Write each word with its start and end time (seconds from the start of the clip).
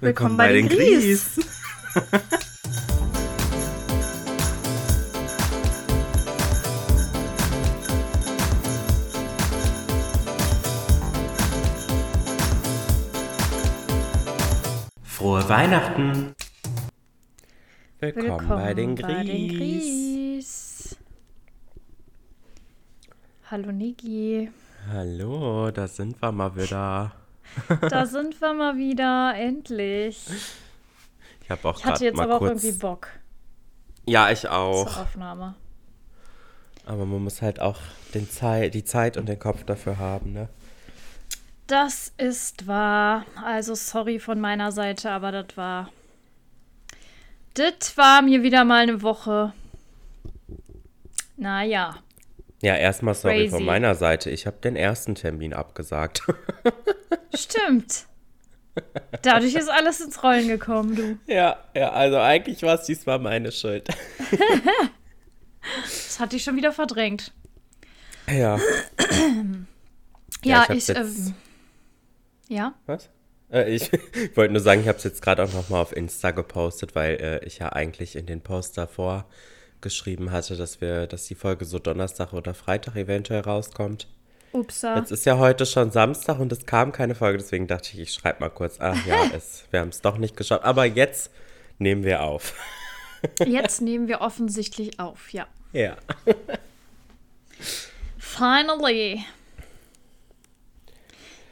Willkommen, 0.00 0.36
bei, 0.36 0.52
den 0.52 0.68
Gries. 0.68 1.40
Frohe 15.02 15.48
Weihnachten. 15.48 16.36
Willkommen, 17.98 18.48
bei 18.48 18.74
den 18.74 18.94
Gries. 18.94 19.58
Gries. 19.58 20.96
Hallo 23.50 23.72
Niki. 23.72 24.48
Hallo, 24.92 25.72
da 25.72 25.88
sind 25.88 26.22
wir 26.22 26.30
mal 26.30 26.54
wieder. 26.54 27.12
Da 27.90 28.06
sind 28.06 28.40
wir 28.40 28.52
mal 28.54 28.76
wieder, 28.76 29.34
endlich. 29.36 30.18
Ich 31.42 31.50
habe 31.50 31.68
auch 31.68 31.78
Ich 31.78 31.84
hatte 31.84 31.92
gerade 31.94 32.04
jetzt 32.04 32.16
mal 32.16 32.24
aber 32.24 32.34
auch 32.36 32.38
kurz. 32.40 32.62
irgendwie 32.62 32.78
Bock 32.78 33.08
Ja, 34.06 34.30
ich 34.30 34.40
zur 34.40 34.52
auch. 34.52 34.96
Aufnahme. 34.96 35.54
Aber 36.86 37.04
man 37.04 37.22
muss 37.22 37.42
halt 37.42 37.60
auch 37.60 37.78
den 38.14 38.30
Zei 38.30 38.68
die 38.70 38.84
Zeit 38.84 39.16
und 39.16 39.26
den 39.26 39.38
Kopf 39.38 39.64
dafür 39.64 39.98
haben, 39.98 40.32
ne? 40.32 40.48
Das 41.66 42.12
ist 42.16 42.66
wahr. 42.66 43.26
Also 43.44 43.74
sorry 43.74 44.18
von 44.18 44.40
meiner 44.40 44.72
Seite, 44.72 45.10
aber 45.10 45.32
das 45.32 45.56
war. 45.56 45.90
Das 47.54 47.96
war 47.96 48.22
mir 48.22 48.42
wieder 48.42 48.64
mal 48.64 48.82
eine 48.82 49.02
Woche. 49.02 49.52
Naja. 51.36 51.96
Ja, 52.60 52.74
erstmal 52.76 53.14
sorry 53.14 53.42
Crazy. 53.44 53.50
von 53.50 53.64
meiner 53.64 53.94
Seite. 53.94 54.30
Ich 54.30 54.46
habe 54.46 54.56
den 54.58 54.74
ersten 54.76 55.14
Termin 55.14 55.52
abgesagt. 55.54 56.22
Stimmt. 57.34 58.06
Dadurch 59.22 59.54
ist 59.54 59.68
alles 59.68 60.00
ins 60.00 60.22
Rollen 60.22 60.46
gekommen, 60.48 60.94
du. 60.94 61.32
ja, 61.32 61.56
ja, 61.74 61.90
also 61.90 62.18
eigentlich 62.18 62.62
war 62.62 62.74
es 62.76 62.84
diesmal 62.86 63.18
meine 63.18 63.52
Schuld. 63.52 63.88
Das 65.82 66.18
hatte 66.20 66.36
ich 66.36 66.44
schon 66.44 66.56
wieder 66.56 66.72
verdrängt. 66.72 67.32
ja. 68.28 68.58
Ja, 70.44 70.62
ich 70.62 70.68
hab's 70.68 70.70
ich. 70.70 70.88
jetzt- 70.88 70.98
ähm, 71.28 71.34
ja. 72.48 72.74
Was? 72.86 73.10
Äh, 73.52 73.74
ich 73.74 73.92
ich 73.92 74.36
wollte 74.36 74.52
nur 74.52 74.62
sagen, 74.62 74.80
ich 74.80 74.88
habe 74.88 74.98
es 74.98 75.04
jetzt 75.04 75.20
gerade 75.20 75.42
auch 75.44 75.52
nochmal 75.52 75.82
auf 75.82 75.94
Insta 75.94 76.30
gepostet, 76.30 76.94
weil 76.94 77.16
äh, 77.16 77.44
ich 77.44 77.58
ja 77.58 77.70
eigentlich 77.70 78.16
in 78.16 78.26
den 78.26 78.40
Post 78.40 78.78
davor 78.78 79.26
geschrieben 79.80 80.30
hatte, 80.32 80.56
dass 80.56 80.80
wir, 80.80 81.06
dass 81.06 81.26
die 81.26 81.34
Folge 81.34 81.64
so 81.64 81.78
Donnerstag 81.78 82.32
oder 82.32 82.54
Freitag 82.54 82.96
eventuell 82.96 83.40
rauskommt. 83.40 84.06
Upsa. 84.52 84.96
Jetzt 84.96 85.10
ist 85.12 85.26
ja 85.26 85.36
heute 85.38 85.66
schon 85.66 85.90
Samstag 85.90 86.38
und 86.38 86.50
es 86.52 86.64
kam 86.64 86.90
keine 86.92 87.14
Folge, 87.14 87.38
deswegen 87.38 87.66
dachte 87.66 87.90
ich, 87.92 88.00
ich 88.00 88.12
schreibe 88.14 88.40
mal 88.40 88.48
kurz. 88.48 88.76
Ach 88.80 89.04
ja, 89.06 89.24
es, 89.36 89.64
wir 89.70 89.80
haben 89.80 89.90
es 89.90 90.00
doch 90.00 90.16
nicht 90.18 90.36
geschafft. 90.36 90.64
Aber 90.64 90.84
jetzt 90.86 91.30
nehmen 91.78 92.02
wir 92.04 92.22
auf. 92.22 92.54
Jetzt 93.44 93.80
nehmen 93.80 94.06
wir 94.06 94.20
offensichtlich 94.20 95.00
auf, 95.00 95.32
ja. 95.32 95.48
Ja. 95.72 95.96
Finally. 98.18 99.24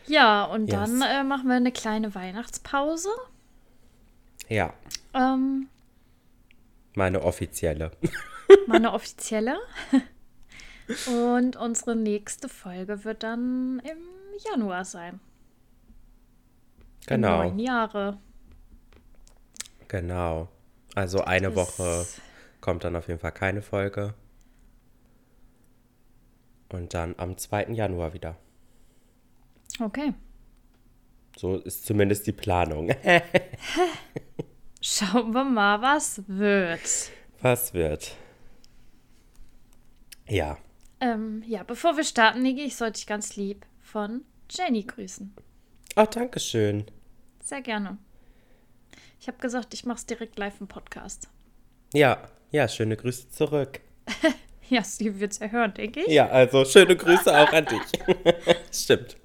Ja, 0.07 0.45
und 0.45 0.69
Yes. 0.69 0.75
dann 0.75 1.03
äh, 1.03 1.25
machen 1.25 1.49
wir 1.49 1.57
eine 1.57 1.73
kleine 1.73 2.15
Weihnachtspause. 2.15 3.09
Ja, 4.49 4.73
Ähm, 5.13 5.69
meine 6.97 7.23
offizielle. 7.23 7.93
meine 8.67 8.93
offizielle. 8.93 9.57
Und 11.09 11.57
unsere 11.57 11.95
nächste 11.97 12.49
Folge 12.49 13.05
wird 13.05 13.23
dann 13.23 13.81
im 13.85 13.99
Januar 14.51 14.85
sein. 14.85 15.21
Genau, 17.07 17.45
neuen 17.45 17.59
Jahre. 17.61 18.19
genau. 19.89 20.49
Also 20.95 21.21
eine 21.23 21.51
Das- 21.53 21.57
Woche 21.79 22.07
kommt 22.61 22.83
dann 22.85 22.97
auf 22.97 23.07
jeden 23.09 23.21
Fall 23.21 23.33
keine 23.33 23.63
Folge. 23.63 24.15
Und 26.73 26.95
dann 26.95 27.15
am 27.19 27.37
2. 27.39 27.75
Januar 27.75 28.13
wieder. 28.13 28.37
Okay. 29.81 30.15
So 31.37 31.59
ist 31.59 31.85
zumindest 31.87 32.27
die 32.27 32.33
Planung. 32.33 32.91
Schauen 34.81 35.33
wir 35.33 35.45
mal, 35.45 35.81
was 35.83 36.23
wird. 36.27 37.11
Was 37.41 37.75
wird? 37.75 38.17
Ja. 40.29 40.59
Ähm, 41.01 41.43
ja, 41.47 41.63
bevor 41.63 41.97
wir 41.97 42.05
starten, 42.05 42.43
Niki, 42.43 42.63
ich 42.65 42.77
sollte 42.77 42.95
dich 42.95 43.07
ganz 43.07 43.37
lieb 43.37 43.67
von 43.81 44.23
Jenny 44.51 44.83
grüßen. 44.83 45.35
Oh, 45.97 46.07
danke 46.11 46.41
schön. 46.41 46.85
Sehr 47.43 47.63
gerne. 47.63 47.99
Ich 49.21 49.29
habe 49.29 49.39
gesagt, 49.39 49.75
ich 49.75 49.85
mache 49.85 49.99
es 49.99 50.07
direkt 50.07 50.39
live 50.39 50.61
im 50.61 50.69
Podcast. 50.69 51.29
Ja, 51.93 52.29
ja, 52.51 52.69
schöne 52.69 52.97
Grüße 52.97 53.31
zurück. 53.31 53.81
Ja, 54.69 54.83
Steve 54.83 55.21
wird 55.21 55.31
es 55.31 55.39
ja 55.39 55.47
hören, 55.47 55.75
denke 55.75 56.01
ich. 56.01 56.09
Ja, 56.09 56.29
also 56.29 56.65
schöne 56.65 56.97
Grüße 56.97 57.33
auch 57.33 57.53
an 57.53 57.67
dich. 57.67 58.27
Stimmt. 58.73 59.17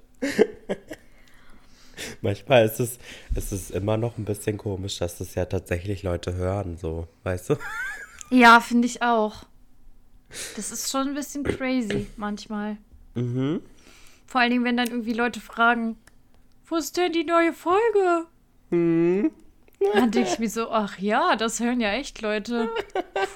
Manchmal 2.22 2.64
ist 2.64 2.80
es, 2.80 2.98
ist 3.34 3.52
es 3.52 3.70
immer 3.70 3.96
noch 3.96 4.16
ein 4.16 4.24
bisschen 4.24 4.56
komisch, 4.56 4.98
dass 4.98 5.18
das 5.18 5.34
ja 5.34 5.44
tatsächlich 5.44 6.04
Leute 6.04 6.34
hören, 6.34 6.78
so, 6.78 7.06
weißt 7.24 7.50
du? 7.50 7.56
Ja, 8.30 8.60
finde 8.60 8.86
ich 8.86 9.02
auch. 9.02 9.44
Das 10.56 10.72
ist 10.72 10.90
schon 10.90 11.08
ein 11.08 11.14
bisschen 11.14 11.44
crazy 11.44 12.06
manchmal. 12.16 12.78
Mhm. 13.14 13.60
Vor 14.26 14.40
allen 14.40 14.50
Dingen, 14.50 14.64
wenn 14.64 14.78
dann 14.78 14.88
irgendwie 14.88 15.12
Leute 15.12 15.38
fragen, 15.38 15.98
wo 16.64 16.76
ist 16.76 16.96
denn 16.96 17.12
die 17.12 17.24
neue 17.24 17.52
Folge? 17.52 18.24
Hm. 18.70 19.30
Dann 19.92 20.10
denke 20.10 20.30
ich 20.32 20.38
mir 20.38 20.48
so, 20.48 20.70
ach 20.70 20.98
ja, 20.98 21.36
das 21.36 21.60
hören 21.60 21.82
ja 21.82 21.92
echt 21.92 22.22
Leute. 22.22 22.70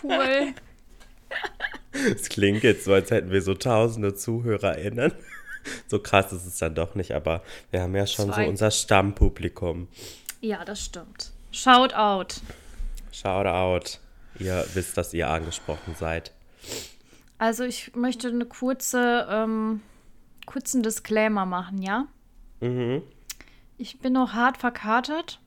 Cool. 0.02 0.54
Es 1.92 2.28
klingt 2.28 2.62
jetzt 2.62 2.84
so, 2.84 2.92
als 2.92 3.10
hätten 3.10 3.30
wir 3.30 3.40
so 3.40 3.54
tausende 3.54 4.14
ZuhörerInnen. 4.14 5.12
So 5.88 5.98
krass 5.98 6.32
ist 6.32 6.46
es 6.46 6.58
dann 6.58 6.74
doch 6.74 6.94
nicht, 6.94 7.12
aber 7.12 7.42
wir 7.70 7.82
haben 7.82 7.94
ja 7.94 8.06
schon 8.06 8.32
so 8.32 8.40
unser 8.40 8.70
Stammpublikum. 8.70 9.88
Ja, 10.40 10.64
das 10.64 10.84
stimmt. 10.84 11.32
Shout 11.52 11.94
out. 11.94 12.40
Shout 13.12 13.46
out. 13.46 14.00
Ihr 14.38 14.66
wisst, 14.74 14.96
dass 14.96 15.14
ihr 15.14 15.28
angesprochen 15.30 15.94
seid. 15.98 16.32
Also 17.38 17.64
ich 17.64 17.94
möchte 17.94 18.28
eine 18.28 18.44
kurze, 18.44 19.26
ähm, 19.30 19.82
kurzen 20.44 20.82
Disclaimer 20.82 21.46
machen, 21.46 21.82
ja? 21.82 22.06
Mhm. 22.60 23.02
Ich 23.78 23.98
bin 24.00 24.14
noch 24.14 24.32
hart 24.32 24.56
verkatert. 24.56 25.40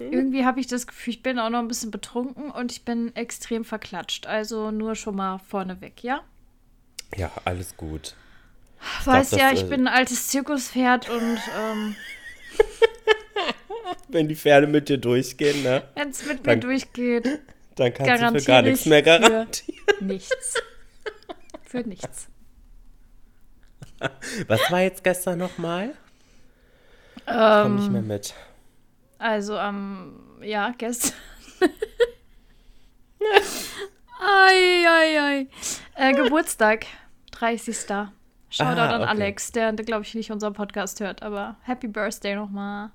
Irgendwie 0.00 0.46
habe 0.46 0.60
ich 0.60 0.66
das 0.66 0.86
Gefühl, 0.86 1.12
ich 1.12 1.22
bin 1.22 1.38
auch 1.38 1.50
noch 1.50 1.58
ein 1.58 1.68
bisschen 1.68 1.90
betrunken 1.90 2.50
und 2.50 2.72
ich 2.72 2.86
bin 2.86 3.14
extrem 3.14 3.66
verklatscht. 3.66 4.26
Also 4.26 4.70
nur 4.70 4.94
schon 4.94 5.14
mal 5.14 5.38
vorneweg, 5.38 6.02
ja? 6.02 6.22
Ja, 7.16 7.30
alles 7.44 7.76
gut. 7.76 8.14
Weiß 9.04 9.30
das, 9.30 9.38
ja, 9.38 9.50
äh, 9.50 9.54
ich 9.54 9.68
bin 9.68 9.86
ein 9.86 9.94
altes 9.94 10.28
Zirkuspferd 10.28 11.08
und 11.10 11.38
ähm, 11.58 11.96
Wenn 14.08 14.28
die 14.28 14.36
Pferde 14.36 14.66
mit 14.66 14.88
dir 14.88 14.98
durchgehen, 14.98 15.62
ne? 15.62 15.82
wenn 15.94 16.10
es 16.10 16.24
mit 16.26 16.38
mir 16.38 16.42
Dann 16.52 16.60
durchgeht, 16.60 17.40
Dann 17.76 17.94
kannst 17.94 18.22
du 18.22 18.38
für 18.40 18.44
gar 18.46 18.62
nichts 18.62 18.80
ich 18.80 18.86
mehr 18.86 19.04
für- 19.04 19.20
garantieren. 19.20 19.78
nichts. 20.00 20.54
Für 21.64 21.80
nichts. 21.80 22.28
Was 24.48 24.60
war 24.70 24.80
jetzt 24.80 25.04
gestern 25.04 25.38
nochmal? 25.38 25.94
Ich 27.16 27.24
komm 27.26 27.76
nicht 27.76 27.86
Ähm, 27.86 27.92
mehr 27.92 28.02
mit. 28.02 28.34
also 29.18 29.56
am, 29.58 30.38
ja, 30.42 30.74
gestern. 30.76 31.14
ei, 34.20 34.84
ei, 34.88 35.20
ei. 35.20 35.46
Äh, 35.94 36.12
Geburtstag, 36.14 36.86
30. 37.32 37.76
Shoutout 38.50 38.80
Ah, 38.80 38.94
an 38.96 39.02
okay. 39.02 39.10
Alex, 39.10 39.52
der, 39.52 39.72
glaube 39.72 40.02
ich, 40.02 40.14
nicht 40.14 40.32
unseren 40.32 40.52
Podcast 40.52 40.98
hört, 41.00 41.22
aber 41.22 41.56
Happy 41.62 41.86
Birthday 41.86 42.34
nochmal. 42.34 42.90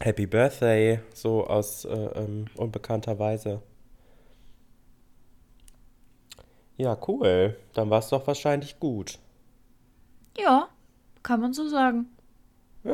Happy 0.00 0.26
Birthday, 0.26 1.00
so 1.14 1.46
aus 1.46 1.86
äh, 1.86 1.90
ähm, 1.90 2.44
unbekannter 2.56 3.18
Weise. 3.18 3.62
Ja, 6.76 6.98
cool. 7.08 7.56
Dann 7.72 7.88
war 7.90 8.00
es 8.00 8.08
doch 8.08 8.26
wahrscheinlich 8.26 8.78
gut. 8.78 9.18
Ja, 10.36 10.68
kann 11.22 11.40
man 11.40 11.54
so 11.54 11.68
sagen. 11.68 12.10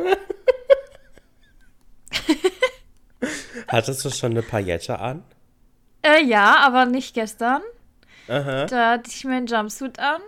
Hattest 3.69 4.05
du 4.05 4.11
schon 4.11 4.33
eine 4.33 4.43
Paillette 4.43 4.99
an? 4.99 5.25
Äh, 6.03 6.23
ja, 6.25 6.57
aber 6.61 6.85
nicht 6.87 7.15
gestern. 7.15 7.63
Aha. 8.29 8.67
Da 8.67 8.93
hatte 8.93 9.11
ich 9.11 9.25
meinen 9.25 9.47
Jumpsuit 9.47 9.99
an 9.99 10.21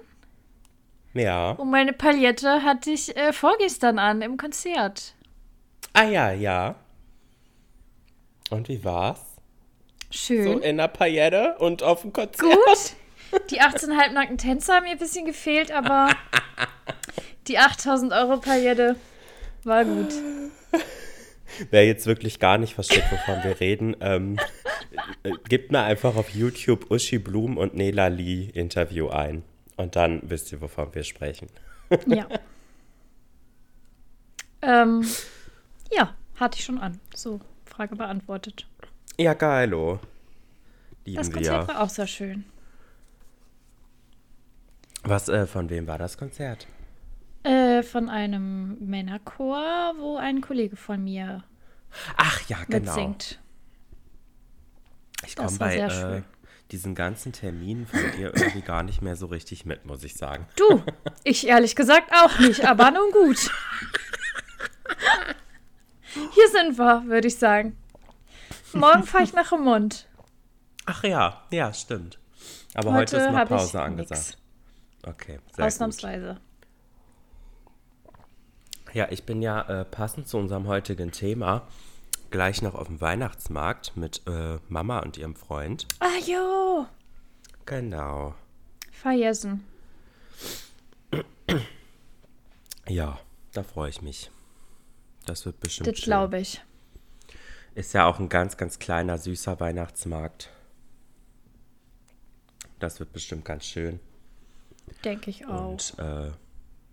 Ja. 1.12 1.53
und 1.53 1.71
meine 1.71 1.93
Palette 1.93 2.62
hatte 2.62 2.91
ich 2.91 3.17
äh, 3.17 3.33
vorgestern 3.33 3.99
an 3.99 4.23
im 4.23 4.37
Konzert. 4.37 5.15
Ah 5.93 6.05
ja, 6.05 6.31
ja. 6.31 6.77
Und 8.51 8.69
wie 8.69 8.85
war's? 8.85 9.21
Schön. 10.11 10.45
So 10.45 10.59
in 10.59 10.77
der 10.77 10.89
Paillette 10.89 11.57
und 11.59 11.83
auf 11.83 12.03
dem 12.03 12.12
Konzert? 12.12 12.41
Gut. 12.43 12.95
Die 13.51 13.61
18,5 13.61 14.12
nackten 14.12 14.39
Tänzer 14.39 14.75
haben 14.75 14.85
mir 14.85 14.91
ein 14.91 14.99
bisschen 14.99 15.25
gefehlt, 15.25 15.71
aber 15.71 16.11
die 17.47 17.59
8000 17.59 18.12
Euro 18.12 18.39
Paillette 18.39 18.97
war 19.62 19.85
gut. 19.85 20.12
wer 21.71 21.87
jetzt 21.87 22.07
wirklich 22.07 22.41
gar 22.41 22.59
nicht 22.59 22.75
versteht, 22.75 23.05
wovon 23.11 23.45
wir 23.45 23.61
reden, 23.61 23.97
ähm, 24.01 24.37
äh, 25.23 25.31
gebt 25.49 25.71
mir 25.71 25.83
einfach 25.83 26.17
auf 26.17 26.31
YouTube 26.31 26.91
Uschi 26.91 27.19
Blum 27.19 27.57
und 27.57 27.75
Nela 27.75 28.09
Lee 28.09 28.51
Interview 28.53 29.09
ein. 29.09 29.45
Und 29.81 29.97
dann 29.97 30.21
wisst 30.23 30.53
ihr, 30.53 30.61
wovon 30.61 30.94
wir 30.94 31.03
sprechen. 31.05 31.49
Ja. 32.06 32.27
ähm, 34.62 35.06
ja, 35.91 36.15
hatte 36.37 36.59
ich 36.59 36.65
schon 36.67 36.79
an. 36.79 37.00
So, 37.15 37.41
Frage 37.65 37.97
beantwortet. 37.97 38.67
Ja, 39.17 39.32
geilo. 39.32 39.99
Lieben 41.06 41.17
das 41.17 41.32
Konzert 41.32 41.69
wir. 41.69 41.75
war 41.75 41.82
auch 41.82 41.88
sehr 41.88 42.06
schön. 42.06 42.44
Was, 45.03 45.31
äh, 45.31 45.47
von 45.47 45.71
wem 45.71 45.87
war 45.87 45.97
das 45.97 46.19
Konzert? 46.19 46.67
Äh, 47.43 47.83
von 47.83 48.11
einem 48.11 48.76
Männerchor, 48.87 49.94
wo 49.97 50.19
ein 50.19 50.43
Kollege 50.43 50.76
von 50.76 51.03
mir 51.03 51.43
Ach 52.19 52.43
ja, 52.50 52.59
genau. 52.69 52.81
mitsingt. 52.81 53.41
Ich 55.26 55.37
komme 55.37 55.56
bei 55.59 55.76
äh, 55.76 56.23
diesen 56.72 56.94
ganzen 56.94 57.32
Terminen 57.32 57.87
von 57.87 58.00
dir 58.17 58.32
irgendwie 58.34 58.62
gar 58.62 58.82
nicht 58.82 59.02
mehr 59.02 59.17
so 59.17 59.26
richtig 59.26 59.67
mit, 59.67 59.87
muss 59.87 60.05
ich 60.05 60.14
sagen. 60.14 60.46
Du, 60.56 60.82
ich 61.25 61.46
ehrlich 61.46 61.76
gesagt 61.76 62.11
auch 62.12 62.38
nicht, 62.38 62.64
aber 62.64 62.90
nun 62.90 63.11
gut. 63.12 63.50
Hier 66.12 66.49
sind 66.50 66.78
wir, 66.78 67.05
würde 67.06 67.28
ich 67.28 67.37
sagen. 67.37 67.76
Morgen 68.72 69.05
fahre 69.05 69.25
ich 69.25 69.32
nach 69.32 69.52
Remont. 69.52 70.08
Ach 70.87 71.05
ja, 71.05 71.43
ja, 71.50 71.72
stimmt. 71.72 72.19
Aber 72.75 72.93
heute, 72.93 73.16
heute 73.16 73.28
ist 73.28 73.32
mal 73.32 73.46
Pause 73.46 73.82
angesagt. 73.82 74.20
Nix. 74.20 74.38
Okay, 75.02 75.40
sehr 75.55 75.66
Ausnahmsweise. 75.66 76.34
Gut. 76.34 76.40
Ja, 78.94 79.08
ich 79.11 79.25
bin 79.25 79.40
ja 79.40 79.62
äh, 79.62 79.84
passend 79.84 80.28
zu 80.28 80.38
unserem 80.38 80.66
heutigen 80.66 81.12
Thema 81.12 81.69
gleich 82.31 82.62
noch 82.62 82.75
auf 82.75 82.87
dem 82.87 83.00
Weihnachtsmarkt 83.00 83.97
mit 83.97 84.23
äh, 84.27 84.59
Mama 84.69 85.00
und 85.00 85.17
ihrem 85.17 85.35
Freund. 85.35 85.87
Ah, 85.99 86.19
jo. 86.27 86.87
Genau. 87.67 88.35
Vergessen. 88.93 89.65
Ja, 92.88 93.19
da 93.53 93.62
freue 93.62 93.91
ich 93.91 94.03
mich. 94.03 94.31
Das 95.27 95.47
wird 95.47 95.61
bestimmt 95.61 95.88
Das 95.88 96.00
glaube 96.00 96.41
ich. 96.41 96.62
Ist 97.75 97.94
ja 97.94 98.06
auch 98.06 98.19
ein 98.19 98.29
ganz, 98.29 98.56
ganz 98.56 98.79
kleiner, 98.79 99.17
süßer 99.19 99.61
Weihnachtsmarkt. 99.61 100.50
Das 102.79 102.99
wird 102.99 103.12
bestimmt 103.12 103.44
ganz 103.44 103.65
schön. 103.65 104.00
Denke 105.05 105.31
ich 105.31 105.47
auch. 105.47 105.71
Und 105.71 105.94
äh, 105.99 106.31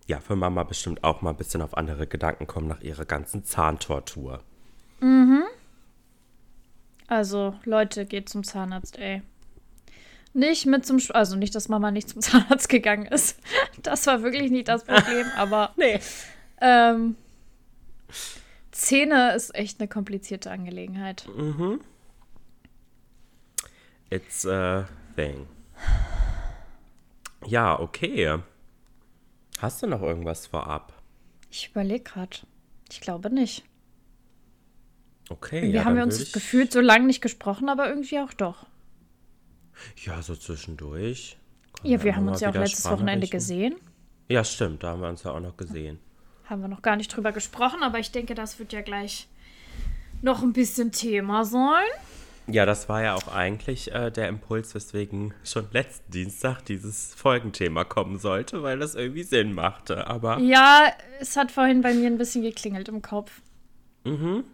ja, 0.06 0.20
für 0.20 0.36
Mama 0.36 0.64
bestimmt 0.64 1.04
auch 1.04 1.22
mal 1.22 1.32
ein 1.32 1.38
bisschen 1.38 1.62
auf 1.62 1.76
andere 1.76 2.08
Gedanken 2.08 2.48
kommen 2.48 2.68
nach 2.68 2.82
ihrer 2.82 3.06
ganzen 3.06 3.44
Zahntortur. 3.44 4.44
Mhm. 5.00 5.44
Also, 7.08 7.56
Leute, 7.64 8.06
geht 8.06 8.30
zum 8.30 8.44
Zahnarzt, 8.44 8.98
ey. 8.98 9.22
Nicht 10.34 10.66
mit 10.66 10.86
zum, 10.86 11.00
Sch 11.00 11.12
also 11.12 11.36
nicht, 11.36 11.56
dass 11.56 11.70
Mama 11.70 11.92
nicht 11.92 12.10
zum 12.10 12.22
Zahnarzt 12.22 12.70
gegangen 12.70 13.06
ist. 13.06 13.40
Das 13.82 14.06
war 14.08 14.24
wirklich 14.24 14.52
nicht 14.52 14.68
das 14.68 14.84
Problem, 14.84 15.26
aber 15.36 15.74
nee. 15.78 16.00
Ähm, 16.62 17.16
Zähne 18.72 19.34
ist 19.34 19.56
echt 19.56 19.80
eine 19.80 19.88
komplizierte 19.88 20.52
Angelegenheit. 20.52 21.28
Mhm. 21.36 21.82
It's 24.10 24.46
a 24.46 24.88
thing. 25.16 25.48
Ja, 27.46 27.80
okay. 27.80 28.38
Hast 29.60 29.82
du 29.82 29.88
noch 29.88 30.02
irgendwas 30.02 30.48
vorab? 30.48 30.94
Ich 31.50 31.70
überlege 31.72 32.04
gerade. 32.04 32.38
Ich 32.92 33.02
glaube 33.02 33.30
nicht. 33.30 33.64
Okay. 35.30 35.62
Wir 35.64 35.70
ja, 35.70 35.86
haben 35.86 35.96
wir 35.96 36.04
uns 36.04 36.20
ich... 36.22 36.32
gefühlt 36.32 36.72
so 36.72 36.80
lange 36.80 37.06
nicht 37.06 37.22
gesprochen, 37.22 37.70
aber 37.70 37.90
irgendwie 37.90 38.20
auch 38.20 38.34
doch. 38.34 38.66
Ja, 40.06 40.22
so 40.22 40.36
zwischendurch. 40.36 41.38
Ja, 41.84 42.04
wir 42.04 42.16
haben 42.16 42.28
uns 42.28 42.42
ja 42.42 42.50
auch 42.50 42.56
letztes 42.56 42.86
Wochenende 42.86 43.28
gesehen. 43.28 43.76
Ja, 44.30 44.44
stimmt, 44.44 44.84
da 44.84 44.90
haben 44.90 45.02
wir 45.02 45.10
uns 45.10 45.24
ja 45.24 45.32
auch 45.32 45.40
noch 45.40 45.56
gesehen. 45.56 46.00
Haben 46.46 46.62
wir 46.62 46.68
noch 46.68 46.82
gar 46.82 46.96
nicht 46.96 47.16
drüber 47.16 47.32
gesprochen, 47.32 47.84
aber 47.84 48.00
ich 48.00 48.12
denke, 48.12 48.36
das 48.36 48.58
wird 48.60 48.74
ja 48.74 48.82
gleich 48.82 49.28
noch 50.22 50.42
ein 50.42 50.54
bisschen 50.54 50.92
Thema 50.92 51.46
sein. 51.46 51.86
Ja, 52.50 52.66
das 52.66 52.88
war 52.88 53.04
ja 53.04 53.14
auch 53.14 53.28
eigentlich 53.28 53.92
äh, 53.94 54.10
der 54.10 54.30
Impuls, 54.30 54.74
weswegen 54.74 55.34
schon 55.44 55.68
letzten 55.72 56.12
Dienstag 56.12 56.62
dieses 56.62 57.14
Folgenthema 57.14 57.84
kommen 57.84 58.18
sollte, 58.18 58.64
weil 58.64 58.80
das 58.80 58.96
irgendwie 58.96 59.24
Sinn 59.24 59.54
machte. 59.54 60.08
Aber 60.08 60.40
ja, 60.40 60.94
es 61.20 61.36
hat 61.36 61.52
vorhin 61.52 61.82
bei 61.82 61.94
mir 61.94 62.08
ein 62.08 62.18
bisschen 62.18 62.44
geklingelt 62.44 62.88
im 62.88 63.02
Kopf. 63.02 63.42
Mhm. 64.06 64.46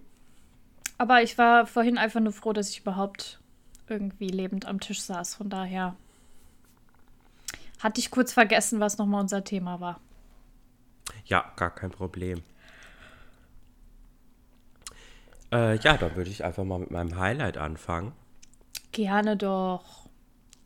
Aber 1.04 1.22
ich 1.22 1.38
war 1.38 1.68
vorhin 1.68 1.98
einfach 1.98 2.22
nur 2.22 2.32
froh, 2.32 2.54
dass 2.54 2.70
ich 2.70 2.80
überhaupt 2.80 3.42
irgendwie 3.90 4.30
lebend 4.30 4.66
am 4.66 4.80
Tisch 4.80 5.02
saß. 5.02 5.36
Von 5.36 5.50
daher 5.50 5.98
hatte 7.82 8.00
ich 8.00 8.10
kurz 8.10 8.32
vergessen, 8.32 8.80
was 8.80 8.98
nochmal 8.98 9.20
unser 9.20 9.44
Thema 9.44 9.82
war. 9.82 10.00
Ja, 11.26 11.52
gar 11.58 11.76
kein 11.76 11.92
Problem. 11.92 12.42
Äh, 15.52 15.78
ja, 15.80 15.98
dann 15.98 16.16
würde 16.16 16.30
ich 16.30 16.46
einfach 16.46 16.64
mal 16.64 16.80
mit 16.80 16.92
meinem 16.92 17.20
Highlight 17.20 17.58
anfangen. 17.58 18.14
Gerne 18.94 19.36
doch. 19.36 20.08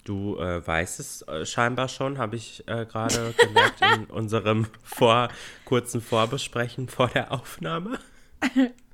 Du 0.04 0.38
äh, 0.38 0.66
weißt 0.68 1.00
es 1.00 1.24
äh, 1.24 1.48
scheinbar 1.48 1.88
schon, 1.88 2.19
habe 2.19 2.36
ich 2.36 2.63
äh, 2.68 2.86
gerade 2.86 3.34
gemerkt 3.39 3.81
in 3.81 4.06
unserem 4.12 4.68
vor, 4.84 5.30
kurzen 5.66 6.00
Vorbesprechen 6.00 6.89
vor 6.89 7.07
der 7.07 7.31
Aufnahme. 7.31 7.98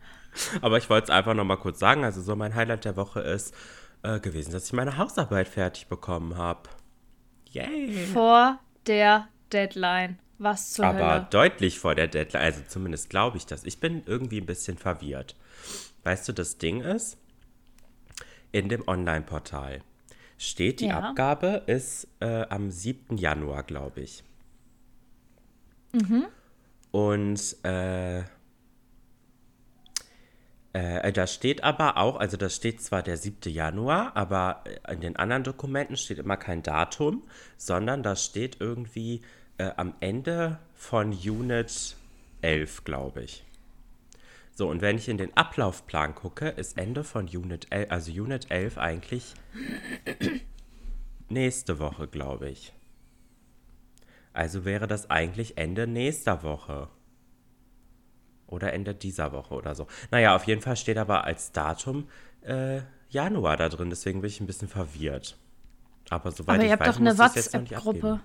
Aber 0.62 0.78
ich 0.78 0.90
wollte 0.90 1.06
es 1.06 1.10
einfach 1.10 1.34
noch 1.34 1.44
mal 1.44 1.58
kurz 1.58 1.80
sagen. 1.80 2.04
Also 2.04 2.22
so 2.22 2.36
mein 2.36 2.56
Highlight 2.56 2.86
der 2.86 2.96
Woche 2.96 3.22
ist 3.22 3.54
äh, 4.04 4.20
gewesen, 4.20 4.52
dass 4.52 4.66
ich 4.66 4.74
meine 4.74 4.98
Hausarbeit 4.98 5.48
fertig 5.48 5.88
bekommen 5.88 6.38
habe. 6.38 6.70
Yay! 7.52 8.06
Vor 8.08 8.60
der 8.88 9.28
Deadline. 9.52 10.20
Was 10.40 10.74
zur 10.74 10.86
Aber 10.86 11.14
Hölle? 11.14 11.28
deutlich 11.30 11.80
vor 11.80 11.96
der 11.96 12.08
Deadline. 12.08 12.44
Also 12.44 12.62
zumindest 12.68 13.10
glaube 13.10 13.38
ich 13.38 13.46
das. 13.46 13.64
Ich 13.64 13.80
bin 13.80 14.04
irgendwie 14.06 14.42
ein 14.42 14.46
bisschen 14.46 14.78
verwirrt. 14.78 15.36
Weißt 16.04 16.28
du, 16.28 16.34
das 16.34 16.58
Ding 16.58 16.82
ist, 16.82 17.18
in 18.52 18.70
dem 18.70 18.88
Online-Portal 18.88 19.82
steht, 20.38 20.82
die 20.82 20.88
ja. 20.88 21.00
Abgabe 21.00 21.64
ist 21.68 22.08
äh, 22.20 22.46
am 22.50 22.72
7. 22.72 23.18
Januar, 23.18 23.64
glaube 23.64 24.02
ich. 24.02 24.24
Mhm. 25.94 26.26
Und 26.92 27.56
äh, 27.64 28.24
äh, 30.74 31.14
da 31.14 31.28
steht 31.28 31.64
aber 31.64 31.98
auch, 31.98 32.18
also 32.18 32.36
da 32.36 32.50
steht 32.50 32.82
zwar 32.82 33.04
der 33.04 33.18
7. 33.18 33.54
Januar, 33.54 34.16
aber 34.18 34.64
in 34.90 35.02
den 35.02 35.16
anderen 35.16 35.44
Dokumenten 35.44 35.98
steht 35.98 36.18
immer 36.18 36.38
kein 36.38 36.64
Datum, 36.64 37.24
sondern 37.58 38.02
da 38.02 38.16
steht 38.16 38.58
irgendwie 38.60 39.22
äh, 39.60 39.70
am 39.78 39.94
Ende 40.00 40.58
von 40.74 41.12
Unit 41.12 41.96
11, 42.42 42.84
glaube 42.84 43.24
ich. 43.24 43.46
So, 44.56 44.68
und 44.70 44.82
wenn 44.82 44.98
ich 44.98 45.10
in 45.10 45.18
den 45.18 45.36
Ablaufplan 45.36 46.14
gucke, 46.16 46.50
ist 46.50 46.78
Ende 46.78 47.04
von 47.04 47.28
Unit 47.28 47.68
11, 47.72 47.92
also 47.92 48.12
Unit 48.12 48.52
11 48.52 48.78
eigentlich 48.78 49.34
nächste 51.30 51.80
Woche, 51.80 52.08
glaube 52.08 52.50
ich. 52.50 52.74
Also 54.34 54.66
wäre 54.66 54.88
das 54.88 55.12
eigentlich 55.12 55.58
Ende 55.58 55.86
nächster 55.86 56.42
Woche. 56.42 56.90
Oder 58.54 58.72
Ende 58.72 58.94
dieser 58.94 59.32
Woche 59.32 59.56
oder 59.56 59.74
so. 59.74 59.88
Naja, 60.12 60.36
auf 60.36 60.46
jeden 60.46 60.62
Fall 60.62 60.78
steht 60.78 60.98
aber 60.98 61.24
als 61.24 61.52
Datum 61.52 62.08
äh, 62.42 62.82
Januar 63.10 63.58
da 63.58 63.68
drin, 63.68 63.90
deswegen 63.90 64.22
bin 64.22 64.30
ich 64.30 64.40
ein 64.40 64.46
bisschen 64.46 64.68
verwirrt. 64.68 65.38
Aber 66.10 66.32
soweit 66.32 66.56
aber 66.56 66.64
ich 66.64 66.68
ihr 66.68 66.74
habt 66.74 66.86
weiß, 66.86 66.96
doch 66.96 67.02
eine 67.02 67.18
WhatsApp-Gruppe. 67.18 68.20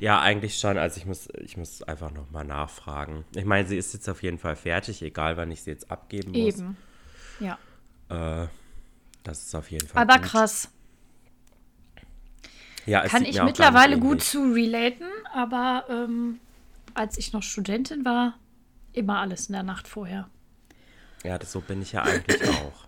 Ja, 0.00 0.20
eigentlich 0.20 0.58
schon. 0.58 0.76
Also 0.76 0.98
ich 0.98 1.06
muss, 1.06 1.28
ich 1.38 1.56
muss 1.56 1.82
einfach 1.82 2.10
nochmal 2.10 2.44
nachfragen. 2.44 3.24
Ich 3.34 3.44
meine, 3.44 3.66
sie 3.66 3.78
ist 3.78 3.94
jetzt 3.94 4.08
auf 4.08 4.22
jeden 4.22 4.38
Fall 4.38 4.56
fertig, 4.56 5.02
egal 5.02 5.36
wann 5.36 5.50
ich 5.50 5.62
sie 5.62 5.70
jetzt 5.70 5.90
abgeben 5.90 6.32
muss. 6.32 6.58
Eben. 6.58 6.76
Ja. 7.40 7.58
Äh, 8.08 8.48
das 9.22 9.44
ist 9.44 9.54
auf 9.54 9.70
jeden 9.70 9.86
Fall. 9.86 10.02
Aber 10.02 10.18
gut. 10.18 10.24
krass. 10.24 10.68
Ja, 12.86 13.06
Kann 13.06 13.24
ich 13.24 13.42
mittlerweile 13.42 13.98
gut 13.98 14.22
zu 14.22 14.52
relaten, 14.52 15.06
aber 15.32 15.84
ähm, 15.88 16.40
als 16.94 17.18
ich 17.18 17.32
noch 17.32 17.42
Studentin 17.42 18.04
war, 18.04 18.34
immer 18.98 19.20
alles 19.20 19.46
in 19.46 19.54
der 19.54 19.62
Nacht 19.62 19.88
vorher. 19.88 20.28
Ja, 21.24 21.38
das, 21.38 21.52
so 21.52 21.60
bin 21.60 21.82
ich 21.82 21.92
ja 21.92 22.02
eigentlich 22.02 22.42
auch. 22.48 22.86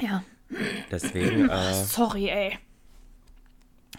Ja. 0.00 0.24
Deswegen. 0.90 1.48
Äh, 1.54 1.84
Sorry, 1.84 2.28
ey. 2.28 2.58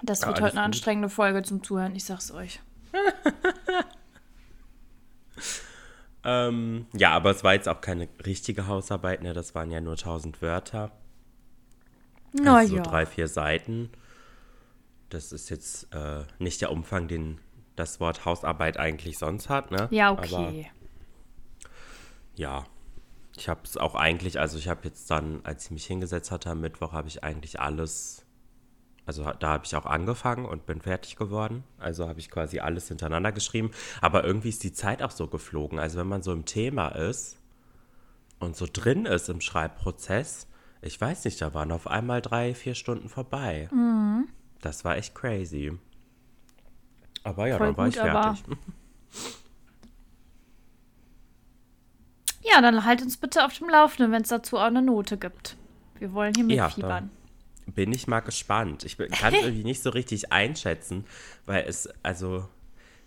Das 0.04 0.26
wird 0.26 0.38
ja, 0.38 0.44
heute 0.44 0.54
eine 0.54 0.62
gut. 0.62 0.66
anstrengende 0.66 1.10
Folge 1.10 1.44
zum 1.44 1.64
Zuhören, 1.64 1.96
ich 1.96 2.04
sag's 2.04 2.32
euch. 2.32 2.60
ähm, 6.24 6.86
ja, 6.94 7.12
aber 7.12 7.32
es 7.32 7.44
war 7.44 7.54
jetzt 7.54 7.68
auch 7.68 7.82
keine 7.82 8.08
richtige 8.26 8.68
Hausarbeit, 8.68 9.22
ne? 9.22 9.34
Das 9.34 9.56
waren 9.56 9.72
ja 9.72 9.82
nur 9.82 9.94
1000 9.94 10.42
Wörter. 10.42 10.92
Na 12.34 12.58
also 12.58 12.78
ja. 12.78 12.84
so 12.84 12.90
drei, 12.90 13.06
vier 13.06 13.28
Seiten. 13.28 13.90
Das 15.10 15.32
ist 15.32 15.50
jetzt 15.50 15.94
äh, 15.94 16.24
nicht 16.40 16.62
der 16.62 16.72
Umfang, 16.72 17.08
den 17.08 17.40
das 17.76 18.00
Wort 18.00 18.26
Hausarbeit 18.26 18.78
eigentlich 18.78 19.18
sonst 19.18 19.50
hat, 19.50 19.72
ne? 19.72 19.88
Ja, 19.92 20.12
okay. 20.12 20.70
Ja. 22.36 22.66
Ich 23.38 23.50
habe 23.50 23.62
es 23.64 23.76
auch 23.76 23.96
eigentlich, 23.96 24.40
also 24.40 24.58
ich 24.58 24.70
habe 24.70 24.82
jetzt 24.84 25.12
dann, 25.12 25.42
als 25.44 25.66
ich 25.66 25.72
mich 25.72 25.86
hingesetzt 25.86 26.32
hatte 26.32 26.50
am 26.50 26.62
Mittwoch, 26.62 26.94
habe 26.94 27.10
ich 27.10 27.24
eigentlich 27.24 27.60
alles, 27.60 28.26
also 29.06 29.30
da 29.40 29.50
habe 29.50 29.66
ich 29.66 29.76
auch 29.76 29.86
angefangen 29.86 30.46
und 30.46 30.66
bin 30.66 30.82
fertig 30.82 31.18
geworden. 31.18 31.64
Also 31.78 32.08
habe 32.08 32.20
ich 32.20 32.30
quasi 32.30 32.60
alles 32.60 32.88
hintereinander 32.88 33.34
geschrieben. 33.34 33.72
Aber 34.00 34.24
irgendwie 34.24 34.50
ist 34.50 34.64
die 34.64 34.72
Zeit 34.72 35.04
auch 35.04 35.12
so 35.12 35.28
geflogen. 35.28 35.80
Also 35.80 36.00
wenn 36.00 36.08
man 36.08 36.22
so 36.22 36.32
im 36.32 36.46
Thema 36.46 36.90
ist 36.90 37.38
und 38.40 38.56
so 38.56 38.68
drin 38.72 39.06
ist 39.06 39.28
im 39.28 39.42
Schreibprozess, 39.42 40.48
ich 40.82 41.00
weiß 41.02 41.26
nicht, 41.26 41.42
da 41.42 41.54
waren 41.54 41.72
auf 41.72 41.88
einmal 41.88 42.22
drei, 42.22 42.54
vier 42.54 42.76
Stunden 42.76 43.10
vorbei. 43.10 43.68
Mhm. 43.72 44.30
Das 44.62 44.86
war 44.86 44.96
echt 44.96 45.14
crazy. 45.14 45.78
Aber 47.24 47.48
ja, 47.48 47.58
Voll 47.58 47.68
dann 47.68 47.78
war 47.78 47.86
gut, 47.86 47.96
ich 47.96 48.02
fertig. 48.02 48.44
Ja, 52.56 52.62
dann 52.62 52.86
halt 52.86 53.02
uns 53.02 53.18
bitte 53.18 53.44
auf 53.44 53.58
dem 53.58 53.70
Laufenden, 53.70 54.12
wenn 54.12 54.22
es 54.22 54.30
dazu 54.30 54.58
auch 54.58 54.64
eine 54.64 54.82
Note 54.82 55.18
gibt. 55.18 55.58
Wir 56.00 56.14
wollen 56.14 56.34
hier 56.34 56.46
mitfiebern. 56.46 57.10
Ja, 57.66 57.74
bin 57.74 57.92
ich 57.92 58.08
mal 58.08 58.22
gespannt. 58.22 58.84
Ich 58.86 58.98
kann 58.98 59.34
es 59.34 59.42
irgendwie 59.44 59.64
nicht 59.64 59.84
so 59.84 59.90
richtig 59.90 60.32
einschätzen, 60.32 61.06
weil 61.46 61.66
es, 61.68 61.90
also, 62.02 62.48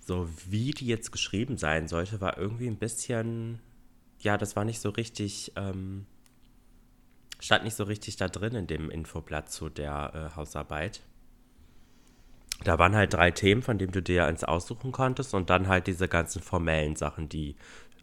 so 0.00 0.28
wie 0.46 0.72
die 0.72 0.86
jetzt 0.86 1.12
geschrieben 1.12 1.56
sein 1.56 1.88
sollte, 1.88 2.20
war 2.20 2.36
irgendwie 2.36 2.66
ein 2.66 2.76
bisschen, 2.76 3.60
ja, 4.18 4.36
das 4.36 4.54
war 4.54 4.64
nicht 4.64 4.80
so 4.80 4.90
richtig, 4.90 5.52
ähm, 5.56 6.06
stand 7.40 7.64
nicht 7.64 7.76
so 7.76 7.84
richtig 7.84 8.16
da 8.16 8.28
drin 8.28 8.54
in 8.54 8.66
dem 8.66 8.90
Infoblatt 8.90 9.50
zu 9.50 9.70
der 9.70 10.30
äh, 10.32 10.36
Hausarbeit. 10.36 11.00
Da 12.64 12.78
waren 12.78 12.96
halt 12.96 13.14
drei 13.14 13.30
Themen, 13.30 13.62
von 13.62 13.78
denen 13.78 13.92
du 13.92 14.02
dir 14.02 14.26
eins 14.26 14.42
aussuchen 14.42 14.90
konntest 14.90 15.32
und 15.32 15.48
dann 15.48 15.68
halt 15.68 15.86
diese 15.86 16.08
ganzen 16.08 16.42
formellen 16.42 16.96
Sachen, 16.96 17.28
die 17.28 17.54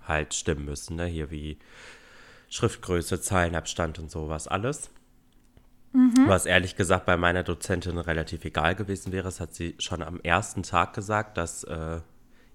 halt 0.07 0.33
stimmen 0.33 0.65
müssen, 0.65 0.95
ne? 0.95 1.05
Hier 1.05 1.31
wie 1.31 1.57
Schriftgröße, 2.50 3.21
Zeilenabstand 3.21 4.00
und 4.00 4.12
sowas 4.12 4.47
alles. 4.47 4.89
Mhm. 5.93 6.27
Was 6.27 6.45
ehrlich 6.45 6.75
gesagt 6.75 7.05
bei 7.05 7.15
meiner 7.15 7.43
Dozentin 7.43 7.97
relativ 7.97 8.43
egal 8.43 8.75
gewesen 8.75 9.13
wäre. 9.13 9.24
Das 9.24 9.39
hat 9.39 9.53
sie 9.53 9.75
schon 9.79 10.03
am 10.03 10.19
ersten 10.21 10.63
Tag 10.63 10.93
gesagt, 10.93 11.38
dass 11.38 11.63
äh, 11.63 12.01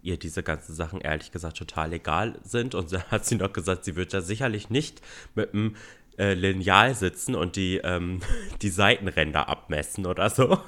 ihr 0.02 0.18
diese 0.18 0.42
ganzen 0.42 0.74
Sachen 0.74 1.00
ehrlich 1.00 1.32
gesagt 1.32 1.56
total 1.56 1.92
egal 1.92 2.38
sind. 2.42 2.74
Und 2.74 2.92
dann 2.92 3.04
hat 3.10 3.24
sie 3.24 3.36
noch 3.36 3.52
gesagt, 3.52 3.84
sie 3.84 3.96
wird 3.96 4.12
ja 4.12 4.20
sicherlich 4.20 4.68
nicht 4.68 5.00
mit 5.34 5.54
einem 5.54 5.76
äh, 6.18 6.34
Lineal 6.34 6.94
sitzen 6.94 7.34
und 7.34 7.56
die, 7.56 7.78
ähm, 7.78 8.20
die 8.62 8.68
Seitenränder 8.68 9.48
abmessen 9.48 10.06
oder 10.06 10.28
so. 10.28 10.58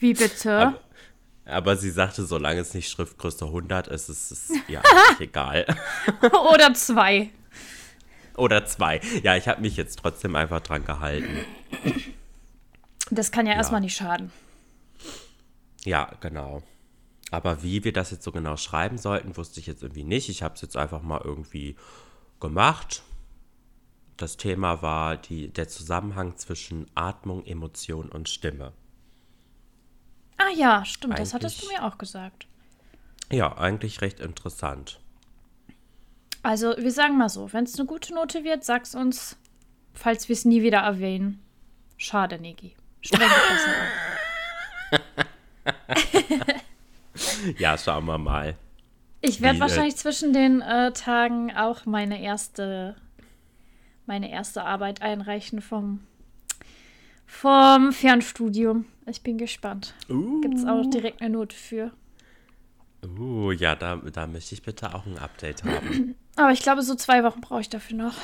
Wie 0.00 0.14
bitte? 0.14 0.52
Aber, 0.52 0.80
aber 1.44 1.76
sie 1.76 1.90
sagte, 1.90 2.24
solange 2.24 2.60
es 2.60 2.74
nicht 2.74 2.88
Schriftgröße 2.88 3.46
100 3.46 3.88
ist, 3.88 4.08
ist 4.08 4.30
es 4.30 4.52
ja 4.68 4.82
egal. 5.18 5.66
Oder 6.52 6.72
zwei. 6.74 7.30
Oder 8.36 8.64
zwei. 8.64 9.00
Ja, 9.22 9.36
ich 9.36 9.48
habe 9.48 9.60
mich 9.60 9.76
jetzt 9.76 9.98
trotzdem 9.98 10.36
einfach 10.36 10.60
dran 10.60 10.84
gehalten. 10.84 11.44
Das 13.10 13.30
kann 13.32 13.46
ja, 13.46 13.52
ja. 13.52 13.58
erstmal 13.58 13.80
nicht 13.80 13.96
schaden. 13.96 14.32
Ja, 15.84 16.10
genau. 16.20 16.62
Aber 17.30 17.62
wie 17.62 17.82
wir 17.82 17.92
das 17.92 18.10
jetzt 18.10 18.24
so 18.24 18.32
genau 18.32 18.56
schreiben 18.56 18.98
sollten, 18.98 19.36
wusste 19.36 19.58
ich 19.58 19.66
jetzt 19.66 19.82
irgendwie 19.82 20.04
nicht. 20.04 20.28
Ich 20.28 20.42
habe 20.42 20.54
es 20.54 20.60
jetzt 20.60 20.76
einfach 20.76 21.02
mal 21.02 21.20
irgendwie 21.24 21.76
gemacht. 22.40 23.02
Das 24.16 24.36
Thema 24.36 24.82
war 24.82 25.16
die, 25.16 25.48
der 25.48 25.68
Zusammenhang 25.68 26.36
zwischen 26.36 26.86
Atmung, 26.94 27.44
Emotion 27.44 28.10
und 28.10 28.28
Stimme. 28.28 28.72
Ah 30.42 30.50
ja, 30.54 30.84
stimmt, 30.84 31.18
das 31.18 31.34
hattest 31.34 31.62
du 31.62 31.68
mir 31.68 31.84
auch 31.84 31.98
gesagt. 31.98 32.46
Ja, 33.30 33.56
eigentlich 33.56 34.00
recht 34.00 34.20
interessant. 34.20 35.00
Also, 36.42 36.74
wir 36.76 36.90
sagen 36.90 37.16
mal 37.16 37.28
so, 37.28 37.52
wenn 37.52 37.64
es 37.64 37.78
eine 37.78 37.86
gute 37.86 38.14
Note 38.14 38.44
wird, 38.44 38.64
sag's 38.64 38.94
uns, 38.94 39.36
falls 39.94 40.28
wir 40.28 40.34
es 40.34 40.44
nie 40.44 40.62
wieder 40.62 40.80
erwähnen. 40.80 41.40
Schade, 41.96 42.40
Negi. 42.40 42.74
Streng 43.00 43.28
Ja, 47.58 47.78
schauen 47.78 48.06
wir 48.06 48.18
mal. 48.18 48.56
Ich 49.20 49.40
werde 49.40 49.60
wahrscheinlich 49.60 49.96
zwischen 49.96 50.32
den 50.32 50.62
äh, 50.62 50.92
Tagen 50.92 51.56
auch 51.56 51.86
meine 51.86 52.20
erste, 52.20 52.96
meine 54.06 54.30
erste 54.30 54.64
Arbeit 54.64 55.00
einreichen 55.00 55.62
vom, 55.62 56.00
vom 57.32 57.92
Fernstudium. 57.92 58.84
Ich 59.06 59.22
bin 59.22 59.38
gespannt. 59.38 59.94
Uh. 60.08 60.40
Gibt 60.42 60.58
es 60.58 60.66
auch 60.66 60.88
direkt 60.88 61.22
eine 61.22 61.30
Note 61.30 61.56
für? 61.56 61.90
Uh, 63.04 63.50
ja, 63.50 63.74
da, 63.74 63.96
da 63.96 64.26
möchte 64.26 64.54
ich 64.54 64.62
bitte 64.62 64.94
auch 64.94 65.06
ein 65.06 65.18
Update 65.18 65.64
haben. 65.64 66.14
Aber 66.36 66.52
ich 66.52 66.62
glaube, 66.62 66.82
so 66.82 66.94
zwei 66.94 67.24
Wochen 67.24 67.40
brauche 67.40 67.62
ich 67.62 67.68
dafür 67.70 67.96
noch. 67.96 68.14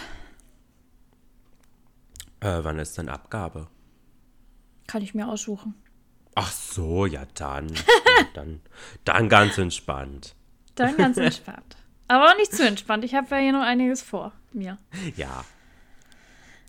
Äh, 2.40 2.62
wann 2.62 2.78
ist 2.78 2.96
denn 2.98 3.08
Abgabe? 3.08 3.66
Kann 4.86 5.02
ich 5.02 5.14
mir 5.14 5.26
aussuchen. 5.26 5.74
Ach 6.36 6.52
so, 6.52 7.06
ja 7.06 7.26
dann. 7.34 7.72
dann, 8.34 8.60
dann 9.04 9.28
ganz 9.28 9.58
entspannt. 9.58 10.36
Dann 10.76 10.96
ganz 10.96 11.16
entspannt. 11.16 11.76
Aber 12.06 12.30
auch 12.30 12.36
nicht 12.36 12.52
zu 12.52 12.64
entspannt. 12.64 13.04
Ich 13.04 13.14
habe 13.14 13.26
ja 13.34 13.40
hier 13.40 13.52
noch 13.52 13.64
einiges 13.64 14.02
vor 14.02 14.32
mir. 14.52 14.78
Ja. 15.16 15.44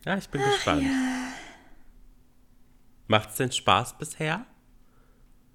Ja, 0.05 0.17
ich 0.17 0.29
bin 0.29 0.41
Ach, 0.43 0.51
gespannt. 0.51 0.83
Ja. 0.83 0.89
Macht 3.09 3.31
es 3.31 3.37
denn 3.37 3.51
Spaß 3.51 3.97
bisher? 3.97 4.45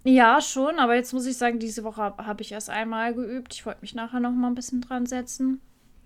Ja, 0.03 0.41
schon, 0.41 0.81
aber 0.81 0.97
jetzt 0.97 1.13
muss 1.15 1.25
ich 1.25 1.37
sagen, 1.37 1.61
diese 1.61 1.85
Woche 1.85 2.03
habe 2.03 2.27
hab 2.27 2.41
ich 2.41 2.51
erst 2.51 2.69
einmal 2.69 3.15
geübt. 3.15 3.55
Ich 3.55 3.65
wollte 3.65 3.81
mich 3.81 3.95
nachher 3.95 4.19
noch 4.19 4.33
mal 4.33 4.49
ein 4.49 4.57
bisschen 4.57 4.81
dran 4.81 5.07
setzen. 5.07 5.61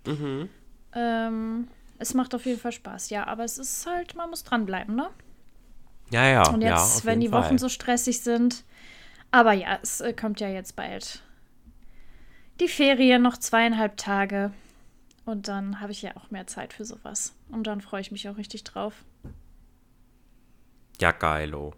Mhm. 0.05 0.47
Ähm, 0.93 1.67
es 1.97 2.13
macht 2.13 2.35
auf 2.35 2.45
jeden 2.45 2.59
Fall 2.59 2.71
Spaß, 2.71 3.09
ja, 3.09 3.25
aber 3.25 3.43
es 3.43 3.57
ist 3.57 3.87
halt, 3.87 4.15
man 4.15 4.29
muss 4.29 4.43
dranbleiben, 4.43 4.95
ne? 4.95 5.09
Ja, 6.11 6.23
ja. 6.27 6.49
Und 6.49 6.61
jetzt, 6.61 6.99
ja, 6.99 7.05
wenn 7.05 7.19
die 7.19 7.31
Wochen 7.31 7.43
Fall. 7.43 7.59
so 7.59 7.67
stressig 7.67 8.21
sind. 8.21 8.63
Aber 9.31 9.53
ja, 9.53 9.79
es 9.81 10.01
äh, 10.01 10.13
kommt 10.13 10.39
ja 10.39 10.49
jetzt 10.49 10.75
bald 10.75 11.23
die 12.59 12.67
Ferien, 12.67 13.23
noch 13.23 13.37
zweieinhalb 13.37 13.97
Tage. 13.97 14.53
Und 15.25 15.47
dann 15.47 15.81
habe 15.81 15.91
ich 15.91 16.03
ja 16.03 16.15
auch 16.15 16.29
mehr 16.29 16.45
Zeit 16.45 16.73
für 16.73 16.85
sowas. 16.85 17.33
Und 17.49 17.65
dann 17.65 17.81
freue 17.81 18.01
ich 18.01 18.11
mich 18.11 18.29
auch 18.29 18.37
richtig 18.37 18.63
drauf. 18.63 18.93
Ja, 21.01 21.11
geilo. 21.11 21.73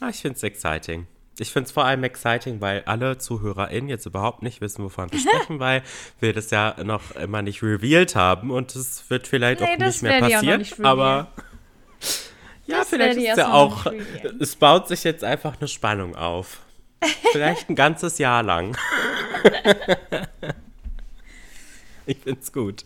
Ah, 0.00 0.08
ich 0.08 0.16
finde 0.16 0.36
es 0.36 0.42
exciting. 0.42 1.06
Ich 1.38 1.50
finde 1.50 1.66
es 1.66 1.72
vor 1.72 1.84
allem 1.84 2.04
exciting, 2.04 2.60
weil 2.60 2.82
alle 2.84 3.18
ZuhörerInnen 3.18 3.88
jetzt 3.88 4.04
überhaupt 4.06 4.42
nicht 4.42 4.60
wissen, 4.60 4.84
wovon 4.84 5.10
wir 5.10 5.18
sprechen, 5.20 5.60
weil 5.60 5.82
wir 6.20 6.32
das 6.32 6.50
ja 6.50 6.76
noch 6.84 7.12
immer 7.16 7.42
nicht 7.42 7.62
revealed 7.62 8.14
haben 8.14 8.50
und 8.50 8.76
es 8.76 9.08
wird 9.10 9.26
vielleicht 9.26 9.60
nee, 9.60 9.66
auch 9.66 9.78
nicht 9.78 10.02
mehr 10.02 10.20
passieren. 10.20 10.58
Nicht 10.58 10.80
aber 10.84 11.32
ja, 12.66 12.78
das 12.78 12.88
vielleicht 12.88 13.18
ist 13.18 13.38
ja 13.38 13.52
auch. 13.52 13.86
Es 14.40 14.56
baut 14.56 14.88
sich 14.88 15.04
jetzt 15.04 15.24
einfach 15.24 15.58
eine 15.58 15.68
Spannung 15.68 16.16
auf. 16.16 16.60
Vielleicht 17.32 17.68
ein 17.68 17.74
ganzes 17.74 18.18
Jahr 18.18 18.42
lang. 18.42 18.76
ich 22.06 22.18
finde 22.18 22.40
es 22.40 22.52
gut. 22.52 22.84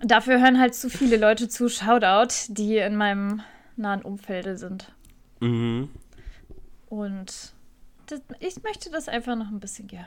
Dafür 0.00 0.40
hören 0.40 0.58
halt 0.58 0.74
zu 0.74 0.90
viele 0.90 1.16
Leute 1.16 1.48
zu, 1.48 1.68
Shoutout, 1.68 2.34
die 2.48 2.78
in 2.78 2.96
meinem 2.96 3.42
nahen 3.76 4.02
Umfeld 4.02 4.58
sind. 4.58 4.94
Mhm. 5.40 5.90
Und 6.86 7.54
das, 8.06 8.20
ich 8.40 8.62
möchte 8.62 8.90
das 8.90 9.08
einfach 9.08 9.36
noch 9.36 9.48
ein 9.48 9.60
bisschen 9.60 9.88
ge 9.88 10.00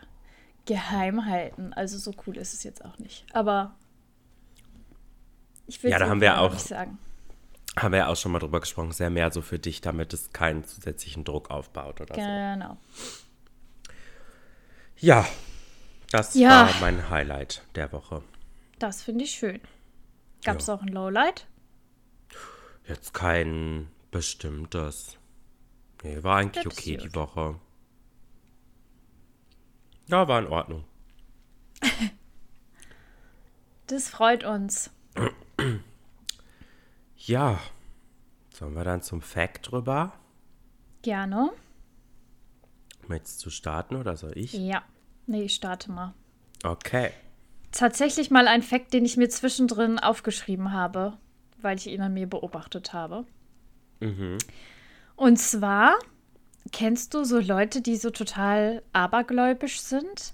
geheim 0.65 1.25
halten. 1.25 1.73
Also 1.73 1.97
so 1.97 2.11
cool 2.25 2.37
ist 2.37 2.53
es 2.53 2.63
jetzt 2.63 2.83
auch 2.83 2.97
nicht. 2.97 3.25
Aber 3.33 3.75
ich 5.67 5.81
will 5.83 5.91
es 5.91 5.99
ja, 5.99 6.15
da 6.15 6.37
auch 6.39 6.51
nicht 6.51 6.67
sagen. 6.67 6.97
Haben 7.77 7.91
wir 7.91 7.99
ja 7.99 8.07
auch 8.07 8.15
schon 8.15 8.31
mal 8.31 8.39
drüber 8.39 8.61
gesprochen, 8.61 8.91
sehr 8.91 9.09
mehr 9.09 9.31
so 9.31 9.41
für 9.41 9.59
dich, 9.59 9.81
damit 9.81 10.13
es 10.13 10.31
keinen 10.31 10.63
zusätzlichen 10.63 11.23
Druck 11.23 11.51
aufbaut 11.51 12.01
oder 12.01 12.15
genau. 12.15 12.25
so. 12.25 12.53
Genau. 12.53 12.77
Ja, 14.97 15.25
das 16.09 16.33
ja. 16.35 16.49
war 16.49 16.69
mein 16.79 17.09
Highlight 17.09 17.63
der 17.75 17.91
Woche. 17.91 18.23
Das 18.79 19.03
finde 19.03 19.25
ich 19.25 19.31
schön. 19.31 19.59
Gab 20.43 20.59
es 20.59 20.69
auch 20.69 20.81
ein 20.81 20.87
Lowlight? 20.87 21.47
Jetzt 22.87 23.13
kein 23.13 23.87
bestimmtes. 24.11 25.17
Nee, 26.03 26.21
war 26.23 26.37
eigentlich 26.37 26.67
okay 26.67 26.97
die 26.97 27.15
Woche. 27.15 27.59
Ja, 30.07 30.27
war 30.27 30.39
in 30.39 30.47
Ordnung. 30.47 30.83
das 33.87 34.09
freut 34.09 34.43
uns. 34.43 34.91
Ja. 37.17 37.59
Sollen 38.53 38.75
wir 38.75 38.83
dann 38.83 39.01
zum 39.01 39.19
Fact 39.19 39.71
drüber? 39.71 40.13
Gerne. 41.01 41.49
Möchtest 43.07 43.43
du 43.43 43.49
starten 43.49 43.95
oder 43.95 44.15
soll 44.15 44.37
ich? 44.37 44.53
Ja. 44.53 44.83
Nee, 45.25 45.45
ich 45.45 45.55
starte 45.55 45.91
mal. 45.91 46.13
Okay. 46.63 47.09
Tatsächlich 47.71 48.29
mal 48.29 48.47
ein 48.47 48.61
Fact, 48.61 48.93
den 48.93 49.05
ich 49.05 49.17
mir 49.17 49.27
zwischendrin 49.27 49.97
aufgeschrieben 49.97 50.71
habe 50.71 51.17
weil 51.65 51.77
ich 51.77 51.87
ihn 51.87 52.01
an 52.01 52.13
mir 52.13 52.27
beobachtet 52.27 52.93
habe. 52.93 53.25
Mhm. 53.99 54.37
Und 55.17 55.37
zwar, 55.37 55.95
kennst 56.71 57.13
du 57.13 57.25
so 57.25 57.39
Leute, 57.39 57.81
die 57.81 57.97
so 57.97 58.09
total 58.09 58.81
abergläubisch 58.93 59.81
sind? 59.81 60.33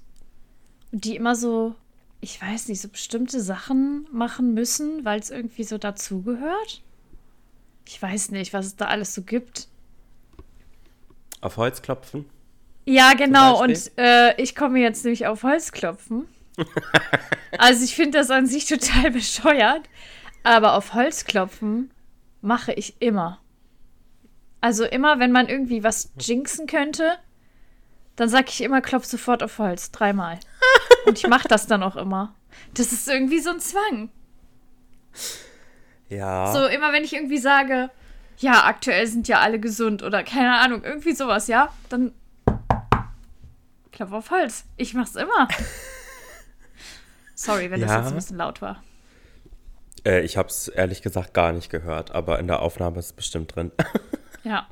Und 0.91 1.05
die 1.05 1.15
immer 1.15 1.35
so 1.35 1.75
ich 2.21 2.39
weiß 2.39 2.67
nicht, 2.67 2.79
so 2.79 2.87
bestimmte 2.87 3.41
Sachen 3.41 4.07
machen 4.11 4.53
müssen, 4.53 5.03
weil 5.03 5.19
es 5.19 5.31
irgendwie 5.31 5.63
so 5.63 5.79
dazugehört. 5.79 6.83
Ich 7.87 7.99
weiß 7.99 8.29
nicht, 8.29 8.53
was 8.53 8.67
es 8.67 8.75
da 8.75 8.85
alles 8.85 9.15
so 9.15 9.23
gibt. 9.23 9.67
Auf 11.41 11.57
Holz 11.57 11.81
klopfen? 11.81 12.25
Ja, 12.85 13.13
genau. 13.13 13.61
Und 13.61 13.91
äh, 13.97 14.39
ich 14.39 14.55
komme 14.55 14.79
jetzt 14.79 15.03
nämlich 15.03 15.25
auf 15.25 15.41
Holz 15.41 15.71
klopfen. 15.71 16.27
also 17.57 17.83
ich 17.83 17.95
finde 17.95 18.19
das 18.19 18.29
an 18.29 18.45
sich 18.45 18.65
total 18.65 19.09
bescheuert. 19.11 19.89
Aber 20.43 20.73
auf 20.73 20.93
Holz 20.93 21.25
klopfen 21.25 21.91
mache 22.41 22.73
ich 22.73 23.01
immer. 23.01 23.39
Also 24.59 24.85
immer, 24.85 25.19
wenn 25.19 25.31
man 25.31 25.47
irgendwie 25.47 25.83
was 25.83 26.11
jinxen 26.19 26.67
könnte, 26.67 27.17
dann 28.15 28.29
sage 28.29 28.47
ich 28.49 28.61
immer, 28.61 28.81
klopf 28.81 29.05
sofort 29.05 29.43
auf 29.43 29.57
Holz. 29.57 29.91
Dreimal. 29.91 30.39
Und 31.05 31.17
ich 31.17 31.27
mache 31.27 31.47
das 31.47 31.67
dann 31.67 31.83
auch 31.83 31.95
immer. 31.95 32.35
Das 32.73 32.91
ist 32.91 33.07
irgendwie 33.07 33.39
so 33.39 33.49
ein 33.49 33.59
Zwang. 33.59 34.09
Ja. 36.09 36.51
So, 36.51 36.65
immer 36.65 36.93
wenn 36.93 37.03
ich 37.03 37.13
irgendwie 37.13 37.37
sage, 37.37 37.89
ja, 38.37 38.65
aktuell 38.65 39.07
sind 39.07 39.27
ja 39.27 39.39
alle 39.39 39.59
gesund 39.59 40.03
oder 40.03 40.23
keine 40.23 40.57
Ahnung, 40.57 40.83
irgendwie 40.83 41.13
sowas, 41.13 41.47
ja, 41.47 41.73
dann 41.89 42.13
klopf 43.91 44.11
auf 44.11 44.31
Holz. 44.31 44.65
Ich 44.77 44.93
mach's 44.93 45.15
immer. 45.15 45.47
Sorry, 47.35 47.71
wenn 47.71 47.79
ja. 47.79 47.87
das 47.87 47.95
jetzt 47.97 48.07
ein 48.07 48.15
bisschen 48.15 48.37
laut 48.37 48.61
war. 48.61 48.83
Äh, 50.05 50.21
ich 50.21 50.37
hab's 50.37 50.67
ehrlich 50.67 51.01
gesagt 51.01 51.33
gar 51.33 51.51
nicht 51.51 51.69
gehört, 51.69 52.11
aber 52.11 52.39
in 52.39 52.47
der 52.47 52.61
Aufnahme 52.61 52.99
ist 52.99 53.05
es 53.07 53.13
bestimmt 53.13 53.55
drin. 53.55 53.71
ja. 54.43 54.67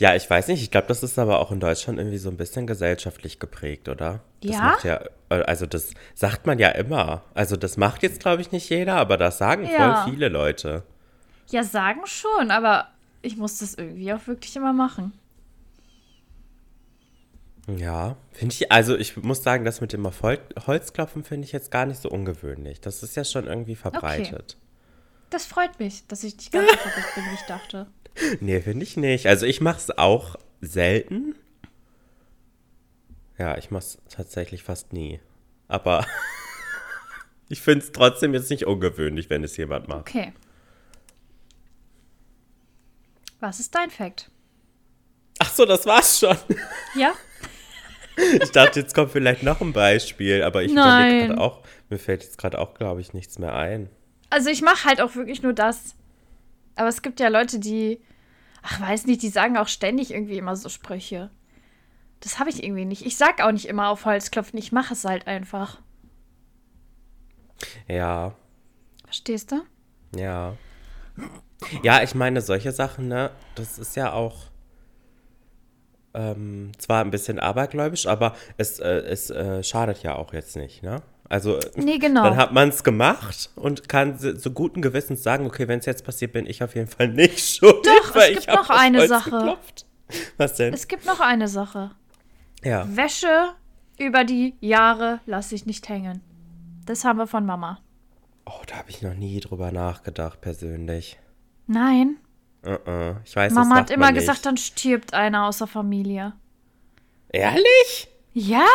Ja, 0.00 0.14
ich 0.14 0.28
weiß 0.28 0.48
nicht. 0.48 0.62
Ich 0.62 0.70
glaube, 0.70 0.88
das 0.88 1.02
ist 1.02 1.18
aber 1.18 1.40
auch 1.40 1.52
in 1.52 1.60
Deutschland 1.60 1.98
irgendwie 1.98 2.16
so 2.16 2.30
ein 2.30 2.38
bisschen 2.38 2.66
gesellschaftlich 2.66 3.38
geprägt, 3.38 3.86
oder? 3.88 4.20
Das 4.42 4.52
ja? 4.52 4.78
ja. 4.82 5.00
Äh, 5.28 5.42
also 5.42 5.66
das 5.66 5.90
sagt 6.14 6.46
man 6.46 6.58
ja 6.58 6.70
immer. 6.70 7.22
Also 7.34 7.56
das 7.56 7.76
macht 7.76 8.02
jetzt, 8.02 8.20
glaube 8.20 8.40
ich, 8.40 8.50
nicht 8.50 8.70
jeder, 8.70 8.96
aber 8.96 9.18
das 9.18 9.36
sagen 9.38 9.66
ja. 9.66 10.02
voll 10.02 10.12
viele 10.12 10.28
Leute. 10.28 10.84
Ja, 11.48 11.64
sagen 11.64 12.00
schon, 12.06 12.50
aber 12.50 12.88
ich 13.20 13.36
muss 13.36 13.58
das 13.58 13.74
irgendwie 13.74 14.12
auch 14.12 14.26
wirklich 14.26 14.56
immer 14.56 14.72
machen. 14.72 15.12
Ja, 17.66 18.16
finde 18.32 18.54
ich, 18.54 18.72
also 18.72 18.96
ich 18.96 19.16
muss 19.16 19.42
sagen, 19.42 19.64
das 19.64 19.80
mit 19.80 19.92
dem 19.92 20.06
auf 20.06 20.22
Holzklopfen 20.22 21.24
finde 21.24 21.46
ich 21.46 21.52
jetzt 21.52 21.70
gar 21.70 21.86
nicht 21.86 22.00
so 22.00 22.08
ungewöhnlich. 22.10 22.80
Das 22.80 23.02
ist 23.02 23.16
ja 23.16 23.24
schon 23.24 23.46
irgendwie 23.46 23.76
verbreitet. 23.76 24.56
Okay. 24.56 24.66
Das 25.30 25.46
freut 25.46 25.78
mich, 25.78 26.06
dass 26.08 26.24
ich 26.24 26.36
nicht 26.36 26.52
ganz 26.52 26.70
so 26.70 26.76
verrückt 26.76 27.14
bin, 27.14 27.24
wie 27.24 27.34
ich 27.34 27.42
dachte. 27.42 27.86
Nee, 28.40 28.60
finde 28.60 28.82
ich 28.82 28.96
nicht. 28.96 29.28
Also 29.28 29.46
ich 29.46 29.60
mache 29.60 29.78
es 29.78 29.96
auch 29.96 30.34
selten. 30.60 31.36
Ja, 33.38 33.56
ich 33.56 33.70
mache 33.70 33.84
es 33.84 33.98
tatsächlich 34.10 34.64
fast 34.64 34.92
nie. 34.92 35.20
Aber 35.68 36.04
ich 37.48 37.62
finde 37.62 37.84
es 37.84 37.92
trotzdem 37.92 38.34
jetzt 38.34 38.50
nicht 38.50 38.66
ungewöhnlich, 38.66 39.30
wenn 39.30 39.44
es 39.44 39.56
jemand 39.56 39.88
macht. 39.88 40.00
Okay. 40.00 40.32
Was 43.38 43.60
ist 43.60 43.74
dein 43.74 43.90
Fact? 43.90 44.28
Ach 45.38 45.50
so, 45.50 45.64
das 45.64 45.86
war's 45.86 46.18
schon. 46.18 46.36
Ja. 46.94 47.14
Ich 48.42 48.50
dachte, 48.50 48.80
jetzt 48.80 48.94
kommt 48.94 49.12
vielleicht 49.12 49.42
noch 49.42 49.60
ein 49.60 49.72
Beispiel, 49.72 50.42
aber 50.42 50.62
ich 50.62 50.72
überlege 50.72 51.28
gerade 51.28 51.40
auch, 51.40 51.60
mir 51.88 51.98
fällt 51.98 52.22
jetzt 52.22 52.38
gerade 52.38 52.58
auch, 52.58 52.74
glaube 52.74 53.00
ich, 53.00 53.12
nichts 53.12 53.38
mehr 53.38 53.54
ein. 53.54 53.88
Also 54.30 54.50
ich 54.50 54.62
mache 54.62 54.84
halt 54.84 55.00
auch 55.00 55.14
wirklich 55.14 55.42
nur 55.42 55.52
das. 55.52 55.96
Aber 56.76 56.88
es 56.88 57.02
gibt 57.02 57.20
ja 57.20 57.28
Leute, 57.28 57.58
die, 57.58 58.00
ach 58.62 58.80
weiß 58.80 59.06
nicht, 59.06 59.22
die 59.22 59.28
sagen 59.28 59.56
auch 59.56 59.68
ständig 59.68 60.12
irgendwie 60.12 60.38
immer 60.38 60.56
so 60.56 60.68
Sprüche. 60.68 61.30
Das 62.20 62.38
habe 62.38 62.50
ich 62.50 62.62
irgendwie 62.62 62.84
nicht. 62.84 63.06
Ich 63.06 63.16
sag 63.16 63.42
auch 63.42 63.52
nicht 63.52 63.66
immer 63.66 63.88
auf 63.88 64.04
Holz 64.04 64.30
klopfen, 64.30 64.58
ich 64.58 64.72
mache 64.72 64.94
es 64.94 65.04
halt 65.04 65.26
einfach. 65.26 65.80
Ja. 67.88 68.34
Verstehst 69.04 69.52
du? 69.52 69.62
Ja. 70.16 70.56
Ja, 71.82 72.02
ich 72.02 72.14
meine, 72.14 72.40
solche 72.40 72.72
Sachen, 72.72 73.08
ne, 73.08 73.30
das 73.54 73.78
ist 73.78 73.96
ja 73.96 74.12
auch 74.12 74.49
ähm, 76.14 76.72
zwar 76.78 77.04
ein 77.04 77.10
bisschen 77.10 77.38
abergläubisch, 77.38 78.06
aber 78.06 78.34
es, 78.56 78.78
äh, 78.80 78.88
es 78.88 79.30
äh, 79.30 79.62
schadet 79.62 80.02
ja 80.02 80.16
auch 80.16 80.32
jetzt 80.32 80.56
nicht, 80.56 80.82
ne? 80.82 81.02
Also 81.28 81.60
nee, 81.76 81.98
genau. 81.98 82.24
dann 82.24 82.36
hat 82.36 82.52
man 82.52 82.70
es 82.70 82.82
gemacht 82.82 83.50
und 83.54 83.88
kann 83.88 84.18
so 84.18 84.50
guten 84.50 84.82
Gewissens 84.82 85.22
sagen, 85.22 85.46
okay, 85.46 85.68
wenn 85.68 85.78
es 85.78 85.86
jetzt 85.86 86.04
passiert, 86.04 86.32
bin 86.32 86.44
ich 86.44 86.60
auf 86.64 86.74
jeden 86.74 86.88
Fall 86.88 87.06
nicht 87.06 87.38
schuld. 87.56 87.86
Doch, 87.86 88.16
es 88.16 88.46
gibt 88.46 88.48
noch 88.48 88.68
eine 88.68 89.06
Sache. 89.06 89.30
Geklopft. 89.30 89.86
Was 90.38 90.54
denn? 90.54 90.74
Es 90.74 90.88
gibt 90.88 91.06
noch 91.06 91.20
eine 91.20 91.46
Sache. 91.46 91.92
Ja. 92.64 92.84
Wäsche 92.96 93.50
über 93.96 94.24
die 94.24 94.56
Jahre 94.60 95.20
lasse 95.26 95.54
ich 95.54 95.66
nicht 95.66 95.88
hängen. 95.88 96.20
Das 96.84 97.04
haben 97.04 97.18
wir 97.18 97.28
von 97.28 97.46
Mama. 97.46 97.78
Oh, 98.46 98.62
da 98.66 98.78
habe 98.78 98.90
ich 98.90 99.00
noch 99.00 99.14
nie 99.14 99.38
drüber 99.38 99.70
nachgedacht, 99.70 100.40
persönlich. 100.40 101.20
Nein. 101.68 102.16
Uh 102.64 102.70
-uh. 102.70 103.16
Ich 103.24 103.34
weiß, 103.34 103.52
Mama 103.54 103.76
hat 103.76 103.90
immer 103.90 104.12
gesagt, 104.12 104.44
dann 104.44 104.56
stirbt 104.56 105.14
einer 105.14 105.46
aus 105.46 105.58
der 105.58 105.66
Familie. 105.66 106.34
Ehrlich? 107.30 108.08
Ja. 108.32 108.66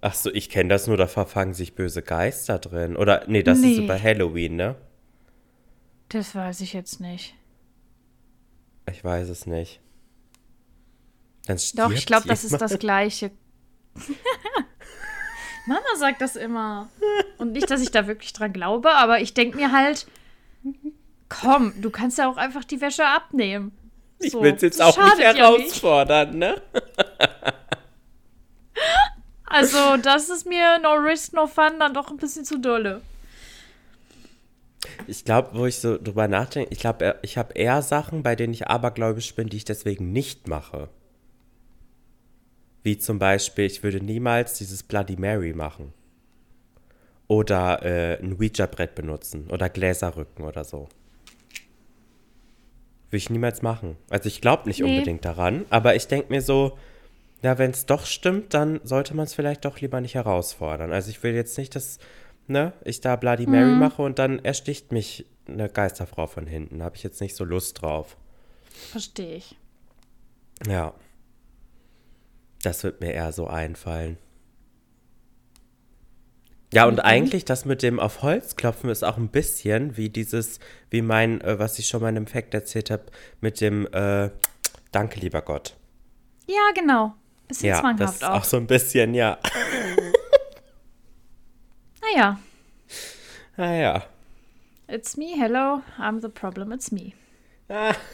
Ach 0.00 0.14
so, 0.14 0.32
ich 0.32 0.50
kenne 0.50 0.70
das 0.70 0.86
nur, 0.86 0.96
da 0.96 1.06
verfangen 1.06 1.54
sich 1.54 1.74
böse 1.74 2.02
Geister 2.02 2.58
drin. 2.58 2.96
Oder, 2.96 3.24
nee, 3.28 3.42
das 3.42 3.58
nee. 3.58 3.74
ist 3.74 3.86
bei 3.86 3.98
Halloween, 3.98 4.56
ne? 4.56 4.76
Das 6.08 6.34
weiß 6.34 6.60
ich 6.60 6.72
jetzt 6.72 7.00
nicht. 7.00 7.34
Ich 8.90 9.02
weiß 9.02 9.28
es 9.28 9.46
nicht. 9.46 9.80
Dann 11.46 11.58
Doch, 11.74 11.90
ich 11.90 12.06
glaube, 12.06 12.28
das 12.28 12.44
ist 12.44 12.60
das 12.60 12.78
Gleiche. 12.78 13.30
Mama 15.66 15.96
sagt 15.98 16.20
das 16.20 16.36
immer. 16.36 16.88
Und 17.38 17.52
nicht, 17.52 17.70
dass 17.70 17.82
ich 17.82 17.90
da 17.90 18.06
wirklich 18.06 18.32
dran 18.32 18.52
glaube, 18.52 18.92
aber 18.92 19.20
ich 19.20 19.34
denke 19.34 19.56
mir 19.56 19.72
halt, 19.72 20.06
komm, 21.28 21.72
du 21.80 21.90
kannst 21.90 22.18
ja 22.18 22.28
auch 22.28 22.36
einfach 22.36 22.64
die 22.64 22.80
Wäsche 22.80 23.06
abnehmen. 23.06 23.72
Ich 24.18 24.32
so, 24.32 24.42
will 24.42 24.54
es 24.54 24.62
jetzt 24.62 24.80
auch 24.80 24.96
nicht 24.96 25.18
herausfordern, 25.18 26.40
ja 26.40 26.52
nicht. 26.52 26.72
ne? 26.72 26.82
Also, 29.48 29.96
das 30.02 30.28
ist 30.28 30.44
mir 30.44 30.78
no 30.80 30.94
risk, 30.94 31.32
no 31.32 31.46
fun 31.46 31.78
dann 31.78 31.94
doch 31.94 32.10
ein 32.10 32.16
bisschen 32.16 32.44
zu 32.44 32.58
dolle. 32.58 33.00
Ich 35.06 35.24
glaube, 35.24 35.50
wo 35.54 35.66
ich 35.66 35.78
so 35.78 35.98
drüber 35.98 36.28
nachdenke, 36.28 36.72
ich 36.72 36.80
glaube, 36.80 37.18
ich 37.22 37.38
habe 37.38 37.54
eher 37.54 37.80
Sachen, 37.82 38.22
bei 38.22 38.34
denen 38.34 38.52
ich 38.52 38.66
abergläubisch 38.66 39.34
bin, 39.34 39.48
die 39.48 39.56
ich 39.58 39.64
deswegen 39.64 40.12
nicht 40.12 40.48
mache. 40.48 40.88
Wie 42.82 42.98
zum 42.98 43.18
Beispiel, 43.18 43.64
ich 43.64 43.82
würde 43.82 44.00
niemals 44.00 44.54
dieses 44.54 44.82
Bloody 44.82 45.16
Mary 45.16 45.54
machen. 45.54 45.92
Oder 47.28 47.82
äh, 47.82 48.22
ein 48.22 48.34
Ouija-Brett 48.38 48.94
benutzen. 48.94 49.48
Oder 49.50 49.68
Gläserrücken 49.68 50.44
oder 50.44 50.64
so. 50.64 50.88
Würde 53.08 53.18
ich 53.18 53.30
niemals 53.30 53.62
machen. 53.62 53.96
Also 54.10 54.26
ich 54.28 54.40
glaube 54.40 54.68
nicht 54.68 54.80
nee. 54.80 54.90
unbedingt 54.90 55.24
daran, 55.24 55.64
aber 55.70 55.94
ich 55.94 56.08
denke 56.08 56.30
mir 56.30 56.42
so, 56.42 56.76
ja, 57.42 57.58
wenn 57.58 57.70
es 57.70 57.86
doch 57.86 58.06
stimmt, 58.06 58.54
dann 58.54 58.80
sollte 58.82 59.14
man 59.14 59.26
es 59.26 59.34
vielleicht 59.34 59.64
doch 59.64 59.80
lieber 59.80 60.00
nicht 60.00 60.14
herausfordern. 60.14 60.92
Also 60.92 61.10
ich 61.10 61.22
will 61.22 61.34
jetzt 61.34 61.56
nicht, 61.58 61.76
dass 61.76 61.98
ne, 62.48 62.72
ich 62.84 63.00
da 63.00 63.16
Bloody 63.16 63.46
Mary 63.46 63.72
mhm. 63.72 63.78
mache 63.78 64.02
und 64.02 64.18
dann 64.18 64.44
ersticht 64.44 64.92
mich 64.92 65.26
eine 65.46 65.68
Geisterfrau 65.68 66.26
von 66.26 66.46
hinten. 66.46 66.78
Da 66.78 66.86
habe 66.86 66.96
ich 66.96 67.02
jetzt 67.02 67.20
nicht 67.20 67.36
so 67.36 67.44
Lust 67.44 67.82
drauf. 67.82 68.16
Verstehe 68.70 69.36
ich. 69.36 69.56
Ja. 70.66 70.94
Das 72.62 72.82
wird 72.82 73.00
mir 73.00 73.12
eher 73.12 73.32
so 73.32 73.46
einfallen. 73.46 74.18
Ja, 76.76 76.84
und 76.84 76.96
mhm. 76.96 77.00
eigentlich 77.00 77.46
das 77.46 77.64
mit 77.64 77.82
dem 77.82 77.98
auf 77.98 78.20
Holz 78.20 78.54
klopfen 78.54 78.90
ist 78.90 79.02
auch 79.02 79.16
ein 79.16 79.28
bisschen 79.28 79.96
wie 79.96 80.10
dieses, 80.10 80.60
wie 80.90 81.00
mein, 81.00 81.40
äh, 81.40 81.58
was 81.58 81.78
ich 81.78 81.86
schon 81.86 82.02
mal 82.02 82.10
in 82.10 82.18
einem 82.18 82.26
Fact 82.26 82.52
erzählt 82.52 82.90
habe, 82.90 83.04
mit 83.40 83.62
dem 83.62 83.86
äh, 83.94 84.28
Danke, 84.92 85.18
lieber 85.20 85.40
Gott. 85.40 85.74
Ja, 86.46 86.72
genau. 86.74 87.14
Bisschen 87.48 87.70
ja, 87.70 87.80
zwanghaft 87.80 88.00
das 88.00 88.14
ist 88.16 88.24
auch. 88.24 88.40
auch 88.40 88.44
so 88.44 88.58
ein 88.58 88.66
bisschen, 88.66 89.14
ja. 89.14 89.38
naja. 92.02 92.38
Naja. 93.56 94.04
It's 94.86 95.16
me, 95.16 95.34
hello, 95.34 95.80
I'm 95.98 96.20
the 96.20 96.28
problem, 96.28 96.72
it's 96.72 96.92
me. 96.92 97.12
Ah. 97.70 97.94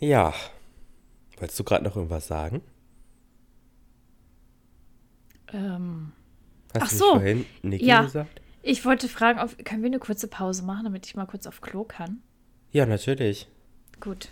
Ja. 0.00 0.34
Wolltest 1.38 1.60
du 1.60 1.64
gerade 1.64 1.84
noch 1.84 1.94
irgendwas 1.96 2.26
sagen? 2.26 2.62
Ähm. 5.54 6.12
Hast 6.74 6.82
Ach 6.82 6.88
du 6.88 6.96
so. 6.96 7.10
vorhin 7.12 7.46
Niki 7.62 7.86
ja. 7.86 8.02
gesagt? 8.02 8.40
Ich 8.62 8.84
wollte 8.84 9.08
fragen, 9.08 9.38
ob, 9.38 9.64
können 9.64 9.82
wir 9.82 9.88
eine 9.88 9.98
kurze 9.98 10.26
Pause 10.26 10.64
machen, 10.64 10.84
damit 10.84 11.06
ich 11.06 11.14
mal 11.14 11.26
kurz 11.26 11.46
auf 11.46 11.60
Klo 11.60 11.84
kann? 11.84 12.22
Ja, 12.72 12.86
natürlich. 12.86 13.46
Gut. 14.00 14.30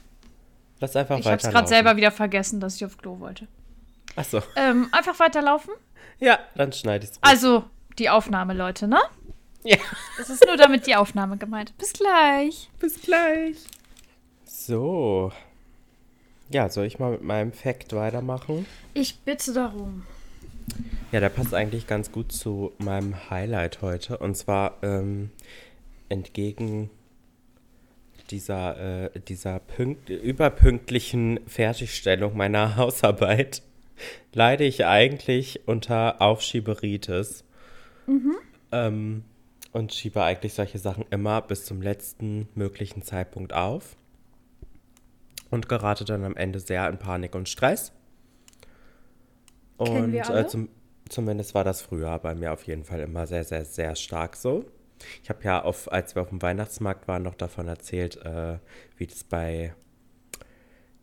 Lass 0.81 0.97
einfach 0.97 1.19
ich 1.19 1.25
weiterlaufen. 1.25 1.39
Ich 1.39 1.45
habe 1.45 1.55
gerade 1.55 1.69
selber 1.69 1.97
wieder 1.97 2.11
vergessen, 2.11 2.59
dass 2.59 2.77
ich 2.77 2.85
auf 2.85 2.99
Klo 2.99 3.21
wollte. 3.21 3.47
Ach 4.17 4.25
so. 4.25 4.43
Ähm, 4.57 4.89
einfach 4.91 5.19
weiterlaufen? 5.21 5.73
Ja, 6.19 6.39
dann 6.57 6.73
schneide 6.73 7.05
ich 7.05 7.13
es. 7.13 7.19
Also, 7.21 7.65
die 7.99 8.11
Aufnahme, 8.11 8.55
Leute, 8.55 8.89
ne? 8.89 8.99
Ja. 9.65 9.77
Das 10.19 10.29
ist 10.29 10.45
nur 10.45 10.57
damit 10.57 10.87
die 10.87 10.97
Aufnahme 10.97 11.37
gemeint. 11.37 11.77
Bis 11.79 11.93
gleich. 11.93 12.69
Bis 12.81 13.01
gleich. 13.01 13.59
So. 14.45 15.31
Ja, 16.51 16.69
soll 16.69 16.87
ich 16.87 16.99
mal 16.99 17.13
mit 17.13 17.23
meinem 17.23 17.53
Fact 17.53 17.95
weitermachen? 17.95 18.67
Ich 18.95 19.21
bitte 19.21 19.53
darum. 19.53 20.05
Ja, 21.13 21.21
der 21.21 21.29
passt 21.29 21.53
eigentlich 21.53 21.87
ganz 21.87 22.11
gut 22.11 22.33
zu 22.33 22.73
meinem 22.79 23.31
Highlight 23.31 23.83
heute. 23.83 24.19
Und 24.19 24.37
zwar 24.37 24.79
ähm, 24.83 25.31
entgegen 26.09 26.91
dieser, 28.31 29.11
äh, 29.15 29.21
dieser 29.21 29.59
Pünkt 29.59 30.09
überpünktlichen 30.09 31.41
Fertigstellung 31.47 32.37
meiner 32.37 32.77
Hausarbeit 32.77 33.63
leide 34.33 34.65
ich 34.65 34.87
eigentlich 34.87 35.61
unter 35.67 36.21
Aufschieberitis. 36.21 37.45
Mhm. 38.07 38.37
Ähm, 38.73 39.25
und 39.73 39.93
schiebe 39.95 40.23
eigentlich 40.23 40.55
solche 40.55 40.79
Sachen 40.79 41.05
immer 41.11 41.41
bis 41.41 41.65
zum 41.65 41.81
letzten 41.81 42.49
möglichen 42.55 43.03
Zeitpunkt 43.03 43.53
auf. 43.53 43.97
Und 45.51 45.69
gerate 45.69 46.05
dann 46.05 46.25
am 46.25 46.37
Ende 46.37 46.61
sehr 46.61 46.89
in 46.89 46.99
Panik 46.99 47.35
und 47.35 47.49
Stress. 47.49 47.93
Und 49.83 50.15
äh, 50.15 50.47
zum, 50.47 50.69
zumindest 51.09 51.55
war 51.55 51.65
das 51.65 51.83
früher 51.83 52.19
bei 52.19 52.35
mir 52.35 52.53
auf 52.53 52.65
jeden 52.65 52.85
Fall 52.85 53.01
immer 53.01 53.27
sehr, 53.27 53.45
sehr, 53.45 53.65
sehr 53.65 53.97
stark 53.97 54.37
so. 54.37 54.65
Ich 55.23 55.29
habe 55.29 55.43
ja, 55.45 55.63
auf, 55.63 55.91
als 55.91 56.15
wir 56.15 56.23
auf 56.23 56.29
dem 56.29 56.43
Weihnachtsmarkt 56.43 57.09
waren, 57.09 57.23
noch 57.23 57.35
davon 57.35 57.69
erzählt, 57.69 58.25
äh, 58.25 58.59
wie 58.97 59.07
das 59.07 59.25
bei 59.25 59.75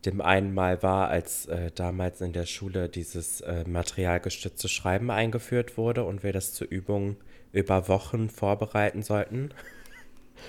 dem 0.05 0.21
einen 0.21 0.53
Mal 0.53 0.81
war, 0.81 1.09
als 1.09 1.45
äh, 1.47 1.71
damals 1.71 2.21
in 2.21 2.31
der 2.31 2.45
Schule 2.45 2.87
dieses 2.87 3.41
äh, 3.41 3.65
materialgestützte 3.67 4.69
Schreiben 4.69 5.11
eingeführt 5.11 5.77
wurde 5.77 6.05
und 6.05 6.23
wir 6.23 6.31
das 6.31 6.53
zur 6.53 6.67
Übung 6.69 7.17
über 7.51 7.87
Wochen 7.87 8.29
vorbereiten 8.29 9.03
sollten. 9.03 9.49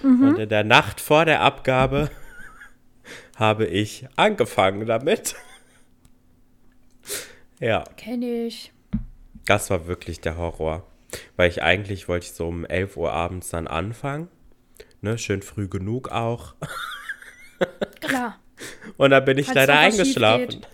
Mhm. 0.03 0.29
Und 0.29 0.38
in 0.38 0.49
der 0.49 0.64
Nacht 0.64 1.01
vor 1.01 1.25
der 1.25 1.40
Abgabe 1.40 2.11
habe 3.37 3.66
ich 3.66 4.07
angefangen 4.14 4.87
damit. 4.87 5.35
Ja. 7.61 7.85
Kenne 7.96 8.46
ich. 8.46 8.73
Das 9.46 9.70
war 9.70 9.87
wirklich 9.87 10.20
der 10.20 10.37
Horror. 10.37 10.87
Weil 11.37 11.51
ich 11.51 11.62
eigentlich 11.62 12.09
wollte 12.09 12.27
ich 12.27 12.33
so 12.33 12.49
um 12.49 12.64
11 12.64 12.96
Uhr 12.96 13.12
abends 13.12 13.51
dann 13.51 13.66
anfangen. 13.66 14.29
Ne, 15.01 15.18
schön 15.18 15.42
früh 15.42 15.68
genug 15.68 16.11
auch. 16.11 16.55
Klar. 18.01 18.38
Und 18.96 19.11
dann 19.11 19.25
bin 19.25 19.38
ich 19.38 19.46
Falls 19.46 19.57
leider 19.57 19.79
eingeschlafen. 19.79 20.66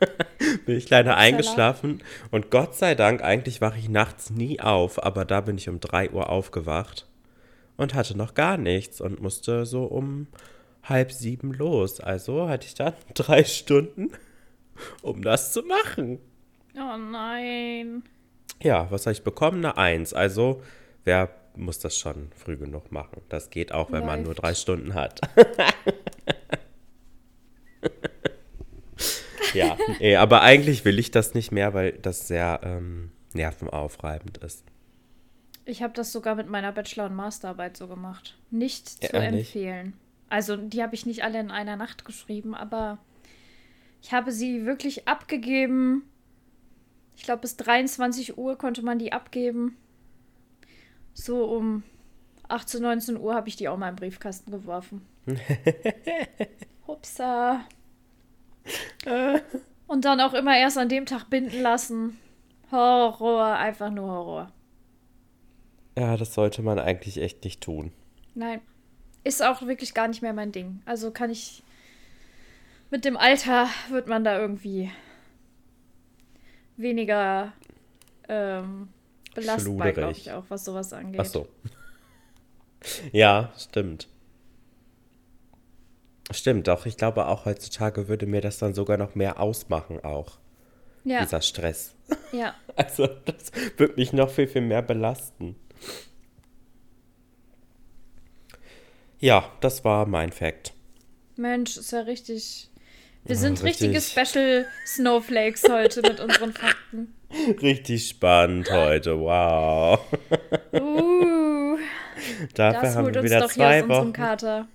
bin 0.66 0.76
ich 0.76 0.90
leider 0.90 1.16
eingeschlafen. 1.16 2.02
Und 2.30 2.50
Gott 2.50 2.74
sei 2.74 2.94
Dank, 2.94 3.22
eigentlich 3.22 3.60
wache 3.60 3.78
ich 3.78 3.88
nachts 3.88 4.30
nie 4.30 4.60
auf, 4.60 5.02
aber 5.02 5.24
da 5.24 5.40
bin 5.40 5.56
ich 5.56 5.68
um 5.68 5.80
3 5.80 6.10
Uhr 6.10 6.28
aufgewacht 6.28 7.06
und 7.76 7.94
hatte 7.94 8.16
noch 8.16 8.34
gar 8.34 8.56
nichts 8.56 9.00
und 9.00 9.20
musste 9.20 9.66
so 9.66 9.84
um 9.84 10.26
halb 10.82 11.12
sieben 11.12 11.52
los. 11.52 12.00
Also 12.00 12.48
hatte 12.48 12.66
ich 12.66 12.74
dann 12.74 12.94
drei 13.14 13.44
Stunden, 13.44 14.10
um 15.02 15.22
das 15.22 15.52
zu 15.52 15.62
machen. 15.62 16.18
Oh 16.76 16.96
nein. 16.96 18.02
Ja, 18.62 18.90
was 18.90 19.06
habe 19.06 19.12
ich 19.12 19.22
bekommen? 19.22 19.64
Eine 19.64 19.76
Eins. 19.76 20.12
Also, 20.12 20.62
wer 21.04 21.30
muss 21.56 21.78
das 21.78 21.96
schon 21.98 22.30
früh 22.34 22.56
genug 22.56 22.90
machen? 22.92 23.22
Das 23.28 23.50
geht 23.50 23.72
auch, 23.72 23.92
wenn 23.92 24.00
Läuft. 24.00 24.06
man 24.06 24.22
nur 24.24 24.34
drei 24.34 24.54
Stunden 24.54 24.94
hat. 24.94 25.20
ja, 29.54 29.76
nee, 30.00 30.16
aber 30.16 30.42
eigentlich 30.42 30.84
will 30.84 30.98
ich 30.98 31.10
das 31.10 31.34
nicht 31.34 31.52
mehr, 31.52 31.74
weil 31.74 31.92
das 31.92 32.26
sehr 32.26 32.60
ähm, 32.64 33.12
nervenaufreibend 33.34 34.38
ist. 34.38 34.64
Ich 35.64 35.82
habe 35.82 35.94
das 35.94 36.12
sogar 36.12 36.34
mit 36.34 36.48
meiner 36.48 36.72
Bachelor- 36.72 37.06
und 37.06 37.14
Masterarbeit 37.14 37.76
so 37.76 37.88
gemacht. 37.88 38.36
Nicht 38.50 38.88
zu 38.88 39.16
ja, 39.16 39.22
empfehlen. 39.22 39.86
Nicht? 39.86 39.98
Also, 40.28 40.56
die 40.56 40.82
habe 40.82 40.94
ich 40.94 41.06
nicht 41.06 41.22
alle 41.22 41.40
in 41.40 41.50
einer 41.50 41.76
Nacht 41.76 42.04
geschrieben, 42.04 42.54
aber 42.54 42.98
ich 44.04 44.12
habe 44.12 44.30
sie 44.30 44.66
wirklich 44.66 45.08
abgegeben 45.08 46.04
ich 47.16 47.22
glaube, 47.22 47.42
bis 47.42 47.56
23 47.56 48.38
Uhr 48.38 48.58
konnte 48.58 48.82
man 48.82 48.98
die 48.98 49.12
abgeben. 49.12 49.76
So 51.12 51.44
um 51.44 51.82
18, 52.48 52.82
19 52.82 53.18
Uhr 53.18 53.34
habe 53.34 53.48
ich 53.48 53.56
die 53.56 53.68
auch 53.68 53.76
mal 53.76 53.88
im 53.88 53.96
Briefkasten 53.96 54.50
geworfen. 54.50 55.06
Hupsa. 56.86 57.64
Und 59.86 60.04
dann 60.04 60.20
auch 60.20 60.34
immer 60.34 60.56
erst 60.56 60.78
an 60.78 60.88
dem 60.88 61.06
Tag 61.06 61.30
binden 61.30 61.62
lassen. 61.62 62.18
Horror, 62.70 63.56
einfach 63.56 63.90
nur 63.90 64.08
Horror. 64.08 64.52
Ja, 65.96 66.16
das 66.16 66.34
sollte 66.34 66.62
man 66.62 66.78
eigentlich 66.78 67.18
echt 67.18 67.44
nicht 67.44 67.60
tun. 67.60 67.92
Nein. 68.34 68.60
Ist 69.22 69.42
auch 69.42 69.62
wirklich 69.62 69.94
gar 69.94 70.08
nicht 70.08 70.22
mehr 70.22 70.32
mein 70.32 70.52
Ding. 70.52 70.82
Also 70.84 71.10
kann 71.10 71.30
ich. 71.30 71.62
Mit 72.94 73.04
dem 73.04 73.16
Alter 73.16 73.68
wird 73.90 74.06
man 74.06 74.22
da 74.22 74.38
irgendwie 74.38 74.88
weniger 76.76 77.52
ähm, 78.28 78.88
belastbar, 79.34 79.90
glaube 79.90 80.12
ich, 80.12 80.30
auch, 80.30 80.44
was 80.46 80.64
sowas 80.64 80.92
angeht. 80.92 81.20
Ach 81.20 81.24
so. 81.24 81.48
ja, 83.12 83.52
stimmt. 83.58 84.06
Stimmt, 86.30 86.68
doch. 86.68 86.86
Ich 86.86 86.96
glaube, 86.96 87.26
auch 87.26 87.46
heutzutage 87.46 88.06
würde 88.06 88.26
mir 88.26 88.40
das 88.40 88.58
dann 88.58 88.74
sogar 88.74 88.96
noch 88.96 89.16
mehr 89.16 89.40
ausmachen, 89.40 90.04
auch. 90.04 90.38
Ja. 91.02 91.20
Dieser 91.24 91.40
Stress. 91.40 91.96
Ja. 92.30 92.54
Also, 92.76 93.08
das 93.08 93.50
würde 93.76 93.94
mich 93.96 94.12
noch 94.12 94.30
viel, 94.30 94.46
viel 94.46 94.62
mehr 94.62 94.82
belasten. 94.82 95.56
Ja, 99.18 99.50
das 99.60 99.84
war 99.84 100.06
mein 100.06 100.30
Fact. 100.30 100.74
Mensch, 101.34 101.76
ist 101.76 101.90
ja 101.90 102.02
richtig 102.02 102.70
wir 103.24 103.36
sind 103.36 103.58
ja, 103.58 103.64
richtige 103.64 104.00
Special 104.00 104.66
Snowflakes 104.86 105.64
heute 105.68 106.02
mit 106.02 106.20
unseren 106.20 106.52
Fakten. 106.52 107.14
Richtig 107.62 108.08
spannend 108.08 108.70
heute, 108.70 109.18
wow. 109.18 109.98
Uh, 110.72 111.78
Dafür 112.54 112.82
das 112.82 112.96
haben 112.96 113.14
wir 113.14 113.22
wieder 113.22 113.48
zwei 113.48 113.88
Wochen. 113.88 114.12
Kater. 114.12 114.68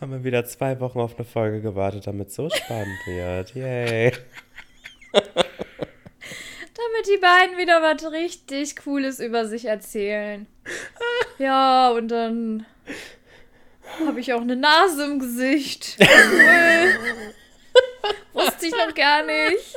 Haben 0.00 0.12
wir 0.12 0.24
wieder 0.24 0.44
zwei 0.46 0.80
Wochen 0.80 1.00
auf 1.00 1.16
eine 1.16 1.24
Folge 1.24 1.60
gewartet, 1.60 2.06
damit 2.06 2.28
es 2.28 2.34
so 2.34 2.48
spannend 2.48 3.06
wird. 3.06 3.54
Yay. 3.54 4.12
damit 6.78 7.06
die 7.06 7.18
beiden 7.20 7.58
wieder 7.58 7.82
was 7.82 8.10
richtig 8.10 8.76
Cooles 8.76 9.20
über 9.20 9.46
sich 9.46 9.66
erzählen. 9.66 10.46
Ja, 11.38 11.90
und 11.90 12.08
dann 12.08 12.66
habe 14.06 14.20
ich 14.20 14.32
auch 14.32 14.40
eine 14.40 14.56
Nase 14.56 15.04
im 15.04 15.18
Gesicht. 15.18 15.96
Cool. 16.00 16.98
Wusste 18.32 18.66
ich 18.66 18.72
noch 18.72 18.94
gar 18.94 19.24
nicht. 19.24 19.76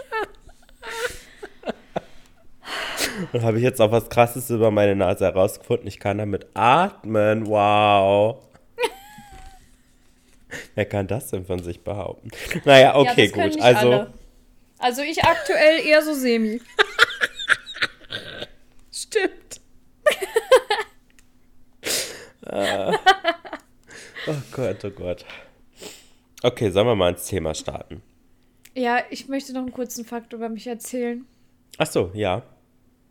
Und 3.33 3.43
habe 3.43 3.57
ich 3.57 3.63
jetzt 3.63 3.81
auch 3.81 3.91
was 3.91 4.09
Krasses 4.09 4.49
über 4.49 4.71
meine 4.71 4.95
Nase 4.95 5.25
herausgefunden. 5.25 5.87
Ich 5.87 5.99
kann 5.99 6.17
damit 6.17 6.47
atmen. 6.53 7.47
Wow. 7.47 8.43
Wer 10.75 10.85
kann 10.85 11.07
das 11.07 11.27
denn 11.27 11.45
von 11.45 11.61
sich 11.63 11.83
behaupten? 11.83 12.31
Naja, 12.65 12.95
okay, 12.95 13.31
ja, 13.35 13.47
gut. 13.47 13.61
Also. 13.61 13.91
Alle. 13.91 14.13
Also 14.79 15.01
ich 15.03 15.23
aktuell 15.23 15.85
eher 15.85 16.01
so 16.01 16.13
semi. 16.13 16.59
Stimmt. 18.91 19.61
äh. 22.47 22.93
Oh 24.27 24.35
Gott, 24.51 24.85
oh 24.85 24.89
Gott. 24.91 25.25
Okay, 26.43 26.69
sollen 26.69 26.87
wir 26.87 26.95
mal 26.95 27.11
ins 27.11 27.25
Thema 27.27 27.53
starten? 27.53 28.01
Ja, 28.73 29.03
ich 29.09 29.27
möchte 29.27 29.53
noch 29.53 29.61
einen 29.61 29.73
kurzen 29.73 30.05
Fakt 30.05 30.33
über 30.33 30.49
mich 30.49 30.67
erzählen. 30.67 31.25
Ach 31.77 31.87
so, 31.87 32.11
ja. 32.13 32.43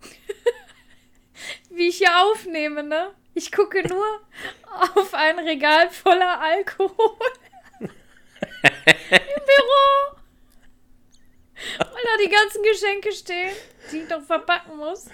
Wie 1.71 1.89
ich 1.89 1.99
hier 1.99 2.25
aufnehme, 2.25 2.83
ne? 2.83 3.11
Ich 3.35 3.53
gucke 3.53 3.87
nur 3.87 4.05
auf 4.97 5.15
ein 5.15 5.39
Regal 5.39 5.91
voller 5.91 6.41
Alkohol 6.41 7.17
im 7.83 7.89
Büro. 9.09 10.17
Weil 11.79 12.05
da 12.05 12.25
die 12.25 12.31
ganzen 12.31 12.63
Geschenke 12.63 13.13
stehen, 13.13 13.53
die 13.93 13.99
ich 13.99 14.09
doch 14.09 14.23
verpacken 14.23 14.77
muss. 14.77 15.07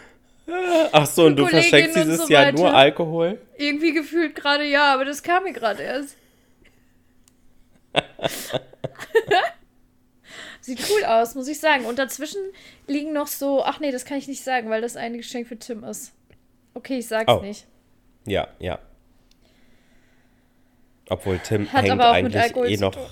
Ach 0.92 1.06
so, 1.06 1.26
und 1.26 1.36
du 1.36 1.46
verschenkst 1.46 1.96
dieses 1.96 2.18
so 2.18 2.28
Jahr 2.28 2.52
nur 2.52 2.72
Alkohol? 2.72 3.40
Irgendwie 3.56 3.92
gefühlt 3.92 4.34
gerade 4.36 4.64
ja, 4.64 4.94
aber 4.94 5.04
das 5.04 5.22
kam 5.22 5.44
mir 5.44 5.52
gerade 5.52 5.82
erst. 5.82 6.16
Sieht 10.60 10.80
cool 10.90 11.04
aus, 11.04 11.34
muss 11.34 11.48
ich 11.48 11.60
sagen. 11.60 11.84
Und 11.84 11.98
dazwischen 11.98 12.40
liegen 12.86 13.12
noch 13.12 13.26
so. 13.26 13.62
Ach 13.64 13.80
nee, 13.80 13.90
das 13.92 14.04
kann 14.04 14.18
ich 14.18 14.28
nicht 14.28 14.42
sagen, 14.42 14.70
weil 14.70 14.80
das 14.80 14.96
eine 14.96 15.16
Geschenk 15.16 15.48
für 15.48 15.58
Tim 15.58 15.84
ist. 15.84 16.12
Okay, 16.74 16.98
ich 16.98 17.08
sag's 17.08 17.32
oh. 17.32 17.40
nicht. 17.40 17.66
Ja, 18.26 18.48
ja. 18.58 18.78
Obwohl 21.08 21.38
Tim 21.38 21.72
Hat 21.72 21.84
hängt 21.84 22.00
eigentlich 22.02 22.72
eh 22.72 22.76
noch. 22.76 22.96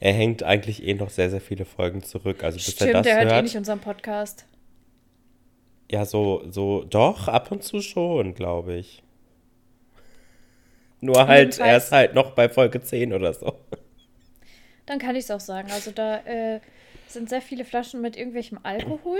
Er 0.00 0.12
hängt 0.12 0.42
eigentlich 0.42 0.82
eh 0.82 0.92
noch 0.92 1.08
sehr, 1.08 1.30
sehr 1.30 1.40
viele 1.40 1.64
Folgen 1.64 2.02
zurück. 2.02 2.44
Also 2.44 2.56
bis 2.56 2.72
Stimmt, 2.72 2.90
er 2.90 2.92
das 2.94 3.02
der 3.04 3.14
hört, 3.14 3.24
hört 3.24 3.38
eh 3.38 3.42
nicht 3.42 3.56
unseren 3.56 3.78
Podcast. 3.78 4.44
Ja, 5.90 6.04
so, 6.04 6.42
so, 6.50 6.84
doch, 6.84 7.28
ab 7.28 7.52
und 7.52 7.62
zu 7.62 7.80
schon, 7.80 8.34
glaube 8.34 8.74
ich. 8.74 9.02
Nur 11.00 11.26
halt, 11.26 11.58
er 11.58 11.76
ist 11.76 11.92
halt 11.92 12.14
noch 12.14 12.30
bei 12.30 12.48
Folge 12.48 12.80
10 12.80 13.12
oder 13.12 13.34
so. 13.34 13.54
dann 14.86 14.98
kann 14.98 15.16
ich 15.16 15.24
es 15.24 15.30
auch 15.30 15.40
sagen. 15.40 15.70
Also 15.70 15.90
da 15.90 16.16
äh, 16.20 16.60
sind 17.08 17.28
sehr 17.28 17.42
viele 17.42 17.66
Flaschen 17.66 18.00
mit 18.00 18.16
irgendwelchem 18.16 18.58
Alkohol. 18.62 19.18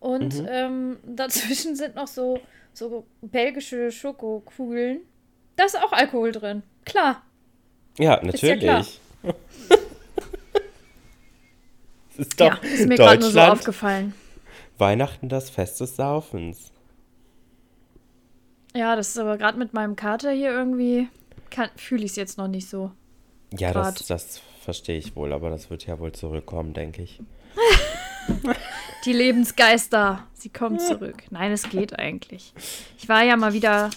Und 0.00 0.40
mhm. 0.40 0.48
ähm, 0.50 0.96
dazwischen 1.16 1.76
sind 1.76 1.94
noch 1.94 2.08
so, 2.08 2.40
so 2.72 3.06
belgische 3.22 3.92
Schokokugeln. 3.92 5.02
Da 5.54 5.66
ist 5.66 5.78
auch 5.78 5.92
Alkohol 5.92 6.32
drin. 6.32 6.64
Klar. 6.84 7.22
Ja, 7.98 8.20
natürlich. 8.20 8.64
Ist, 8.64 9.00
ja 9.22 9.34
ist 12.18 12.40
doch 12.40 12.62
ja, 12.62 12.68
ist 12.68 12.88
mir 12.88 12.96
gerade 12.96 13.20
nur 13.20 13.30
so 13.30 13.38
aufgefallen. 13.38 14.14
Weihnachten 14.78 15.28
das 15.28 15.50
Fest 15.50 15.80
des 15.80 15.96
Saufens. 15.96 16.72
Ja, 18.74 18.96
das 18.96 19.10
ist 19.10 19.18
aber 19.18 19.38
gerade 19.38 19.58
mit 19.58 19.72
meinem 19.72 19.94
Kater 19.94 20.32
hier 20.32 20.50
irgendwie, 20.50 21.08
fühle 21.76 22.04
ich 22.04 22.10
es 22.12 22.16
jetzt 22.16 22.38
noch 22.38 22.48
nicht 22.48 22.68
so. 22.68 22.90
Ja, 23.56 23.72
das, 23.72 24.06
das 24.06 24.42
verstehe 24.62 24.98
ich 24.98 25.14
wohl, 25.14 25.32
aber 25.32 25.50
das 25.50 25.70
wird 25.70 25.86
ja 25.86 25.98
wohl 26.00 26.12
zurückkommen, 26.12 26.74
denke 26.74 27.02
ich. 27.02 27.20
Die 29.04 29.12
Lebensgeister, 29.12 30.26
sie 30.32 30.48
kommen 30.48 30.80
zurück. 30.80 31.24
Nein, 31.30 31.52
es 31.52 31.68
geht 31.68 31.98
eigentlich. 31.98 32.54
Ich 32.98 33.08
war 33.08 33.22
ja 33.22 33.36
mal 33.36 33.52
wieder 33.52 33.90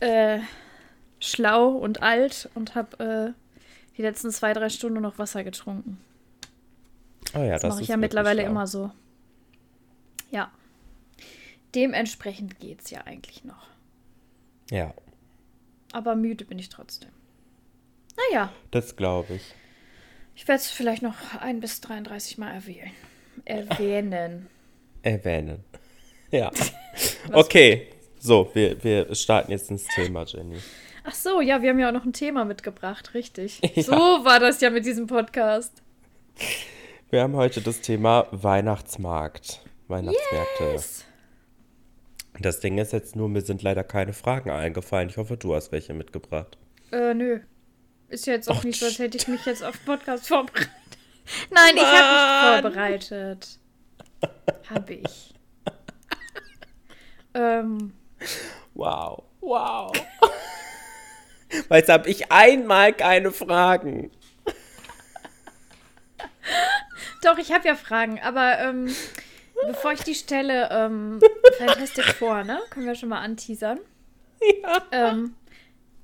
äh, 0.00 0.38
schlau 1.20 1.68
und 1.68 2.02
alt 2.02 2.48
und 2.54 2.74
habe 2.74 3.34
äh, 3.34 3.96
die 3.96 4.02
letzten 4.02 4.30
zwei, 4.30 4.54
drei 4.54 4.70
Stunden 4.70 5.02
noch 5.02 5.18
Wasser 5.18 5.44
getrunken. 5.44 6.00
Oh 7.34 7.40
ja, 7.40 7.52
das, 7.52 7.62
das 7.62 7.74
mache 7.74 7.82
ich 7.82 7.88
ja 7.88 7.98
mittlerweile 7.98 8.40
schlau. 8.40 8.50
immer 8.50 8.66
so. 8.66 8.90
Ja. 10.30 10.50
Dementsprechend 11.74 12.58
geht 12.58 12.82
es 12.82 12.90
ja 12.90 13.02
eigentlich 13.02 13.44
noch. 13.44 13.68
Ja. 14.70 14.94
Aber 15.92 16.14
müde 16.16 16.44
bin 16.44 16.58
ich 16.58 16.68
trotzdem. 16.68 17.10
Naja. 18.16 18.52
Das 18.70 18.96
glaube 18.96 19.34
ich. 19.34 19.54
Ich 20.34 20.48
werde 20.48 20.60
es 20.60 20.70
vielleicht 20.70 21.02
noch 21.02 21.16
ein 21.40 21.60
bis 21.60 21.80
33 21.80 22.38
Mal 22.38 22.52
erwähnen. 22.52 22.92
Erwähnen. 23.44 24.48
Erwähnen. 25.02 25.64
Ja. 26.32 26.52
okay. 27.32 27.88
So, 28.20 28.48
wir, 28.54 28.84
wir 28.84 29.12
starten 29.16 29.50
jetzt 29.50 29.68
ins 29.68 29.84
Thema, 29.88 30.24
Jenny. 30.24 30.58
Ach 31.02 31.12
so, 31.12 31.40
ja, 31.40 31.60
wir 31.60 31.70
haben 31.70 31.80
ja 31.80 31.88
auch 31.88 31.92
noch 31.92 32.04
ein 32.04 32.12
Thema 32.12 32.44
mitgebracht, 32.44 33.14
richtig. 33.14 33.60
Ja. 33.74 33.82
So 33.82 33.92
war 33.92 34.38
das 34.38 34.60
ja 34.60 34.70
mit 34.70 34.86
diesem 34.86 35.08
Podcast. 35.08 35.82
Wir 37.10 37.22
haben 37.22 37.34
heute 37.34 37.60
das 37.62 37.80
Thema 37.80 38.28
Weihnachtsmarkt. 38.30 39.60
Weihnachtsmärkte. 39.90 40.64
Yes. 40.72 41.04
Das 42.38 42.60
Ding 42.60 42.78
ist 42.78 42.92
jetzt 42.92 43.16
nur, 43.16 43.28
mir 43.28 43.42
sind 43.42 43.62
leider 43.62 43.84
keine 43.84 44.12
Fragen 44.12 44.50
eingefallen. 44.50 45.08
Ich 45.08 45.16
hoffe, 45.16 45.36
du 45.36 45.54
hast 45.54 45.72
welche 45.72 45.92
mitgebracht. 45.92 46.56
Äh, 46.92 47.14
nö. 47.14 47.40
Ist 48.08 48.26
ja 48.26 48.34
jetzt 48.34 48.48
auch 48.48 48.58
Och, 48.58 48.64
nicht 48.64 48.80
so, 48.80 48.86
als 48.86 48.98
hätte 48.98 49.16
ich 49.16 49.28
mich 49.28 49.44
jetzt 49.44 49.62
auf 49.62 49.84
Podcast 49.84 50.28
vorbereitet. 50.28 50.70
Nein, 51.50 51.74
Mann. 51.74 51.76
ich 51.76 51.84
habe 51.84 52.14
mich 52.14 52.62
vorbereitet. 52.62 53.58
habe 54.70 54.94
ich. 54.94 55.34
ähm. 57.34 57.92
Wow, 58.74 59.24
wow. 59.40 59.92
Weil 61.68 61.80
jetzt 61.80 61.90
habe 61.90 62.08
ich 62.08 62.30
einmal 62.32 62.92
keine 62.92 63.32
Fragen. 63.32 64.10
Doch, 67.22 67.38
ich 67.38 67.52
habe 67.52 67.66
ja 67.66 67.74
Fragen, 67.74 68.20
aber 68.20 68.58
ähm, 68.60 68.94
bevor 69.66 69.92
ich 69.92 70.02
die 70.02 70.14
stelle, 70.14 70.68
ähm, 70.70 71.20
Fantastic 71.58 72.04
Four, 72.14 72.44
ne? 72.44 72.60
Können 72.70 72.86
wir 72.86 72.94
schon 72.94 73.08
mal 73.08 73.20
anteasern. 73.20 73.80
Ja. 74.62 74.82
Ähm, 74.90 75.34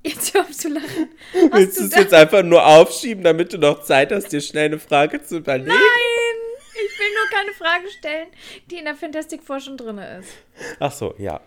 jetzt 0.03 0.33
hör 0.33 0.41
auf 0.41 0.51
zu 0.51 0.69
lachen. 0.69 1.09
Hast 1.33 1.53
Willst 1.53 1.79
du 1.79 1.83
es 1.85 1.95
jetzt 1.95 2.13
einfach 2.13 2.43
nur 2.43 2.65
aufschieben, 2.65 3.23
damit 3.23 3.53
du 3.53 3.57
noch 3.57 3.83
Zeit 3.83 4.11
hast, 4.11 4.31
dir 4.31 4.41
schnell 4.41 4.65
eine 4.65 4.79
Frage 4.79 5.23
zu 5.23 5.37
überlegen? 5.37 5.69
Nein! 5.69 5.77
Ich 6.73 6.99
will 6.99 7.07
nur 7.13 7.29
keine 7.31 7.53
Frage 7.53 7.89
stellen, 7.89 8.27
die 8.69 8.77
in 8.77 8.85
der 8.85 8.95
Fantastic 8.95 9.43
Four 9.43 9.59
schon 9.59 9.77
drin 9.77 9.97
ist. 9.97 10.29
Ach 10.79 10.91
so, 10.91 11.15
ja. 11.17 11.41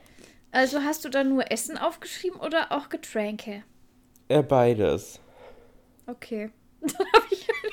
Also 0.52 0.80
hast 0.80 1.04
du 1.04 1.08
da 1.08 1.22
nur 1.22 1.50
Essen 1.52 1.78
aufgeschrieben 1.78 2.40
oder 2.40 2.72
auch 2.72 2.88
Getränke? 2.88 3.62
Ja, 4.28 4.42
beides. 4.42 5.20
Okay. 6.06 6.50
Dann 6.80 7.06
habe 7.14 7.26
ich 7.30 7.46
eine 7.48 7.72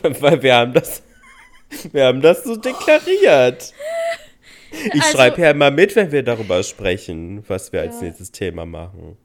Frage. 0.00 0.20
Weil 0.20 0.42
wir 0.42 0.54
haben 0.54 0.72
das 0.72 1.02
wir 1.92 2.06
haben 2.06 2.20
das 2.20 2.44
so 2.44 2.56
deklariert. 2.56 3.72
Ich 4.72 5.02
also, 5.02 5.16
schreibe 5.16 5.40
ja 5.42 5.50
immer 5.50 5.70
mit, 5.70 5.96
wenn 5.96 6.12
wir 6.12 6.22
darüber 6.22 6.62
sprechen, 6.62 7.44
was 7.48 7.72
wir 7.72 7.84
ja, 7.84 7.90
als 7.90 8.00
nächstes 8.00 8.30
Thema 8.30 8.66
machen. 8.66 9.16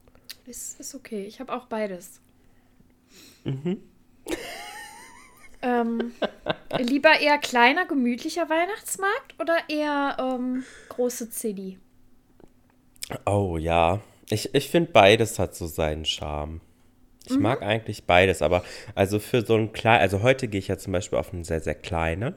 Ist, 0.45 0.79
ist 0.79 0.95
okay. 0.95 1.25
Ich 1.25 1.39
habe 1.39 1.53
auch 1.53 1.67
beides. 1.67 2.19
Mhm. 3.43 3.81
Ähm, 5.61 6.11
lieber 6.77 7.19
eher 7.19 7.39
kleiner, 7.39 7.85
gemütlicher 7.85 8.49
Weihnachtsmarkt 8.49 9.33
oder 9.39 9.57
eher 9.67 10.15
ähm, 10.19 10.63
große 10.89 11.31
City? 11.31 11.79
Oh 13.25 13.57
ja. 13.57 13.99
Ich, 14.29 14.53
ich 14.53 14.69
finde, 14.69 14.91
beides 14.91 15.39
hat 15.39 15.55
so 15.55 15.65
seinen 15.65 16.05
Charme. 16.05 16.61
Ich 17.27 17.35
mhm. 17.35 17.41
mag 17.41 17.61
eigentlich 17.61 18.05
beides, 18.05 18.41
aber 18.41 18.63
also 18.93 19.19
für 19.19 19.45
so 19.45 19.55
ein 19.55 19.73
klein, 19.73 20.01
also 20.01 20.21
heute 20.21 20.47
gehe 20.47 20.59
ich 20.59 20.67
ja 20.67 20.77
zum 20.77 20.93
Beispiel 20.93 21.17
auf 21.17 21.33
eine 21.33 21.43
sehr, 21.43 21.61
sehr 21.61 21.75
kleine. 21.75 22.35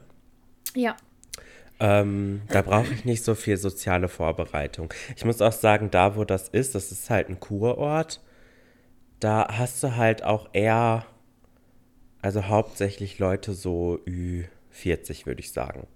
Ja. 0.75 0.95
Ähm, 1.79 2.41
da 2.49 2.61
brauche 2.61 2.93
ich 2.93 3.05
nicht 3.05 3.23
so 3.23 3.35
viel 3.35 3.57
soziale 3.57 4.09
Vorbereitung. 4.09 4.93
Ich 5.15 5.23
muss 5.23 5.41
auch 5.41 5.53
sagen, 5.53 5.89
da 5.91 6.15
wo 6.15 6.25
das 6.25 6.49
ist, 6.49 6.75
das 6.75 6.91
ist 6.91 7.09
halt 7.09 7.29
ein 7.29 7.39
Kurort. 7.39 8.21
Da 9.19 9.47
hast 9.57 9.81
du 9.83 9.95
halt 9.95 10.23
auch 10.23 10.49
eher, 10.53 11.05
also 12.21 12.47
hauptsächlich 12.47 13.19
Leute 13.19 13.53
so 13.53 13.99
Ü40, 14.05 15.25
würde 15.25 15.39
ich 15.39 15.51
sagen. 15.51 15.87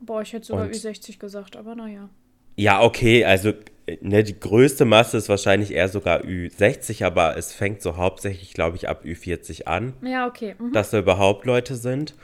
Boah, 0.00 0.20
ich 0.20 0.34
hätte 0.34 0.46
sogar 0.46 0.66
Und, 0.66 0.74
Ü60 0.74 1.18
gesagt, 1.18 1.56
aber 1.56 1.74
naja. 1.74 2.10
Ja, 2.56 2.82
okay, 2.82 3.24
also 3.24 3.52
ne, 4.00 4.24
die 4.24 4.38
größte 4.38 4.84
Masse 4.84 5.16
ist 5.16 5.28
wahrscheinlich 5.28 5.72
eher 5.72 5.88
sogar 5.88 6.22
Ü60, 6.22 7.04
aber 7.04 7.36
es 7.36 7.52
fängt 7.52 7.82
so 7.82 7.96
hauptsächlich, 7.96 8.52
glaube 8.52 8.76
ich, 8.76 8.88
ab 8.88 9.04
Ü40 9.04 9.64
an. 9.64 9.94
Ja, 10.02 10.26
okay. 10.26 10.54
Mhm. 10.58 10.72
Dass 10.72 10.90
da 10.90 10.98
überhaupt 10.98 11.46
Leute 11.46 11.76
sind, 11.76 12.14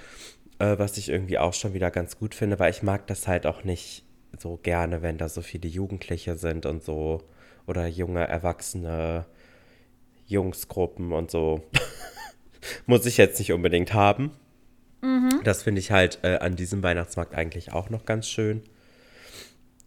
äh, 0.58 0.78
was 0.78 0.98
ich 0.98 1.08
irgendwie 1.08 1.38
auch 1.38 1.54
schon 1.54 1.74
wieder 1.74 1.90
ganz 1.90 2.18
gut 2.18 2.34
finde, 2.34 2.58
weil 2.58 2.70
ich 2.70 2.82
mag 2.82 3.06
das 3.06 3.28
halt 3.28 3.46
auch 3.46 3.64
nicht 3.64 4.04
so 4.38 4.58
gerne, 4.62 5.02
wenn 5.02 5.18
da 5.18 5.28
so 5.28 5.42
viele 5.42 5.68
Jugendliche 5.68 6.36
sind 6.36 6.66
und 6.66 6.82
so 6.82 7.22
oder 7.66 7.86
junge 7.86 8.26
Erwachsene 8.26 9.26
Jungsgruppen 10.26 11.12
und 11.12 11.30
so. 11.30 11.62
Muss 12.86 13.06
ich 13.06 13.16
jetzt 13.16 13.38
nicht 13.38 13.52
unbedingt 13.52 13.92
haben. 13.92 14.32
Mhm. 15.02 15.40
Das 15.44 15.62
finde 15.62 15.80
ich 15.80 15.90
halt 15.90 16.20
äh, 16.22 16.38
an 16.38 16.56
diesem 16.56 16.82
Weihnachtsmarkt 16.82 17.34
eigentlich 17.34 17.72
auch 17.72 17.90
noch 17.90 18.04
ganz 18.04 18.28
schön. 18.28 18.62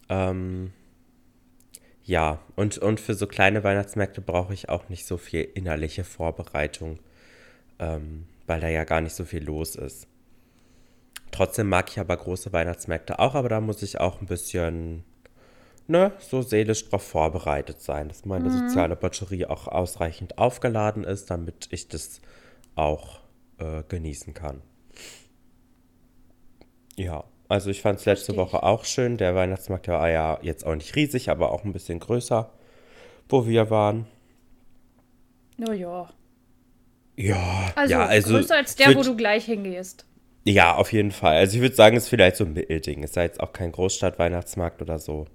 Ähm, 0.08 0.72
ja, 2.06 2.38
und, 2.54 2.78
und 2.78 3.00
für 3.00 3.14
so 3.14 3.26
kleine 3.26 3.64
Weihnachtsmärkte 3.64 4.20
brauche 4.20 4.54
ich 4.54 4.68
auch 4.68 4.88
nicht 4.88 5.06
so 5.06 5.16
viel 5.16 5.42
innerliche 5.42 6.04
Vorbereitung, 6.04 7.00
ähm, 7.80 8.26
weil 8.46 8.60
da 8.60 8.68
ja 8.68 8.84
gar 8.84 9.00
nicht 9.00 9.16
so 9.16 9.24
viel 9.24 9.42
los 9.44 9.74
ist. 9.74 10.06
Trotzdem 11.32 11.68
mag 11.68 11.90
ich 11.90 11.98
aber 11.98 12.16
große 12.16 12.52
Weihnachtsmärkte 12.52 13.18
auch, 13.18 13.34
aber 13.34 13.48
da 13.48 13.60
muss 13.60 13.82
ich 13.82 13.98
auch 13.98 14.20
ein 14.20 14.26
bisschen, 14.26 15.02
ne, 15.88 16.12
so 16.20 16.42
seelisch 16.42 16.88
drauf 16.88 17.02
vorbereitet 17.02 17.80
sein, 17.80 18.06
dass 18.06 18.24
meine 18.24 18.50
mhm. 18.50 18.68
soziale 18.68 18.94
Batterie 18.94 19.46
auch 19.46 19.66
ausreichend 19.66 20.38
aufgeladen 20.38 21.02
ist, 21.02 21.28
damit 21.28 21.66
ich 21.72 21.88
das 21.88 22.20
auch 22.76 23.18
äh, 23.58 23.82
genießen 23.88 24.32
kann. 24.32 24.62
Ja. 26.94 27.24
Also 27.48 27.70
ich 27.70 27.80
fand 27.80 28.00
es 28.00 28.06
letzte 28.06 28.32
Richtig. 28.32 28.44
Woche 28.44 28.62
auch 28.62 28.84
schön. 28.84 29.16
Der 29.16 29.34
Weihnachtsmarkt 29.34 29.88
war 29.88 30.10
ja 30.10 30.38
jetzt 30.42 30.66
auch 30.66 30.74
nicht 30.74 30.94
riesig, 30.96 31.30
aber 31.30 31.52
auch 31.52 31.64
ein 31.64 31.72
bisschen 31.72 32.00
größer, 32.00 32.50
wo 33.28 33.46
wir 33.46 33.70
waren. 33.70 34.06
Oh 35.66 35.72
ja. 35.72 36.08
Ja, 37.16 37.72
also, 37.74 37.92
ja, 37.92 38.04
also 38.04 38.34
größer 38.34 38.56
als 38.56 38.76
der, 38.76 38.94
wo 38.94 39.02
du 39.02 39.16
gleich 39.16 39.46
hingehst. 39.46 40.04
Ja, 40.44 40.74
auf 40.74 40.92
jeden 40.92 41.12
Fall. 41.12 41.36
Also 41.36 41.56
ich 41.56 41.62
würde 41.62 41.74
sagen, 41.74 41.96
es 41.96 42.04
ist 42.04 42.08
vielleicht 42.10 42.36
so 42.36 42.44
ein 42.44 42.52
Mittelding. 42.52 43.02
Es 43.02 43.10
ist 43.10 43.16
ja 43.16 43.22
jetzt 43.22 43.40
auch 43.40 43.52
kein 43.52 43.72
Großstadt-Weihnachtsmarkt 43.72 44.82
oder 44.82 44.98
so. 44.98 45.26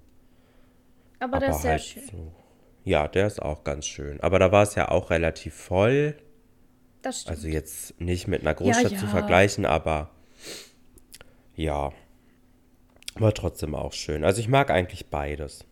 Aber, 1.18 1.36
aber 1.36 1.40
der 1.40 1.50
ist 1.50 1.62
sehr 1.62 1.70
halt 1.72 1.82
schön. 1.82 2.02
So. 2.10 2.32
Ja, 2.84 3.08
der 3.08 3.26
ist 3.26 3.42
auch 3.42 3.64
ganz 3.64 3.86
schön. 3.86 4.20
Aber 4.20 4.38
da 4.38 4.52
war 4.52 4.62
es 4.62 4.74
ja 4.74 4.90
auch 4.90 5.10
relativ 5.10 5.54
voll. 5.54 6.16
Das 7.02 7.22
stimmt. 7.22 7.36
Also 7.36 7.48
jetzt 7.48 8.00
nicht 8.00 8.28
mit 8.28 8.42
einer 8.42 8.54
Großstadt 8.54 8.92
ja, 8.92 8.96
ja. 8.96 8.98
zu 8.98 9.06
vergleichen, 9.06 9.66
aber 9.66 10.10
ja. 11.54 11.92
War 13.14 13.34
trotzdem 13.34 13.74
auch 13.74 13.92
schön. 13.92 14.24
Also 14.24 14.40
ich 14.40 14.48
mag 14.48 14.70
eigentlich 14.70 15.06
beides. 15.06 15.64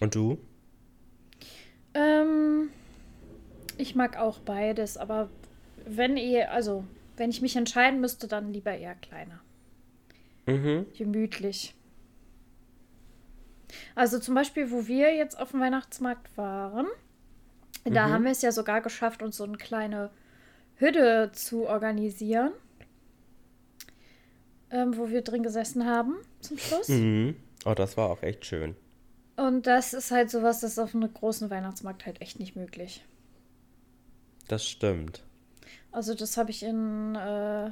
Und 0.00 0.14
du? 0.14 0.38
Ähm, 1.94 2.70
ich 3.76 3.94
mag 3.94 4.18
auch 4.18 4.38
beides, 4.40 4.96
aber 4.96 5.30
wenn 5.84 6.16
ihr, 6.16 6.52
also 6.52 6.84
wenn 7.16 7.30
ich 7.30 7.40
mich 7.42 7.56
entscheiden 7.56 8.00
müsste, 8.00 8.28
dann 8.28 8.52
lieber 8.52 8.76
eher 8.76 8.94
kleiner. 8.94 9.40
Mhm. 10.46 10.86
Gemütlich. 10.96 11.74
Also 13.94 14.18
zum 14.18 14.34
Beispiel, 14.34 14.70
wo 14.70 14.86
wir 14.86 15.14
jetzt 15.14 15.38
auf 15.38 15.50
dem 15.50 15.60
Weihnachtsmarkt 15.60 16.36
waren, 16.36 16.86
Da 17.84 18.08
mhm. 18.08 18.12
haben 18.12 18.24
wir 18.24 18.32
es 18.32 18.42
ja 18.42 18.52
sogar 18.52 18.80
geschafft, 18.80 19.22
uns 19.22 19.36
so 19.36 19.44
eine 19.44 19.56
kleine 19.56 20.10
Hütte 20.76 21.30
zu 21.32 21.66
organisieren, 21.66 22.52
ähm, 24.70 24.96
wo 24.96 25.08
wir 25.08 25.22
drin 25.22 25.42
gesessen 25.42 25.86
haben 25.86 26.16
zum 26.40 26.58
Schluss. 26.58 26.88
Mhm. 26.88 27.36
Oh, 27.64 27.74
das 27.74 27.96
war 27.96 28.10
auch 28.10 28.22
echt 28.22 28.46
schön. 28.46 28.76
Und 29.36 29.66
das 29.66 29.94
ist 29.94 30.10
halt 30.10 30.30
sowas, 30.30 30.60
das 30.60 30.72
ist 30.72 30.78
auf 30.78 30.94
einem 30.94 31.12
großen 31.12 31.48
Weihnachtsmarkt 31.50 32.06
halt 32.06 32.20
echt 32.20 32.40
nicht 32.40 32.56
möglich. 32.56 33.04
Das 34.48 34.66
stimmt. 34.66 35.22
Also 35.92 36.14
das 36.14 36.36
habe 36.36 36.50
ich 36.50 36.62
in 36.62 37.14
äh, 37.14 37.70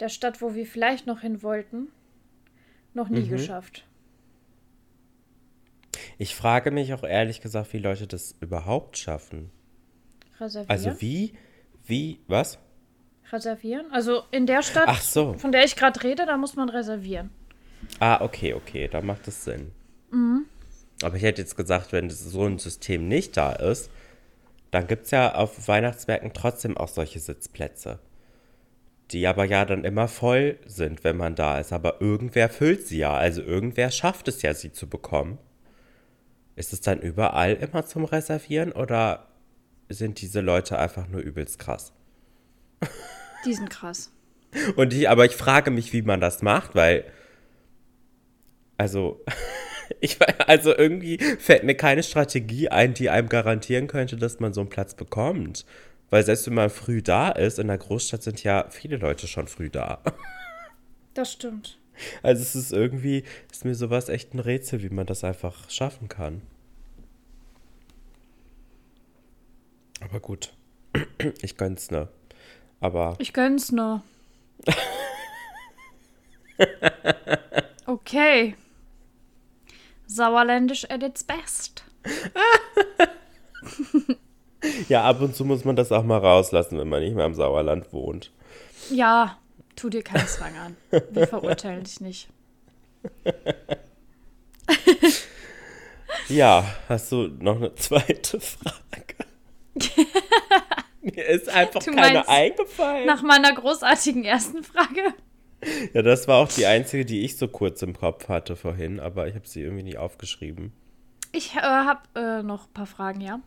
der 0.00 0.08
Stadt, 0.08 0.40
wo 0.40 0.54
wir 0.54 0.66
vielleicht 0.66 1.06
noch 1.06 1.20
hin 1.20 1.42
wollten, 1.42 1.88
noch 2.92 3.08
nie 3.08 3.24
mhm. 3.24 3.30
geschafft. 3.30 3.84
Ich 6.18 6.34
frage 6.34 6.70
mich 6.70 6.94
auch 6.94 7.02
ehrlich 7.02 7.40
gesagt, 7.40 7.72
wie 7.72 7.78
Leute 7.78 8.06
das 8.06 8.36
überhaupt 8.40 8.98
schaffen. 8.98 9.50
Reservieren? 10.38 10.70
Also 10.70 11.00
wie, 11.00 11.34
wie, 11.84 12.20
was? 12.28 12.58
Reservieren? 13.32 13.86
Also 13.92 14.22
in 14.30 14.46
der 14.46 14.62
Stadt, 14.62 15.02
so. 15.02 15.34
von 15.34 15.52
der 15.52 15.64
ich 15.64 15.76
gerade 15.76 16.02
rede, 16.02 16.26
da 16.26 16.36
muss 16.36 16.56
man 16.56 16.68
reservieren. 16.68 17.30
Ah, 18.00 18.20
okay, 18.22 18.54
okay, 18.54 18.88
da 18.88 19.00
macht 19.00 19.28
es 19.28 19.44
Sinn. 19.44 19.72
Mhm. 20.10 20.46
Aber 21.02 21.16
ich 21.16 21.22
hätte 21.22 21.42
jetzt 21.42 21.56
gesagt, 21.56 21.92
wenn 21.92 22.10
so 22.10 22.44
ein 22.44 22.58
System 22.58 23.08
nicht 23.08 23.36
da 23.36 23.52
ist, 23.52 23.90
dann 24.70 24.86
gibt 24.86 25.04
es 25.04 25.10
ja 25.10 25.34
auf 25.34 25.68
Weihnachtsmärkten 25.68 26.32
trotzdem 26.32 26.76
auch 26.76 26.88
solche 26.88 27.20
Sitzplätze. 27.20 28.00
Die 29.10 29.26
aber 29.26 29.44
ja 29.44 29.64
dann 29.64 29.84
immer 29.84 30.08
voll 30.08 30.58
sind, 30.66 31.04
wenn 31.04 31.16
man 31.16 31.34
da 31.34 31.58
ist. 31.58 31.72
Aber 31.72 32.00
irgendwer 32.00 32.48
füllt 32.48 32.86
sie 32.86 32.98
ja. 32.98 33.14
Also 33.14 33.42
irgendwer 33.42 33.90
schafft 33.90 34.28
es 34.28 34.42
ja, 34.42 34.54
sie 34.54 34.72
zu 34.72 34.88
bekommen. 34.88 35.38
Ist 36.56 36.72
es 36.72 36.80
dann 36.80 37.00
überall 37.00 37.54
immer 37.54 37.84
zum 37.84 38.04
Reservieren 38.04 38.72
oder 38.72 39.28
sind 39.88 40.20
diese 40.20 40.40
Leute 40.40 40.78
einfach 40.78 41.08
nur 41.08 41.20
übelst 41.20 41.58
krass? 41.58 41.92
Die 43.44 43.54
sind 43.54 43.70
krass. 43.70 44.10
Und 44.76 44.92
ich, 44.92 45.08
aber 45.08 45.24
ich 45.24 45.32
frage 45.32 45.70
mich, 45.70 45.92
wie 45.92 46.02
man 46.02 46.20
das 46.20 46.42
macht, 46.42 46.74
weil. 46.74 47.04
Also. 48.76 49.22
Ich, 50.00 50.16
also 50.48 50.74
irgendwie 50.74 51.18
fällt 51.18 51.62
mir 51.62 51.74
keine 51.74 52.02
Strategie 52.02 52.70
ein, 52.70 52.94
die 52.94 53.10
einem 53.10 53.28
garantieren 53.28 53.86
könnte, 53.86 54.16
dass 54.16 54.40
man 54.40 54.54
so 54.54 54.62
einen 54.62 54.70
Platz 54.70 54.94
bekommt. 54.94 55.66
Weil 56.08 56.24
selbst 56.24 56.46
wenn 56.46 56.54
man 56.54 56.70
früh 56.70 57.02
da 57.02 57.30
ist, 57.30 57.58
in 57.58 57.68
der 57.68 57.76
Großstadt 57.76 58.22
sind 58.22 58.42
ja 58.42 58.66
viele 58.70 58.96
Leute 58.96 59.26
schon 59.26 59.46
früh 59.46 59.68
da. 59.68 60.00
Das 61.12 61.32
stimmt. 61.32 61.78
Also 62.22 62.42
es 62.42 62.56
ist 62.56 62.72
irgendwie, 62.72 63.22
ist 63.52 63.64
mir 63.64 63.74
sowas 63.74 64.08
echt 64.08 64.34
ein 64.34 64.40
Rätsel, 64.40 64.82
wie 64.82 64.88
man 64.88 65.06
das 65.06 65.22
einfach 65.22 65.70
schaffen 65.70 66.08
kann. 66.08 66.42
Aber 70.00 70.20
gut. 70.20 70.54
Ich 71.42 71.56
gönn's 71.56 71.90
ne. 71.90 72.08
Aber. 72.84 73.16
Ich 73.18 73.32
gönn's 73.32 73.72
ne. 73.72 74.02
okay. 77.86 78.54
Sauerländisch 80.06 80.84
at 80.90 81.02
its 81.02 81.24
best. 81.24 81.82
ja, 84.90 85.02
ab 85.02 85.22
und 85.22 85.34
zu 85.34 85.46
muss 85.46 85.64
man 85.64 85.76
das 85.76 85.92
auch 85.92 86.04
mal 86.04 86.18
rauslassen, 86.18 86.78
wenn 86.78 86.90
man 86.90 87.02
nicht 87.02 87.16
mehr 87.16 87.24
im 87.24 87.32
Sauerland 87.32 87.90
wohnt. 87.94 88.30
Ja, 88.90 89.38
tu 89.76 89.88
dir 89.88 90.02
keinen 90.02 90.28
Zwang 90.28 90.54
an. 90.58 90.76
Wir 91.08 91.26
verurteilen 91.26 91.84
dich 91.84 92.02
nicht. 92.02 92.28
ja, 96.28 96.66
hast 96.90 97.12
du 97.12 97.28
noch 97.28 97.56
eine 97.56 97.74
zweite 97.76 98.40
Frage? 98.40 99.24
Mir 101.04 101.26
ist 101.26 101.48
einfach 101.50 101.82
du 101.82 101.92
keine 101.92 102.26
eingefallen. 102.26 103.06
Nach 103.06 103.22
meiner 103.22 103.52
großartigen 103.52 104.24
ersten 104.24 104.64
Frage. 104.64 105.14
Ja, 105.92 106.02
das 106.02 106.28
war 106.28 106.38
auch 106.38 106.48
die 106.48 106.66
einzige, 106.66 107.04
die 107.04 107.24
ich 107.24 107.36
so 107.36 107.48
kurz 107.48 107.82
im 107.82 107.94
Kopf 107.94 108.28
hatte 108.28 108.56
vorhin, 108.56 109.00
aber 109.00 109.28
ich 109.28 109.34
habe 109.34 109.46
sie 109.46 109.62
irgendwie 109.62 109.82
nicht 109.82 109.98
aufgeschrieben. 109.98 110.72
Ich 111.32 111.56
äh, 111.56 111.60
habe 111.60 112.00
äh, 112.14 112.42
noch 112.42 112.66
ein 112.66 112.72
paar 112.72 112.86
Fragen, 112.86 113.20
ja? 113.20 113.40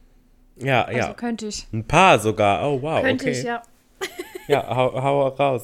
Ja, 0.57 0.83
also 0.83 0.99
ja. 0.99 1.13
könnte 1.13 1.47
ich. 1.47 1.67
Ein 1.71 1.85
paar 1.85 2.19
sogar. 2.19 2.67
Oh, 2.67 2.81
wow. 2.81 3.01
Könnte 3.01 3.25
okay. 3.25 3.39
ich, 3.39 3.43
ja. 3.43 3.61
ja, 4.47 4.75
hau, 4.75 5.01
hau 5.01 5.27
raus. 5.27 5.63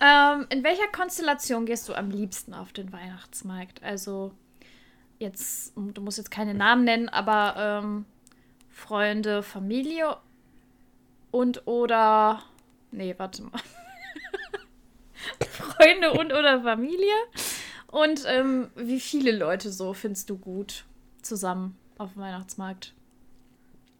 Ähm, 0.00 0.46
in 0.50 0.64
welcher 0.64 0.88
Konstellation 0.88 1.66
gehst 1.66 1.88
du 1.88 1.94
am 1.94 2.10
liebsten 2.10 2.54
auf 2.54 2.72
den 2.72 2.92
Weihnachtsmarkt? 2.92 3.82
Also, 3.82 4.32
jetzt, 5.18 5.74
du 5.76 6.00
musst 6.00 6.18
jetzt 6.18 6.30
keine 6.30 6.54
Namen 6.54 6.84
nennen, 6.84 7.08
aber 7.08 7.82
ähm, 7.84 8.04
Freunde, 8.70 9.42
Familie 9.42 10.16
und 11.34 11.66
oder. 11.66 12.42
Nee, 12.92 13.14
warte 13.18 13.42
mal. 13.42 13.60
Freunde 15.50 16.12
und 16.12 16.32
oder 16.32 16.62
Familie. 16.62 17.12
Und 17.88 18.24
ähm, 18.26 18.70
wie 18.76 19.00
viele 19.00 19.36
Leute 19.36 19.72
so 19.72 19.94
findest 19.94 20.30
du 20.30 20.38
gut 20.38 20.84
zusammen 21.22 21.76
auf 21.98 22.12
dem 22.12 22.22
Weihnachtsmarkt? 22.22 22.94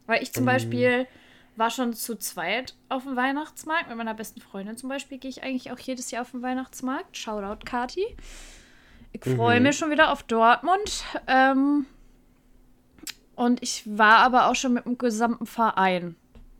Weil 0.05 0.23
ich 0.23 0.31
zum 0.31 0.43
mhm. 0.43 0.47
Beispiel 0.47 1.07
war 1.57 1.69
schon 1.69 1.93
zu 1.93 2.15
zweit 2.15 2.73
auf 2.87 3.03
dem 3.03 3.17
Weihnachtsmarkt. 3.17 3.89
Mit 3.89 3.97
meiner 3.97 4.13
besten 4.13 4.39
Freundin 4.39 4.77
zum 4.77 4.87
Beispiel 4.87 5.17
gehe 5.17 5.29
ich 5.29 5.43
eigentlich 5.43 5.71
auch 5.71 5.79
jedes 5.79 6.11
Jahr 6.11 6.21
auf 6.21 6.31
den 6.31 6.41
Weihnachtsmarkt. 6.41 7.17
Shoutout, 7.17 7.65
Kati. 7.65 8.05
Ich 9.11 9.23
freue 9.23 9.59
mhm. 9.59 9.63
mich 9.63 9.77
schon 9.77 9.91
wieder 9.91 10.13
auf 10.13 10.23
Dortmund. 10.23 11.03
Ähm, 11.27 11.85
und 13.35 13.61
ich 13.61 13.83
war 13.85 14.19
aber 14.19 14.49
auch 14.49 14.55
schon 14.55 14.73
mit 14.73 14.85
dem 14.85 14.97
gesamten 14.97 15.45
Verein 15.45 16.15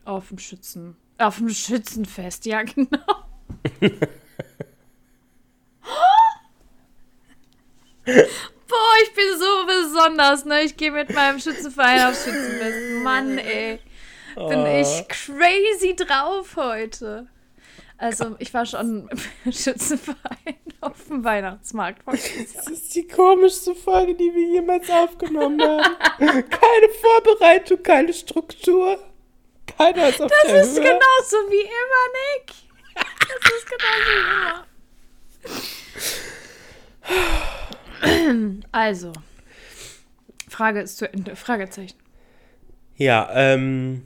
auf 0.06 0.30
dem 0.30 0.38
Schützen. 0.38 0.96
Auf 1.18 1.38
dem 1.38 1.50
Schützenfest, 1.50 2.46
ja, 2.46 2.64
genau. 2.64 2.98
Boah, 8.06 8.94
ich 9.04 9.14
bin 9.14 9.26
so 9.40 9.66
besonders, 9.66 10.46
ne? 10.46 10.62
Ich 10.62 10.78
gehe 10.78 10.92
mit 10.92 11.14
meinem 11.14 11.40
Schützenverein 11.40 12.08
aufs 12.08 12.26
Schützenfest. 12.26 13.04
Mann, 13.04 13.38
ey. 13.38 13.80
Bin 14.36 14.60
oh. 14.60 14.82
ich 14.82 15.08
crazy 15.08 15.96
drauf 15.96 16.56
heute. 16.56 17.28
Also, 17.98 18.36
ich 18.40 18.54
war 18.54 18.66
schon 18.66 19.10
im 19.44 19.52
Schützenverein 19.52 20.58
auf 20.82 21.08
dem 21.08 21.24
Weihnachtsmarkt. 21.24 22.02
Das 22.06 22.68
ist 22.68 22.94
die 22.94 23.08
komischste 23.08 23.74
Folge, 23.74 24.16
die 24.16 24.34
wir 24.34 24.50
jemals 24.50 24.90
aufgenommen 24.90 25.62
haben. 25.62 25.96
keine 26.20 26.90
Vorbereitung, 27.02 27.82
keine 27.82 28.14
Struktur. 28.14 29.00
Keiner 29.78 30.10
ist 30.10 30.22
auf 30.22 30.32
Das 30.32 30.42
der 30.52 30.62
ist 30.62 30.76
Höhe. 30.76 30.84
genauso 30.84 31.38
wie 31.50 31.62
immer, 31.62 32.04
Nick. 32.16 32.54
Das 32.96 33.52
ist 33.58 33.68
genauso 33.70 34.10
wie 34.12 34.22
immer. 38.12 38.66
Also, 38.72 39.14
Frage 40.50 40.82
ist 40.82 40.98
zu 40.98 41.12
Ende. 41.12 41.36
Fragezeichen. 41.36 41.98
Ja, 42.98 43.30
ähm, 43.34 44.04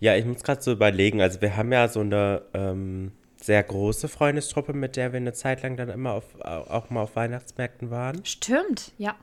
ja, 0.00 0.16
ich 0.16 0.24
muss 0.24 0.42
gerade 0.42 0.62
so 0.62 0.72
überlegen. 0.72 1.20
Also, 1.20 1.40
wir 1.40 1.56
haben 1.56 1.72
ja 1.72 1.88
so 1.88 2.00
eine 2.00 2.42
ähm, 2.54 3.12
sehr 3.40 3.62
große 3.62 4.08
Freundestruppe, 4.08 4.72
mit 4.72 4.96
der 4.96 5.12
wir 5.12 5.18
eine 5.18 5.32
Zeit 5.32 5.62
lang 5.62 5.76
dann 5.76 5.88
immer 5.90 6.12
auf, 6.14 6.24
auch 6.40 6.90
mal 6.90 7.02
auf 7.02 7.16
Weihnachtsmärkten 7.16 7.90
waren. 7.90 8.24
Stimmt, 8.24 8.92
ja. 8.98 9.14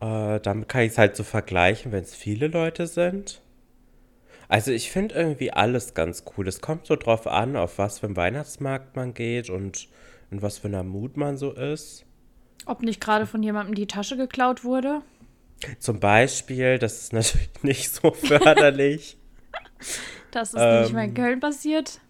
Äh, 0.00 0.40
damit 0.40 0.68
kann 0.68 0.82
ich 0.82 0.92
es 0.92 0.98
halt 0.98 1.16
so 1.16 1.24
vergleichen, 1.24 1.92
wenn 1.92 2.02
es 2.04 2.14
viele 2.14 2.48
Leute 2.48 2.86
sind. 2.86 3.40
Also 4.48 4.70
ich 4.70 4.90
finde 4.90 5.14
irgendwie 5.14 5.52
alles 5.52 5.94
ganz 5.94 6.24
cool. 6.36 6.46
Es 6.46 6.60
kommt 6.60 6.86
so 6.86 6.96
drauf 6.96 7.26
an, 7.26 7.56
auf 7.56 7.78
was 7.78 7.98
für 7.98 8.06
einen 8.06 8.16
Weihnachtsmarkt 8.16 8.96
man 8.96 9.14
geht 9.14 9.50
und 9.50 9.88
in 10.30 10.42
was 10.42 10.58
für 10.58 10.68
einer 10.68 10.82
Mut 10.82 11.16
man 11.16 11.36
so 11.36 11.52
ist. 11.52 12.04
Ob 12.64 12.82
nicht 12.82 13.00
gerade 13.00 13.26
von 13.26 13.42
jemandem 13.42 13.74
die 13.74 13.86
Tasche 13.86 14.16
geklaut 14.16 14.64
wurde? 14.64 15.02
Zum 15.78 16.00
Beispiel, 16.00 16.78
das 16.78 17.00
ist 17.00 17.12
natürlich 17.12 17.50
nicht 17.62 17.92
so 17.92 18.12
förderlich. 18.12 19.16
das 20.30 20.54
ist 20.54 20.60
ähm, 20.60 20.82
nicht 20.82 20.92
mal 20.92 21.04
in 21.04 21.14
Köln 21.14 21.40
passiert. 21.40 22.00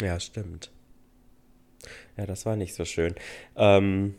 Ja, 0.00 0.20
stimmt. 0.20 0.70
Ja, 2.16 2.26
das 2.26 2.46
war 2.46 2.56
nicht 2.56 2.74
so 2.74 2.84
schön. 2.84 3.14
Ähm, 3.56 4.14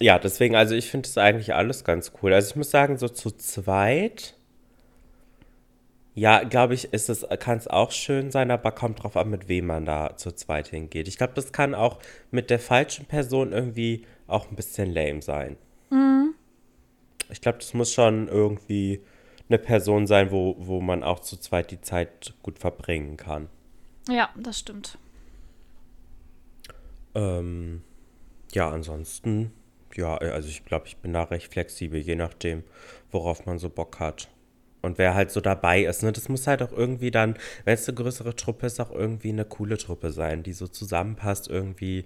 ja, 0.00 0.18
deswegen, 0.18 0.54
also 0.54 0.74
ich 0.74 0.90
finde 0.90 1.08
es 1.08 1.18
eigentlich 1.18 1.54
alles 1.54 1.84
ganz 1.84 2.12
cool. 2.22 2.32
Also 2.32 2.50
ich 2.50 2.56
muss 2.56 2.70
sagen, 2.70 2.98
so 2.98 3.08
zu 3.08 3.30
zweit, 3.32 4.34
ja, 6.14 6.42
glaube 6.44 6.74
ich, 6.74 6.92
ist 6.92 7.08
es, 7.08 7.26
kann 7.40 7.58
es 7.58 7.68
auch 7.68 7.90
schön 7.90 8.30
sein, 8.30 8.50
aber 8.50 8.72
kommt 8.72 9.02
drauf 9.02 9.16
an, 9.16 9.30
mit 9.30 9.48
wem 9.48 9.66
man 9.66 9.84
da 9.84 10.16
zu 10.16 10.32
zweit 10.32 10.68
hingeht. 10.68 11.08
Ich 11.08 11.16
glaube, 11.16 11.32
das 11.34 11.52
kann 11.52 11.74
auch 11.74 11.98
mit 12.30 12.50
der 12.50 12.58
falschen 12.58 13.06
Person 13.06 13.52
irgendwie 13.52 14.04
auch 14.26 14.50
ein 14.50 14.56
bisschen 14.56 14.92
lame 14.92 15.22
sein. 15.22 15.56
Mhm. 15.90 16.34
Ich 17.30 17.40
glaube, 17.40 17.58
das 17.58 17.74
muss 17.74 17.92
schon 17.92 18.28
irgendwie 18.28 19.02
eine 19.48 19.58
Person 19.58 20.06
sein, 20.06 20.30
wo, 20.30 20.56
wo 20.58 20.80
man 20.80 21.02
auch 21.02 21.20
zu 21.20 21.36
zweit 21.36 21.70
die 21.70 21.80
Zeit 21.80 22.34
gut 22.42 22.58
verbringen 22.58 23.16
kann. 23.16 23.48
Ja, 24.08 24.30
das 24.36 24.58
stimmt. 24.58 24.98
Ähm, 27.14 27.82
ja, 28.52 28.70
ansonsten 28.70 29.52
Ja, 29.98 30.16
also 30.16 30.48
ich 30.48 30.64
glaube, 30.64 30.86
ich 30.86 30.96
bin 30.98 31.12
da 31.12 31.24
recht 31.24 31.52
flexibel, 31.52 31.98
je 31.98 32.14
nachdem, 32.14 32.62
worauf 33.10 33.46
man 33.46 33.58
so 33.58 33.68
Bock 33.68 33.98
hat. 33.98 34.28
Und 34.80 34.96
wer 34.96 35.14
halt 35.14 35.32
so 35.32 35.40
dabei 35.40 35.82
ist, 35.82 36.04
ne, 36.04 36.12
das 36.12 36.28
muss 36.28 36.46
halt 36.46 36.62
auch 36.62 36.70
irgendwie 36.70 37.10
dann, 37.10 37.34
wenn 37.64 37.74
es 37.74 37.88
eine 37.88 37.96
größere 37.96 38.36
Truppe 38.36 38.66
ist, 38.66 38.78
auch 38.80 38.92
irgendwie 38.92 39.30
eine 39.30 39.44
coole 39.44 39.76
Truppe 39.76 40.12
sein, 40.12 40.44
die 40.44 40.52
so 40.52 40.68
zusammenpasst 40.68 41.48
irgendwie. 41.48 42.04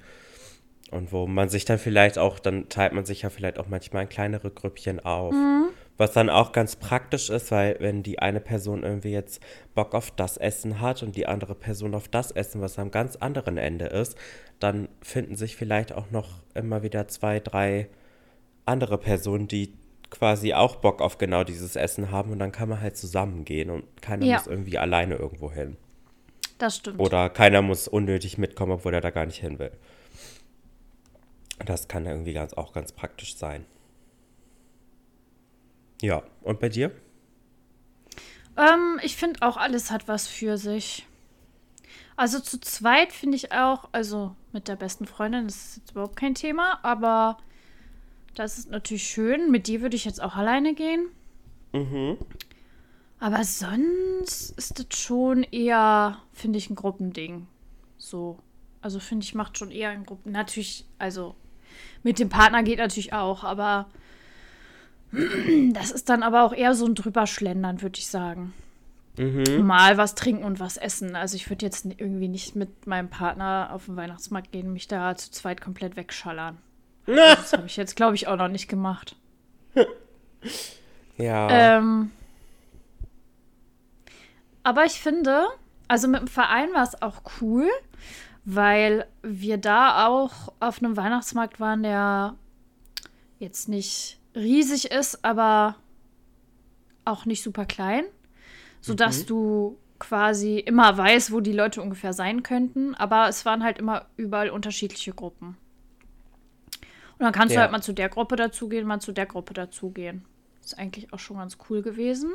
Und 0.91 1.13
wo 1.13 1.27
man 1.27 1.51
sich 1.51 1.67
dann 1.67 1.79
vielleicht 1.79 2.17
auch, 2.17 2.39
dann 2.39 2.71
teilt 2.71 2.95
man 2.95 3.05
sich 3.05 3.23
ja 3.23 3.31
vielleicht 3.31 3.59
auch 3.59 3.69
manchmal 3.69 4.05
in 4.05 4.09
kleinere 4.09 4.51
Grüppchen 4.51 4.99
auf. 5.01 5.35
Mhm. 5.35 5.69
Was 5.99 6.13
dann 6.13 6.31
auch 6.31 6.53
ganz 6.53 6.77
praktisch 6.77 7.31
ist, 7.31 7.51
weil 7.51 7.77
wenn 7.81 8.03
die 8.03 8.19
eine 8.19 8.41
Person 8.41 8.83
irgendwie 8.83 9.13
jetzt 9.13 9.43
Bock 9.75 9.95
auf 9.95 10.11
das 10.11 10.37
Essen 10.37 10.81
hat 10.81 11.03
und 11.03 11.17
die 11.17 11.27
andere 11.27 11.55
Person 11.55 11.95
auf 11.95 12.09
das 12.09 12.31
Essen, 12.31 12.61
was 12.61 12.79
am 12.79 12.91
ganz 12.91 13.17
anderen 13.17 13.59
Ende 13.59 13.87
ist, 13.87 14.17
dann 14.59 14.89
finden 15.03 15.37
sich 15.37 15.55
vielleicht 15.57 15.93
auch 15.93 16.11
noch 16.11 16.41
immer 16.55 16.83
wieder 16.83 17.09
zwei, 17.09 17.41
drei 17.41 17.89
andere 18.65 18.97
Personen, 18.99 19.49
die 19.49 19.75
quasi 20.11 20.55
auch 20.55 20.77
Bock 20.77 21.01
auf 21.01 21.19
genau 21.19 21.43
dieses 21.45 21.75
Essen 21.75 22.11
haben 22.11 22.33
und 22.33 22.39
dann 22.39 22.53
kann 22.53 22.69
man 22.69 22.81
halt 22.81 22.97
zusammengehen 22.97 23.71
und 23.71 23.85
keiner 24.03 24.27
ja. 24.27 24.37
muss 24.37 24.47
irgendwie 24.47 24.79
alleine 24.79 25.17
irgendwo 25.17 25.51
hin. 25.51 25.77
Das 26.59 26.77
stimmt. 26.77 27.01
Oder 27.01 27.29
keiner 27.31 27.63
muss 27.63 27.89
unnötig 27.89 28.39
mitkommen, 28.39 28.73
obwohl 28.73 28.95
er 28.95 29.01
da 29.01 29.11
gar 29.11 29.27
nicht 29.27 29.41
hin 29.41 29.59
will. 29.59 29.73
Das 31.65 31.89
kann 31.89 32.07
irgendwie 32.07 32.35
ganz, 32.35 32.55
auch 32.55 32.73
ganz 32.73 32.93
praktisch 32.93 33.37
sein. 33.37 33.65
Ja, 36.03 36.25
und 36.43 36.59
bei 36.59 36.69
dir? 36.69 36.91
Ähm, 38.57 39.01
ich 39.03 39.17
finde 39.17 39.41
auch, 39.43 39.57
alles 39.57 39.91
hat 39.91 40.09
was 40.09 40.27
für 40.27 40.59
sich. 40.59 41.07
Also 42.17 42.41
zu 42.41 42.61
zweit 42.61 43.13
finde 43.13 43.37
ich 43.37 43.53
auch, 43.53 43.89
also 43.93 44.35
mit 44.53 44.67
der 44.69 44.77
besten 44.77 45.07
Freundin, 45.07 45.47
das 45.47 45.57
ist 45.57 45.77
jetzt 45.79 45.91
überhaupt 45.93 46.17
kein 46.17 46.35
Thema, 46.35 46.81
aber 46.83 47.39
das 48.35 48.59
ist 48.59 48.71
natürlich 48.71 49.07
schön. 49.07 49.51
Mit 49.51 49.69
dir 49.69 49.81
würde 49.81 49.97
ich 49.97 50.05
jetzt 50.05 50.21
auch 50.21 50.35
alleine 50.35 50.75
gehen. 50.75 51.07
Mhm. 51.73 52.19
Aber 53.21 53.45
sonst 53.45 54.51
ist 54.59 54.81
das 54.81 54.99
schon 54.99 55.45
eher, 55.45 56.19
finde 56.33 56.59
ich, 56.59 56.69
ein 56.69 56.75
Gruppending. 56.75 57.47
So. 57.97 58.39
Also 58.81 58.99
finde 58.99 59.23
ich, 59.23 59.37
macht 59.37 59.57
schon 59.57 59.71
eher 59.71 59.91
ein 59.91 60.05
Gruppen. 60.05 60.33
Natürlich, 60.33 60.85
also 60.99 61.37
mit 62.03 62.19
dem 62.19 62.29
Partner 62.29 62.65
geht 62.65 62.79
natürlich 62.79 63.13
auch, 63.13 63.45
aber 63.45 63.89
das 65.73 65.91
ist 65.91 66.09
dann 66.09 66.23
aber 66.23 66.43
auch 66.45 66.55
eher 66.55 66.75
so 66.75 66.87
ein 66.87 66.95
drüberschlendern, 66.95 67.83
würde 67.83 67.99
ich 67.99 68.07
sagen. 68.07 68.55
Mhm. 69.19 69.67
Mal 69.67 69.99
was 69.99 70.15
trinken 70.15 70.45
und 70.45 70.59
was 70.59 70.79
essen. 70.79 71.17
Also 71.17 71.37
ich 71.37 71.51
würde 71.51 71.67
jetzt 71.67 71.85
irgendwie 71.85 72.29
nicht 72.29 72.57
mit 72.57 72.87
meinem 72.87 73.11
Partner 73.11 73.71
auf 73.73 73.87
den 73.87 73.97
Weihnachtsmarkt 73.97 74.53
gehen 74.53 74.69
und 74.69 74.73
mich 74.73 74.89
da 74.89 75.15
zu 75.15 75.31
zweit 75.31 75.61
komplett 75.61 75.97
wegschallern. 75.97 76.57
das 77.07 77.53
habe 77.53 77.67
ich 77.67 77.77
jetzt, 77.77 77.95
glaube 77.95 78.15
ich, 78.15 78.27
auch 78.27 78.37
noch 78.37 78.49
nicht 78.49 78.69
gemacht. 78.69 79.17
ja. 81.19 81.77
Ähm, 81.79 82.11
aber 84.63 84.87
ich 84.87 85.01
finde, 85.01 85.45
also 85.89 86.09
mit 86.09 86.21
dem 86.21 86.29
Verein 86.29 86.73
war 86.73 86.85
es 86.85 87.03
auch 87.03 87.23
cool, 87.41 87.69
weil 88.45 89.07
wir 89.23 89.59
da 89.59 90.07
auch 90.07 90.53
auf 90.59 90.79
einem 90.79 90.97
Weihnachtsmarkt 90.97 91.61
waren, 91.61 91.83
der 91.83 92.35
jetzt 93.39 93.69
nicht 93.69 94.22
riesig 94.35 94.91
ist, 94.91 95.25
aber 95.25 95.77
auch 97.05 97.27
nicht 97.27 97.43
super 97.43 97.67
klein, 97.67 98.05
sodass 98.81 99.23
mhm. 99.23 99.27
du 99.27 99.79
quasi 99.99 100.59
immer 100.59 100.97
weißt, 100.97 101.33
wo 101.33 101.41
die 101.41 101.53
Leute 101.53 101.81
ungefähr 101.81 102.13
sein 102.13 102.43
könnten, 102.43 102.95
aber 102.95 103.29
es 103.29 103.45
waren 103.45 103.63
halt 103.63 103.79
immer 103.79 104.07
überall 104.17 104.51
unterschiedliche 104.51 105.13
Gruppen. 105.13 105.57
Und 107.19 107.21
dann 107.27 107.33
kannst 107.33 107.55
ja. 107.55 107.61
du 107.61 107.63
halt 107.63 107.73
mal 107.73 107.83
zu 107.83 107.93
der 107.93 108.09
Gruppe 108.09 108.35
dazugehen, 108.35 108.87
mal 108.87 109.01
zu 109.01 109.13
der 109.13 109.27
Gruppe 109.27 109.55
dazugehen. 109.55 110.25
Ist 110.61 110.77
eigentlich 110.77 111.13
auch 111.13 111.21
schon 111.21 111.37
ganz 111.37 111.57
cool 111.71 111.83
gewesen. 111.83 112.33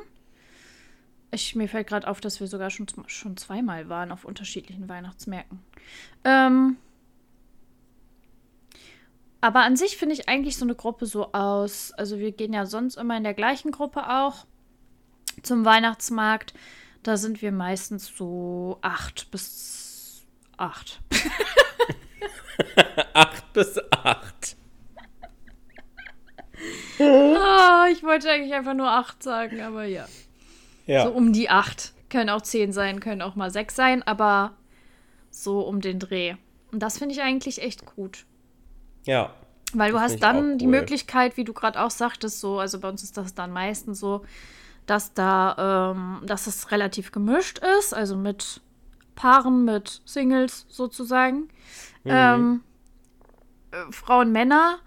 Ich, 1.32 1.56
mir 1.56 1.68
fällt 1.68 1.88
gerade 1.88 2.08
auf, 2.08 2.22
dass 2.22 2.40
wir 2.40 2.48
sogar 2.48 2.70
schon, 2.70 2.88
schon 3.08 3.36
zweimal 3.36 3.90
waren 3.90 4.14
auf 4.14 4.24
unterschiedlichen 4.24 4.88
Weihnachtsmärkten. 4.88 5.60
Ähm, 6.24 6.78
aber 9.42 9.62
an 9.62 9.76
sich 9.76 9.98
finde 9.98 10.16
ich 10.16 10.28
eigentlich 10.28 10.58
so 10.58 10.66
eine 10.66 10.76
Gruppe 10.76 11.06
so 11.06 11.32
aus. 11.34 11.92
Also 11.94 12.20
wir 12.20 12.32
gehen 12.32 12.54
ja 12.54 12.66
sonst 12.66 12.98
immer 12.98 13.18
in 13.18 13.24
der 13.24 13.34
gleichen 13.34 13.72
Gruppe 13.72 14.10
auch 14.10 14.46
zum 15.44 15.66
Weihnachtsmarkt. 15.66 16.54
Da 17.04 17.18
sind 17.18 17.42
wir 17.42 17.52
meistens 17.52 18.08
so 18.08 18.80
acht 18.82 19.30
bis 19.32 20.26
acht. 20.58 21.02
acht 23.14 23.54
bis 23.54 23.80
acht. 23.92 24.56
oh, 27.00 27.86
ich 27.92 28.04
wollte 28.04 28.32
eigentlich 28.32 28.54
einfach 28.54 28.74
nur 28.74 28.90
acht 28.90 29.22
sagen, 29.22 29.62
aber 29.62 29.86
ja. 29.86 30.08
ja. 30.88 31.06
So 31.06 31.12
um 31.12 31.32
die 31.32 31.50
acht. 31.50 31.94
Können 32.10 32.30
auch 32.30 32.42
zehn 32.42 32.72
sein, 32.72 33.02
können 33.02 33.22
auch 33.22 33.36
mal 33.36 33.52
sechs 33.52 33.76
sein, 33.76 34.02
aber 34.02 34.56
so 35.30 35.60
um 35.60 35.82
den 35.82 36.00
Dreh. 36.00 36.36
Und 36.72 36.80
das 36.80 36.98
finde 36.98 37.14
ich 37.14 37.22
eigentlich 37.22 37.62
echt 37.62 37.86
gut. 37.86 38.26
Ja. 39.06 39.34
Weil 39.74 39.92
du 39.92 40.00
hast 40.00 40.24
dann 40.24 40.52
cool. 40.52 40.58
die 40.58 40.68
Möglichkeit, 40.68 41.38
wie 41.38 41.44
du 41.44 41.54
gerade 41.54 41.82
auch 41.82 41.92
sagtest, 41.92 42.40
so, 42.40 42.60
also 42.60 42.80
bei 42.80 42.90
uns 42.90 43.04
ist 43.04 43.18
das 43.18 43.34
dann 43.34 43.52
meistens 43.52 44.00
so, 44.00 44.24
dass 44.86 45.14
da, 45.14 45.94
ähm, 45.94 46.26
dass 46.26 46.48
es 46.48 46.72
relativ 46.72 47.12
gemischt 47.12 47.60
ist, 47.80 47.94
also 47.94 48.16
mit 48.16 48.62
Paaren, 49.16 49.66
mit 49.66 50.02
Singles 50.06 50.66
sozusagen. 50.70 51.50
Mhm. 52.04 52.12
Ähm, 52.12 52.64
äh, 53.72 53.92
Frauen, 53.92 54.32
Männer. 54.32 54.80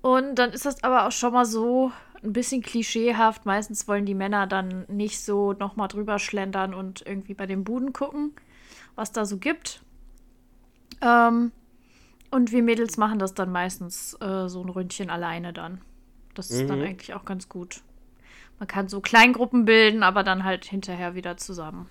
Und 0.00 0.36
dann 0.36 0.50
ist 0.50 0.64
das 0.64 0.82
aber 0.82 1.06
auch 1.06 1.12
schon 1.12 1.34
mal 1.34 1.44
so 1.44 1.92
ein 2.24 2.32
bisschen 2.32 2.62
klischeehaft. 2.62 3.44
Meistens 3.44 3.86
wollen 3.86 4.06
die 4.06 4.14
Männer 4.14 4.46
dann 4.46 4.84
nicht 4.88 5.22
so 5.22 5.52
nochmal 5.52 5.88
drüber 5.88 6.18
schlendern 6.18 6.72
und 6.72 7.04
irgendwie 7.06 7.34
bei 7.34 7.46
den 7.46 7.64
Buden 7.64 7.92
gucken, 7.92 8.32
was 8.94 9.12
da 9.12 9.24
so 9.24 9.36
gibt. 9.36 9.82
Ähm, 11.02 11.52
und 12.32 12.50
wir 12.50 12.62
Mädels 12.62 12.96
machen 12.96 13.18
das 13.18 13.34
dann 13.34 13.52
meistens 13.52 14.14
äh, 14.20 14.48
so 14.48 14.62
ein 14.62 14.70
Ründchen 14.70 15.10
alleine 15.10 15.52
dann. 15.52 15.82
Das 16.34 16.50
ist 16.50 16.62
mhm. 16.62 16.68
dann 16.68 16.80
eigentlich 16.82 17.12
auch 17.14 17.26
ganz 17.26 17.48
gut. 17.48 17.82
Man 18.58 18.66
kann 18.66 18.88
so 18.88 19.00
Kleingruppen 19.00 19.64
bilden, 19.66 20.02
aber 20.02 20.24
dann 20.24 20.44
halt 20.44 20.64
hinterher 20.64 21.14
wieder 21.14 21.36
zusammen. 21.36 21.88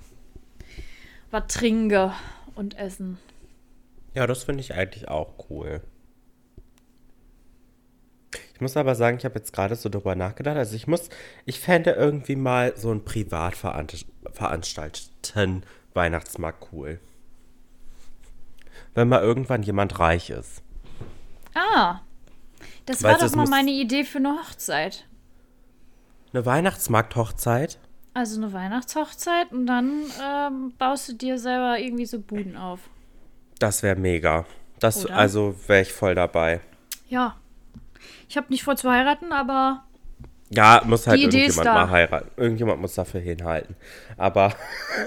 Was 1.30 1.46
trinke 1.48 2.12
und 2.56 2.78
essen. 2.78 3.20
Ja, 4.16 4.28
das 4.28 4.44
finde 4.44 4.60
ich 4.62 4.74
eigentlich 4.74 5.08
auch 5.08 5.34
cool. 5.50 5.82
Ich 8.54 8.62
muss 8.62 8.78
aber 8.78 8.96
sagen, 8.96 9.18
ich 9.18 9.26
habe 9.26 9.36
jetzt 9.36 9.54
gerade 9.54 9.76
so 9.76 9.90
drüber 9.90 10.16
nachgedacht. 10.16 10.58
Also 10.58 10.76
ich 10.76 10.88
muss, 10.88 11.10
ich 11.46 11.60
fände 11.60 11.92
irgendwie 11.92 12.36
mal 12.36 12.76
so 12.76 12.90
einen 12.90 13.06
privat 13.06 13.56
veranstalteten 13.56 15.64
Weihnachtsmarkt 15.94 16.70
cool 16.72 17.00
wenn 18.94 19.10
mal 19.10 19.22
irgendwann 19.22 19.64
jemand 19.64 20.00
reich 20.00 20.30
ist. 20.30 20.64
Ah, 21.54 22.02
das 22.86 23.04
weißt 23.04 23.22
war 23.22 23.28
doch 23.30 23.36
mal 23.36 23.48
meine 23.48 23.72
Idee 23.72 24.04
für 24.04 24.18
eine 24.18 24.38
Hochzeit. 24.40 25.06
Eine 26.34 26.46
Weihnachtsmarkt-Hochzeit? 26.46 27.78
Also 28.14 28.42
eine 28.42 28.52
Weihnachtshochzeit 28.52 29.52
und 29.52 29.68
dann 29.68 30.04
ähm, 30.22 30.74
baust 30.78 31.08
du 31.08 31.14
dir 31.14 31.40
selber 31.40 31.80
irgendwie 31.80 32.06
so 32.06 32.20
Buden 32.20 32.58
auf. 32.58 32.82
Das 33.60 33.84
wäre 33.84 33.96
mega. 33.96 34.46
Das, 34.80 35.06
also 35.06 35.56
wäre 35.68 35.84
ich 35.84 35.94
voll 35.94 36.16
dabei. 36.16 36.60
Ja. 37.08 37.38
Ich 38.28 38.36
habe 38.36 38.48
nicht 38.50 38.64
vor 38.64 38.76
zu 38.76 38.90
heiraten, 38.90 39.32
aber 39.32 39.84
ja, 40.54 40.82
muss 40.86 41.08
halt 41.08 41.20
irgendjemand 41.20 41.66
mal 41.66 41.90
heiraten. 41.90 42.30
Irgendjemand 42.36 42.82
muss 42.82 42.94
dafür 42.96 43.22
hinhalten. 43.22 43.76
Aber 44.18 44.54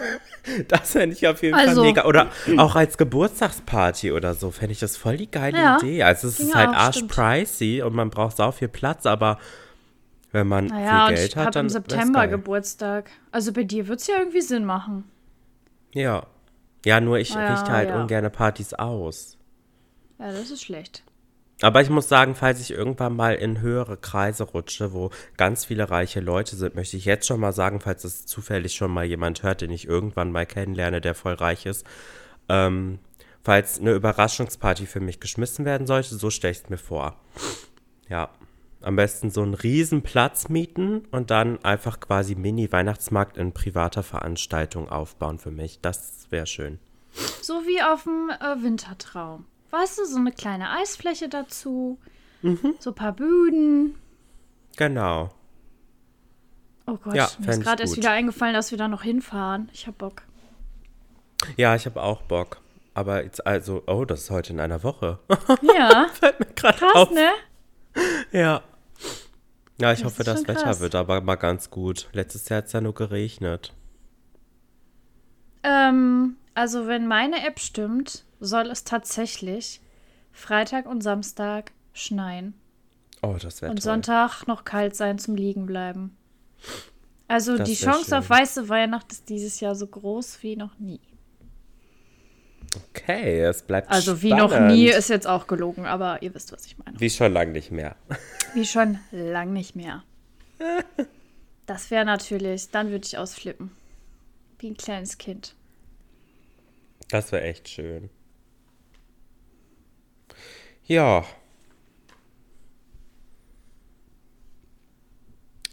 das 0.69 0.93
fände 0.93 1.15
ich 1.15 1.27
auf 1.29 1.43
jeden 1.43 1.55
also, 1.55 1.83
Fall 1.83 1.85
mega. 1.85 2.05
Oder 2.07 2.31
auch 2.57 2.75
als 2.77 2.97
Geburtstagsparty 2.97 4.13
oder 4.13 4.35
so, 4.35 4.51
fände 4.51 4.73
ich 4.73 4.81
das 4.81 4.97
voll 4.97 5.19
die 5.19 5.31
geile 5.31 5.59
ja, 5.59 5.79
Idee. 5.79 6.03
Also 6.03 6.29
es 6.29 6.41
ist 6.41 6.55
halt 6.55 6.71
arschpricey 6.71 7.83
und 7.83 7.95
man 7.95 8.11
braucht 8.11 8.37
sau 8.37 8.53
viel 8.53 8.69
Platz, 8.69 9.05
aber 9.05 9.39
wenn 10.33 10.49
man 10.49 10.67
naja, 10.67 11.09
viel 11.09 11.17
Geld 11.17 11.37
hat, 11.37 11.57
dann. 11.57 11.67
Ich 11.67 11.75
im 11.75 11.81
September 11.83 12.27
Geburtstag. 12.27 13.11
Also 13.31 13.53
bei 13.53 13.65
dir 13.65 13.87
wird 13.87 14.01
es 14.01 14.07
ja 14.07 14.17
irgendwie 14.19 14.41
Sinn 14.41 14.65
machen. 14.65 15.05
Ja. 15.93 16.27
Ja, 16.85 17.01
nur 17.01 17.19
ich 17.19 17.35
naja, 17.35 17.55
richte 17.55 17.71
halt 17.71 17.89
ja. 17.91 18.01
ungerne 18.01 18.31
Partys 18.31 18.75
aus. 18.75 19.39
Ja, 20.19 20.33
das 20.33 20.51
ist 20.51 20.63
schlecht. 20.63 21.03
Aber 21.63 21.81
ich 21.81 21.91
muss 21.91 22.09
sagen, 22.09 22.35
falls 22.35 22.61
ich 22.61 22.73
irgendwann 22.73 23.15
mal 23.15 23.35
in 23.35 23.61
höhere 23.61 23.97
Kreise 23.97 24.45
rutsche, 24.45 24.93
wo 24.93 25.11
ganz 25.37 25.65
viele 25.65 25.89
reiche 25.89 26.21
Leute 26.21 26.57
sind, 26.57 26.75
möchte 26.75 26.97
ich 26.97 27.05
jetzt 27.05 27.27
schon 27.27 27.41
mal 27.41 27.53
sagen, 27.53 27.81
falls 27.81 28.05
es 28.05 28.27
zufällig 28.27 28.75
schon 28.75 28.91
mal 28.91 29.05
jemand 29.05 29.43
hört, 29.43 29.61
den 29.61 29.71
ich 29.71 29.87
irgendwann 29.87 30.33
mal 30.33 30.47
kennenlerne, 30.47 31.01
der 31.01 31.15
voll 31.15 31.35
reich 31.35 31.65
ist, 31.67 31.87
ähm, 32.49 32.99
falls 33.43 33.79
eine 33.79 33.93
Überraschungsparty 33.93 34.87
für 34.87 35.01
mich 35.01 35.21
geschmissen 35.21 35.65
werden 35.65 35.87
sollte, 35.87 36.17
so 36.17 36.31
stelle 36.31 36.53
ich 36.53 36.63
es 36.65 36.71
mir 36.71 36.79
vor. 36.79 37.17
Ja. 38.09 38.31
Am 38.81 38.97
besten 38.97 39.31
so 39.31 39.41
einen 39.41 39.55
riesen 39.55 40.03
Platz 40.03 40.51
mieten 40.51 41.07
und 41.11 41.31
dann 41.31 41.65
einfach 41.65 42.01
quasi 42.01 42.35
Mini-Weihnachtsmarkt 42.35 43.39
in 43.39 43.55
privater 43.55 44.03
Veranstaltung 44.03 44.91
aufbauen 44.91 45.39
für 45.39 45.51
mich. 45.51 45.81
Das 45.81 46.27
wäre 46.29 46.47
schön. 46.47 46.79
So 47.41 47.63
wie 47.63 47.81
auf 47.83 48.03
dem 48.03 48.29
äh, 48.29 48.63
Wintertraum. 48.63 49.47
Weißt 49.75 49.99
du, 49.99 50.05
so 50.05 50.19
eine 50.19 50.31
kleine 50.31 50.71
Eisfläche 50.71 51.29
dazu. 51.29 51.99
Mhm. 52.43 52.77
So 52.79 52.91
ein 52.91 52.95
paar 52.95 53.13
Bühnen. 53.13 53.97
Genau. 54.77 55.31
Oh 56.87 56.97
Gott, 56.97 57.15
ja, 57.15 57.29
mir 57.41 57.49
ist 57.51 57.63
gerade 57.63 57.83
erst 57.83 57.97
wieder 57.97 58.13
eingefallen, 58.13 58.55
dass 58.55 58.71
wir 58.71 58.79
da 58.79 58.87
noch 58.87 59.03
hinfahren. 59.03 59.69
Ich 59.73 59.89
hab 59.89 59.99
Bock. 59.99 60.23
Ja, 61.57 61.75
ich 61.75 61.87
habe 61.87 62.01
auch 62.01 62.23
Bock. 62.23 62.61
Aber 62.93 63.25
jetzt 63.25 63.45
also, 63.45 63.83
oh, 63.89 64.05
das 64.05 64.21
ist 64.23 64.31
heute 64.31 64.53
in 64.53 64.61
einer 64.61 64.85
Woche. 64.85 65.19
Ja. 65.77 66.07
Fällt 66.13 66.39
mir 66.39 66.47
gerade 66.55 66.95
auf. 66.95 67.11
ne? 67.11 67.31
Ja. 68.31 68.63
Ja, 69.81 69.93
ich 69.93 70.03
das 70.03 70.05
hoffe, 70.05 70.23
das 70.23 70.43
Wetter 70.47 70.55
krass. 70.55 70.79
wird 70.79 70.95
aber 70.95 71.21
mal 71.21 71.35
ganz 71.35 71.71
gut. 71.71 72.09
Letztes 72.13 72.49
Jahr 72.49 72.59
hat 72.59 72.67
es 72.67 72.73
ja 72.73 72.81
nur 72.81 72.95
geregnet. 72.95 73.73
Ähm, 75.65 76.37
also 76.55 76.87
wenn 76.87 77.07
meine 77.07 77.47
App 77.47 77.59
stimmt, 77.61 78.25
soll 78.41 78.71
es 78.71 78.85
tatsächlich 78.85 79.81
Freitag 80.33 80.87
und 80.87 81.03
Samstag 81.03 81.73
schneien. 81.93 82.55
Oh, 83.23 83.37
das 83.41 83.63
wäre 83.63 83.71
Und 83.71 83.79
toll. 83.79 83.83
Sonntag 83.85 84.47
noch 84.47 84.65
kalt 84.65 84.97
sein 84.97 85.19
zum 85.19 85.35
Liegen 85.35 85.67
bleiben. 85.67 86.17
Also 87.29 87.57
das 87.57 87.69
die 87.69 87.75
Chance 87.75 88.11
schön. 88.11 88.15
auf 88.19 88.31
weiße 88.31 88.69
Weihnacht 88.69 89.11
ist 89.13 89.29
dieses 89.29 89.61
Jahr 89.61 89.75
so 89.75 89.87
groß 89.87 90.43
wie 90.43 90.57
noch 90.57 90.79
nie. 90.79 91.01
Okay, 92.91 93.41
es 93.41 93.63
bleibt 93.63 93.91
Also 93.91 94.21
wie 94.23 94.35
noch 94.35 94.59
nie 94.59 94.89
ist 94.89 95.09
jetzt 95.09 95.27
auch 95.27 95.47
gelogen, 95.47 95.87
aber 95.87 96.23
ihr 96.23 96.35
wisst, 96.35 96.53
was 96.53 96.67
ich 96.67 96.77
meine. 96.79 96.99
Wie 96.99 97.11
schon 97.11 97.33
lang 97.33 97.53
nicht 97.53 97.71
mehr. 97.71 97.97
Wie 98.53 98.65
schon 98.67 98.99
lang 99.11 99.53
nicht 99.53 99.77
mehr. 99.77 100.03
Das 101.67 101.91
wäre 101.91 102.05
natürlich, 102.05 102.69
dann 102.71 102.91
würde 102.91 103.07
ich 103.07 103.17
ausflippen. 103.17 103.71
Wie 104.59 104.69
ein 104.69 104.77
kleines 104.77 105.17
Kind. 105.17 105.55
Das 107.09 107.33
wäre 107.33 107.43
echt 107.43 107.69
schön. 107.69 108.11
Ja. 110.85 111.25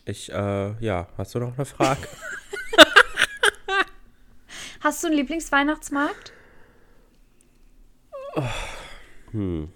Ich, 0.05 0.31
äh, 0.31 0.83
ja, 0.83 1.07
hast 1.17 1.35
du 1.35 1.39
noch 1.39 1.55
eine 1.55 1.65
Frage? 1.65 2.01
hast 4.79 5.03
du 5.03 5.07
einen 5.07 5.17
Lieblingsweihnachtsmarkt? 5.17 6.33
Oh, 8.35 8.43
hm. 9.31 9.71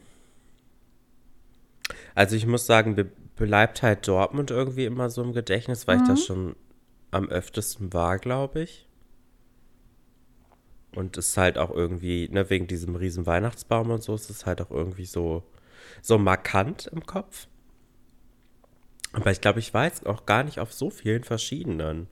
Also 2.16 2.36
ich 2.36 2.46
muss 2.46 2.66
sagen, 2.66 2.96
be 2.96 3.12
bleibt 3.36 3.82
halt 3.82 4.08
Dortmund 4.08 4.50
irgendwie 4.50 4.86
immer 4.86 5.10
so 5.10 5.22
im 5.22 5.34
Gedächtnis, 5.34 5.88
weil 5.88 5.98
mhm. 5.98 6.04
ich 6.04 6.10
das 6.10 6.26
schon 6.26 6.56
am 7.12 7.28
öftesten 7.28 7.92
war, 7.92 8.18
glaube 8.18 8.62
ich. 8.62 8.85
Und 10.96 11.18
es 11.18 11.30
ist 11.30 11.38
halt 11.38 11.58
auch 11.58 11.72
irgendwie, 11.72 12.30
ne, 12.30 12.50
wegen 12.50 12.68
diesem 12.68 12.96
riesen 12.96 13.26
Weihnachtsbaum 13.26 13.92
und 13.92 14.02
so, 14.02 14.16
ist 14.16 14.30
es 14.30 14.46
halt 14.46 14.62
auch 14.62 14.72
irgendwie 14.72 15.06
so, 15.06 15.44
so 16.02 16.18
markant 16.18 16.88
im 16.88 17.06
Kopf. 17.06 17.48
Aber 19.14 19.32
ich 19.32 19.42
glaube, 19.42 19.60
ich 19.60 19.74
jetzt 19.74 20.06
auch 20.06 20.26
gar 20.26 20.44
nicht 20.44 20.60
auf 20.60 20.74
so 20.74 20.90
vielen 20.90 21.24
verschiedenen. 21.24 22.08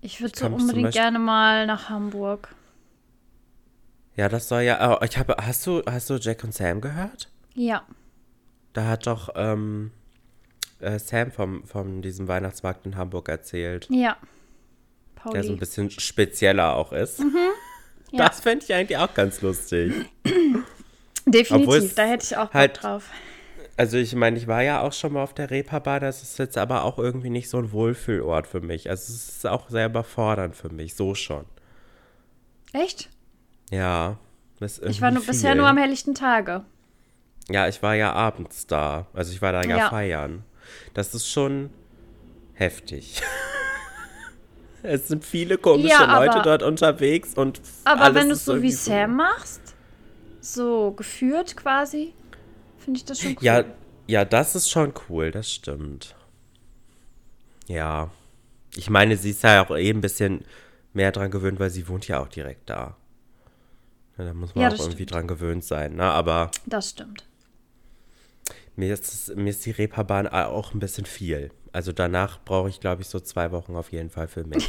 Ich 0.00 0.20
würde 0.20 0.38
so 0.38 0.46
unbedingt 0.46 0.92
gerne 0.92 1.18
mal 1.18 1.66
nach 1.66 1.88
Hamburg. 1.88 2.54
Ja, 4.16 4.28
das 4.28 4.48
soll 4.48 4.62
ja. 4.62 4.96
Oh, 4.96 5.04
ich 5.04 5.16
habe. 5.16 5.36
Hast 5.40 5.66
du, 5.66 5.82
hast 5.86 6.10
du 6.10 6.16
Jack 6.16 6.44
und 6.44 6.52
Sam 6.52 6.80
gehört? 6.80 7.30
Ja. 7.54 7.82
Da 8.72 8.86
hat 8.86 9.06
doch 9.06 9.30
ähm, 9.34 9.92
äh, 10.80 10.98
Sam 10.98 11.30
vom, 11.30 11.64
von 11.64 12.02
diesem 12.02 12.28
Weihnachtsmarkt 12.28 12.84
in 12.86 12.96
Hamburg 12.96 13.28
erzählt. 13.28 13.88
Ja. 13.90 14.16
Pauli. 15.18 15.34
Der 15.34 15.44
so 15.44 15.52
ein 15.52 15.58
bisschen 15.58 15.90
spezieller 15.90 16.76
auch 16.76 16.92
ist. 16.92 17.20
Mhm. 17.20 17.36
Ja. 18.10 18.26
Das 18.26 18.40
fände 18.40 18.64
ich 18.64 18.72
eigentlich 18.72 18.96
auch 18.96 19.12
ganz 19.12 19.42
lustig. 19.42 19.92
Definitiv, 21.26 21.94
da 21.94 22.06
hätte 22.06 22.24
ich 22.24 22.36
auch 22.38 22.46
Bock 22.46 22.54
halt, 22.54 22.82
drauf. 22.82 23.04
Also 23.76 23.98
ich 23.98 24.14
meine, 24.14 24.38
ich 24.38 24.46
war 24.46 24.62
ja 24.62 24.80
auch 24.80 24.94
schon 24.94 25.12
mal 25.12 25.22
auf 25.22 25.34
der 25.34 25.50
Reeperbahn, 25.50 26.00
das 26.00 26.22
ist 26.22 26.38
jetzt 26.38 26.56
aber 26.56 26.84
auch 26.84 26.98
irgendwie 26.98 27.28
nicht 27.28 27.50
so 27.50 27.58
ein 27.58 27.70
Wohlfühlort 27.70 28.46
für 28.46 28.62
mich. 28.62 28.88
Also 28.88 29.12
es 29.12 29.28
ist 29.28 29.46
auch 29.46 29.68
sehr 29.68 29.86
überfordernd 29.86 30.56
für 30.56 30.70
mich, 30.70 30.94
so 30.94 31.14
schon. 31.14 31.44
Echt? 32.72 33.10
Ja. 33.70 34.16
ich 34.58 35.02
war 35.02 35.10
nur, 35.10 35.22
bisher 35.22 35.54
nur 35.54 35.68
am 35.68 35.76
helllichten 35.76 36.14
Tage. 36.14 36.64
Ja, 37.50 37.68
ich 37.68 37.82
war 37.82 37.94
ja 37.94 38.14
abends 38.14 38.66
da. 38.66 39.06
Also 39.12 39.32
ich 39.32 39.42
war 39.42 39.52
da 39.52 39.62
ja, 39.64 39.76
ja. 39.76 39.90
feiern. 39.90 40.44
Das 40.94 41.14
ist 41.14 41.28
schon 41.28 41.68
heftig. 42.54 43.20
Es 44.82 45.08
sind 45.08 45.24
viele 45.24 45.58
komische 45.58 45.88
ja, 45.88 46.06
aber, 46.06 46.26
Leute 46.26 46.42
dort 46.42 46.62
unterwegs 46.62 47.34
und. 47.34 47.60
Aber 47.84 48.14
wenn 48.14 48.28
du 48.28 48.34
es 48.34 48.44
so 48.44 48.62
wie 48.62 48.70
Sam 48.70 49.16
machst, 49.16 49.60
so 50.40 50.92
geführt 50.92 51.56
quasi, 51.56 52.14
finde 52.78 52.98
ich 52.98 53.04
das 53.04 53.20
schon 53.20 53.32
cool. 53.32 53.44
Ja, 53.44 53.64
ja, 54.06 54.24
das 54.24 54.54
ist 54.54 54.70
schon 54.70 54.94
cool, 55.08 55.30
das 55.30 55.50
stimmt. 55.50 56.14
Ja. 57.66 58.10
Ich 58.74 58.90
meine, 58.90 59.16
sie 59.16 59.30
ist 59.30 59.42
ja 59.42 59.64
auch 59.64 59.76
eh 59.76 59.90
ein 59.90 60.00
bisschen 60.00 60.44
mehr 60.92 61.12
dran 61.12 61.30
gewöhnt, 61.30 61.58
weil 61.58 61.70
sie 61.70 61.88
wohnt 61.88 62.06
ja 62.08 62.20
auch 62.20 62.28
direkt 62.28 62.70
da. 62.70 62.96
Ja, 64.16 64.24
da 64.24 64.34
muss 64.34 64.54
man 64.54 64.62
ja, 64.62 64.68
auch 64.68 64.72
irgendwie 64.74 64.92
stimmt. 64.94 65.12
dran 65.12 65.26
gewöhnt 65.28 65.64
sein, 65.64 65.96
ne? 65.96 66.04
Aber. 66.04 66.50
Das 66.66 66.90
stimmt. 66.90 67.24
Mir 68.76 68.92
ist, 68.92 69.34
mir 69.36 69.50
ist 69.50 69.66
die 69.66 69.72
Reeperbahn 69.72 70.28
auch 70.28 70.72
ein 70.72 70.78
bisschen 70.78 71.04
viel. 71.04 71.50
Also 71.78 71.92
danach 71.92 72.40
brauche 72.44 72.68
ich, 72.68 72.80
glaube 72.80 73.02
ich, 73.02 73.08
so 73.08 73.20
zwei 73.20 73.52
Wochen 73.52 73.76
auf 73.76 73.92
jeden 73.92 74.10
Fall 74.10 74.26
für 74.26 74.42
mich. 74.42 74.68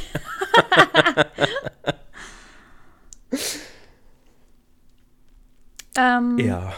ähm, 5.98 6.38
ja. 6.38 6.72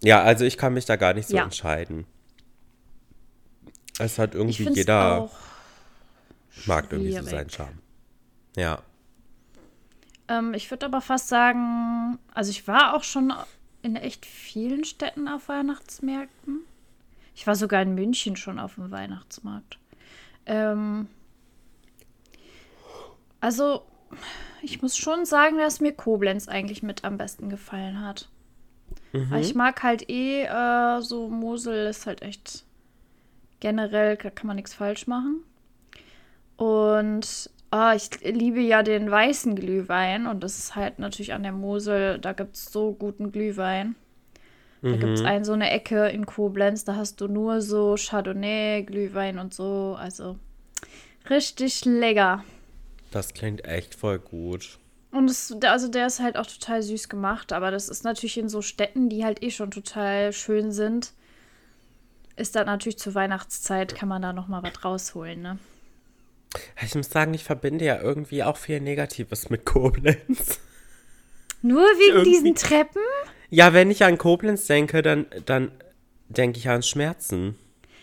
Ja, 0.00 0.22
also 0.22 0.46
ich 0.46 0.56
kann 0.56 0.72
mich 0.72 0.86
da 0.86 0.96
gar 0.96 1.12
nicht 1.12 1.28
so 1.28 1.36
ja. 1.36 1.44
entscheiden. 1.44 2.06
Es 3.98 4.18
hat 4.18 4.34
irgendwie 4.34 4.70
jeder 4.70 5.28
mag 6.64 6.90
irgendwie 6.90 7.12
so 7.12 7.22
seinen 7.22 7.50
Charme. 7.50 7.78
Ja. 8.56 8.80
Ähm, 10.28 10.54
ich 10.54 10.70
würde 10.70 10.86
aber 10.86 11.02
fast 11.02 11.28
sagen, 11.28 12.18
also 12.32 12.50
ich 12.50 12.66
war 12.66 12.96
auch 12.96 13.04
schon 13.04 13.34
in 13.82 13.96
echt 13.96 14.24
vielen 14.24 14.84
Städten 14.84 15.28
auf 15.28 15.50
Weihnachtsmärkten. 15.50 16.64
Ich 17.34 17.46
war 17.46 17.54
sogar 17.54 17.82
in 17.82 17.94
München 17.94 18.36
schon 18.36 18.58
auf 18.58 18.76
dem 18.76 18.90
Weihnachtsmarkt. 18.90 19.78
Ähm, 20.46 21.08
also, 23.40 23.82
ich 24.62 24.80
muss 24.82 24.96
schon 24.96 25.24
sagen, 25.24 25.58
dass 25.58 25.80
mir 25.80 25.92
Koblenz 25.92 26.48
eigentlich 26.48 26.82
mit 26.82 27.04
am 27.04 27.18
besten 27.18 27.48
gefallen 27.48 28.00
hat. 28.00 28.28
Mhm. 29.12 29.30
Weil 29.30 29.42
ich 29.42 29.54
mag 29.54 29.82
halt 29.82 30.08
eh 30.08 30.44
äh, 30.44 31.00
so 31.00 31.28
Mosel 31.28 31.86
ist 31.86 32.06
halt 32.06 32.22
echt 32.22 32.64
generell, 33.60 34.16
da 34.16 34.30
kann 34.30 34.46
man 34.46 34.56
nichts 34.56 34.74
falsch 34.74 35.06
machen. 35.06 35.42
Und 36.56 37.50
oh, 37.72 37.90
ich 37.94 38.10
liebe 38.22 38.60
ja 38.60 38.82
den 38.82 39.10
weißen 39.10 39.56
Glühwein 39.56 40.26
und 40.26 40.44
das 40.44 40.58
ist 40.58 40.76
halt 40.76 40.98
natürlich 40.98 41.32
an 41.32 41.42
der 41.42 41.52
Mosel, 41.52 42.18
da 42.18 42.32
gibt 42.32 42.56
es 42.56 42.66
so 42.66 42.92
guten 42.92 43.32
Glühwein. 43.32 43.96
Da 44.84 44.90
mhm. 44.90 45.00
gibt 45.00 45.12
es 45.14 45.24
eine 45.24 45.46
so 45.46 45.54
eine 45.54 45.70
Ecke 45.70 46.08
in 46.10 46.26
Koblenz, 46.26 46.84
da 46.84 46.94
hast 46.96 47.18
du 47.22 47.26
nur 47.26 47.62
so 47.62 47.96
Chardonnay, 47.98 48.82
Glühwein 48.82 49.38
und 49.38 49.54
so. 49.54 49.96
Also 49.98 50.36
richtig 51.30 51.86
lecker. 51.86 52.44
Das 53.10 53.32
klingt 53.32 53.64
echt 53.64 53.94
voll 53.94 54.18
gut. 54.18 54.78
Und 55.10 55.30
es, 55.30 55.56
also 55.64 55.88
der 55.88 56.06
ist 56.06 56.20
halt 56.20 56.36
auch 56.36 56.46
total 56.46 56.82
süß 56.82 57.08
gemacht, 57.08 57.54
aber 57.54 57.70
das 57.70 57.88
ist 57.88 58.04
natürlich 58.04 58.36
in 58.36 58.50
so 58.50 58.60
Städten, 58.60 59.08
die 59.08 59.24
halt 59.24 59.42
eh 59.42 59.50
schon 59.50 59.70
total 59.70 60.34
schön 60.34 60.70
sind, 60.70 61.12
ist 62.36 62.54
da 62.54 62.64
natürlich 62.64 62.98
zur 62.98 63.14
Weihnachtszeit, 63.14 63.94
kann 63.94 64.10
man 64.10 64.20
da 64.20 64.34
noch 64.34 64.48
mal 64.48 64.62
was 64.62 64.84
rausholen, 64.84 65.40
ne? 65.40 65.58
Ich 66.82 66.94
muss 66.94 67.08
sagen, 67.08 67.32
ich 67.32 67.44
verbinde 67.44 67.86
ja 67.86 68.00
irgendwie 68.02 68.42
auch 68.42 68.58
viel 68.58 68.80
Negatives 68.80 69.48
mit 69.48 69.64
Koblenz. 69.64 70.60
Nur 71.62 71.80
wegen 71.80 72.18
irgendwie. 72.18 72.30
diesen 72.30 72.54
Treppen? 72.54 73.00
Ja, 73.54 73.72
wenn 73.72 73.88
ich 73.92 74.02
an 74.02 74.18
Koblenz 74.18 74.66
denke, 74.66 75.00
dann, 75.00 75.26
dann 75.46 75.70
denke 76.28 76.58
ich 76.58 76.68
an 76.68 76.82
Schmerzen. 76.82 77.56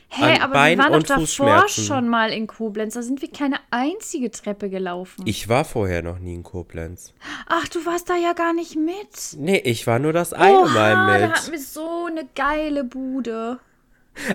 Hä, 0.08 0.24
hey, 0.24 0.39
aber 0.39 0.54
Bein 0.54 0.78
wir 0.78 0.86
waren 0.86 0.93
doch 0.93 1.04
davor 1.04 1.68
schon 1.68 2.08
mal 2.08 2.32
in 2.32 2.47
Koblenz. 2.47 2.93
Da 2.93 3.02
sind 3.02 3.22
wir 3.22 3.30
keine 3.30 3.58
einzige 3.70 4.32
Treppe 4.32 4.70
gelaufen. 4.70 5.24
Ich 5.26 5.49
war 5.49 5.66
vorher 5.66 6.04
noch 6.04 6.20
nie 6.20 6.36
in 6.36 6.43
Koblenz. 6.43 7.14
Ach, 7.47 7.68
du 7.68 7.86
warst 7.86 8.10
da 8.10 8.16
ja 8.16 8.32
gar 8.32 8.54
nicht 8.54 8.78
mit. 8.78 9.38
Nee, 9.38 9.58
ich 9.58 9.86
war 9.88 9.99
nur 9.99 10.14
das 10.14 10.32
eine 10.32 10.58
Oha, 10.60 10.74
Mal 10.74 11.20
mit. 11.20 11.30
Da 11.30 11.36
hatten 11.36 11.52
wir 11.52 11.60
so 11.60 12.06
eine 12.10 12.30
geile 12.34 12.86
Bude. 12.86 13.60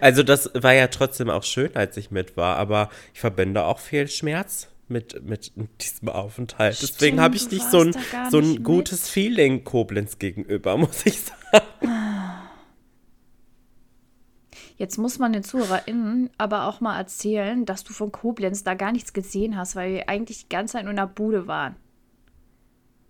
Also 0.02 0.22
das 0.22 0.50
war 0.54 0.74
ja 0.74 0.88
trotzdem 0.88 1.30
auch 1.30 1.44
schön, 1.44 1.74
als 1.76 1.96
ich 1.96 2.10
mit 2.10 2.36
war, 2.36 2.56
aber 2.56 2.90
ich 3.14 3.20
verbinde 3.20 3.64
auch 3.64 3.78
viel 3.78 4.06
Schmerz 4.08 4.68
mit, 4.88 5.24
mit 5.26 5.52
diesem 5.80 6.08
Aufenthalt. 6.08 6.76
Stimmt, 6.76 6.94
Deswegen 6.94 7.20
habe 7.20 7.36
ich 7.36 7.50
nicht 7.50 7.70
so 7.70 7.80
ein, 7.80 7.96
so 8.30 8.38
ein 8.38 8.62
gutes 8.62 9.02
mit. 9.02 9.08
Feeling 9.08 9.64
Koblenz 9.64 10.18
gegenüber, 10.18 10.76
muss 10.76 11.04
ich 11.06 11.20
sagen. 11.20 11.66
Jetzt 14.78 14.98
muss 14.98 15.18
man 15.18 15.32
den 15.32 15.42
ZuhörerInnen 15.42 16.30
aber 16.36 16.66
auch 16.66 16.80
mal 16.80 16.98
erzählen, 16.98 17.64
dass 17.64 17.82
du 17.82 17.94
von 17.94 18.12
Koblenz 18.12 18.62
da 18.62 18.74
gar 18.74 18.92
nichts 18.92 19.12
gesehen 19.14 19.56
hast, 19.56 19.74
weil 19.74 19.92
wir 19.92 20.08
eigentlich 20.08 20.42
die 20.42 20.48
ganze 20.50 20.74
Zeit 20.74 20.84
nur 20.84 20.90
in 20.90 20.96
der 20.96 21.06
Bude 21.06 21.46
waren. 21.46 21.76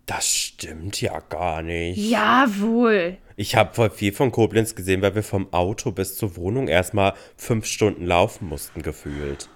Das 0.06 0.32
stimmt 0.32 1.00
ja 1.00 1.18
gar 1.18 1.62
nicht. 1.62 1.98
Jawohl. 1.98 3.18
Ich 3.34 3.56
habe 3.56 3.74
voll 3.74 3.90
viel 3.90 4.12
von 4.12 4.30
Koblenz 4.30 4.76
gesehen, 4.76 5.02
weil 5.02 5.16
wir 5.16 5.24
vom 5.24 5.52
Auto 5.52 5.90
bis 5.90 6.16
zur 6.16 6.36
Wohnung 6.36 6.68
erstmal 6.68 7.14
fünf 7.36 7.66
Stunden 7.66 8.06
laufen 8.06 8.48
mussten, 8.48 8.82
gefühlt. 8.82 9.48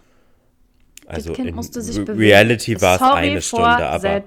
Also 1.11 1.33
kind 1.33 1.49
in 1.49 1.55
musste 1.55 1.83
sich 1.83 1.97
bewegen. 2.05 2.19
Reality 2.19 2.81
war 2.81 2.97
es 2.97 3.03
eine 3.03 3.43
Stunde, 3.43 3.67
aber 3.87 4.23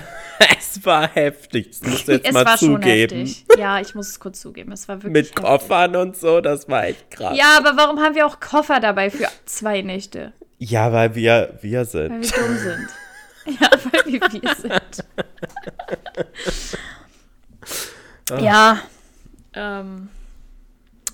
es 0.58 0.84
war 0.84 1.08
heftig. 1.14 1.70
Das 1.70 1.88
musst 1.90 2.08
du 2.08 2.12
jetzt 2.12 2.26
es 2.28 2.32
mal 2.32 2.44
war 2.44 2.58
schon 2.58 2.74
zugeben. 2.76 3.16
heftig. 3.20 3.44
Ja, 3.58 3.80
ich 3.80 3.94
muss 3.94 4.08
es 4.08 4.20
kurz 4.20 4.40
zugeben. 4.40 4.72
Es 4.72 4.86
war 4.88 4.96
wirklich 4.96 5.12
Mit 5.12 5.26
heftig. 5.26 5.44
Koffern 5.44 5.96
und 5.96 6.16
so, 6.16 6.40
das 6.40 6.68
war 6.68 6.84
echt 6.84 7.10
krass. 7.10 7.36
Ja, 7.36 7.56
aber 7.58 7.76
warum 7.76 7.98
haben 8.00 8.14
wir 8.14 8.26
auch 8.26 8.40
Koffer 8.40 8.80
dabei 8.80 9.10
für 9.10 9.26
zwei 9.44 9.82
Nächte? 9.82 10.32
Ja, 10.58 10.92
weil 10.92 11.14
wir 11.14 11.58
wir 11.60 11.78
Weil 11.80 11.84
sind. 11.86 12.22
wir 12.22 12.42
dumm 12.46 12.56
sind. 12.58 12.88
Ja, 13.60 13.70
weil 13.92 14.12
wir 14.12 14.20
wir 14.42 14.54
sind. 14.54 15.04
Ah. 18.30 18.38
Ja. 18.40 18.82
Ähm, 19.54 20.08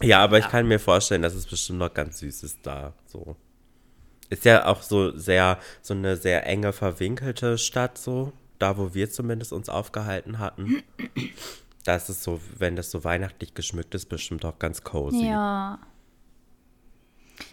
Ja, 0.02 0.20
aber 0.20 0.38
ich 0.38 0.48
kann 0.48 0.66
mir 0.66 0.78
vorstellen, 0.78 1.22
dass 1.22 1.34
es 1.34 1.46
bestimmt 1.46 1.78
noch 1.78 1.92
ganz 1.92 2.18
Süßes 2.20 2.62
da. 2.62 2.92
So. 3.06 3.36
Ist 4.32 4.46
ja 4.46 4.64
auch 4.64 4.80
so 4.80 5.14
sehr, 5.14 5.58
so 5.82 5.92
eine 5.92 6.16
sehr 6.16 6.46
enge, 6.46 6.72
verwinkelte 6.72 7.58
Stadt, 7.58 7.98
so. 7.98 8.32
Da, 8.58 8.78
wo 8.78 8.94
wir 8.94 9.10
zumindest 9.10 9.52
uns 9.52 9.68
aufgehalten 9.68 10.38
hatten. 10.38 10.82
Da 11.84 11.96
ist 11.96 12.08
es 12.08 12.24
so, 12.24 12.40
wenn 12.56 12.74
das 12.74 12.90
so 12.90 13.04
weihnachtlich 13.04 13.52
geschmückt 13.52 13.94
ist, 13.94 14.06
bestimmt 14.06 14.46
auch 14.46 14.58
ganz 14.58 14.84
cozy. 14.84 15.26
ja. 15.26 15.78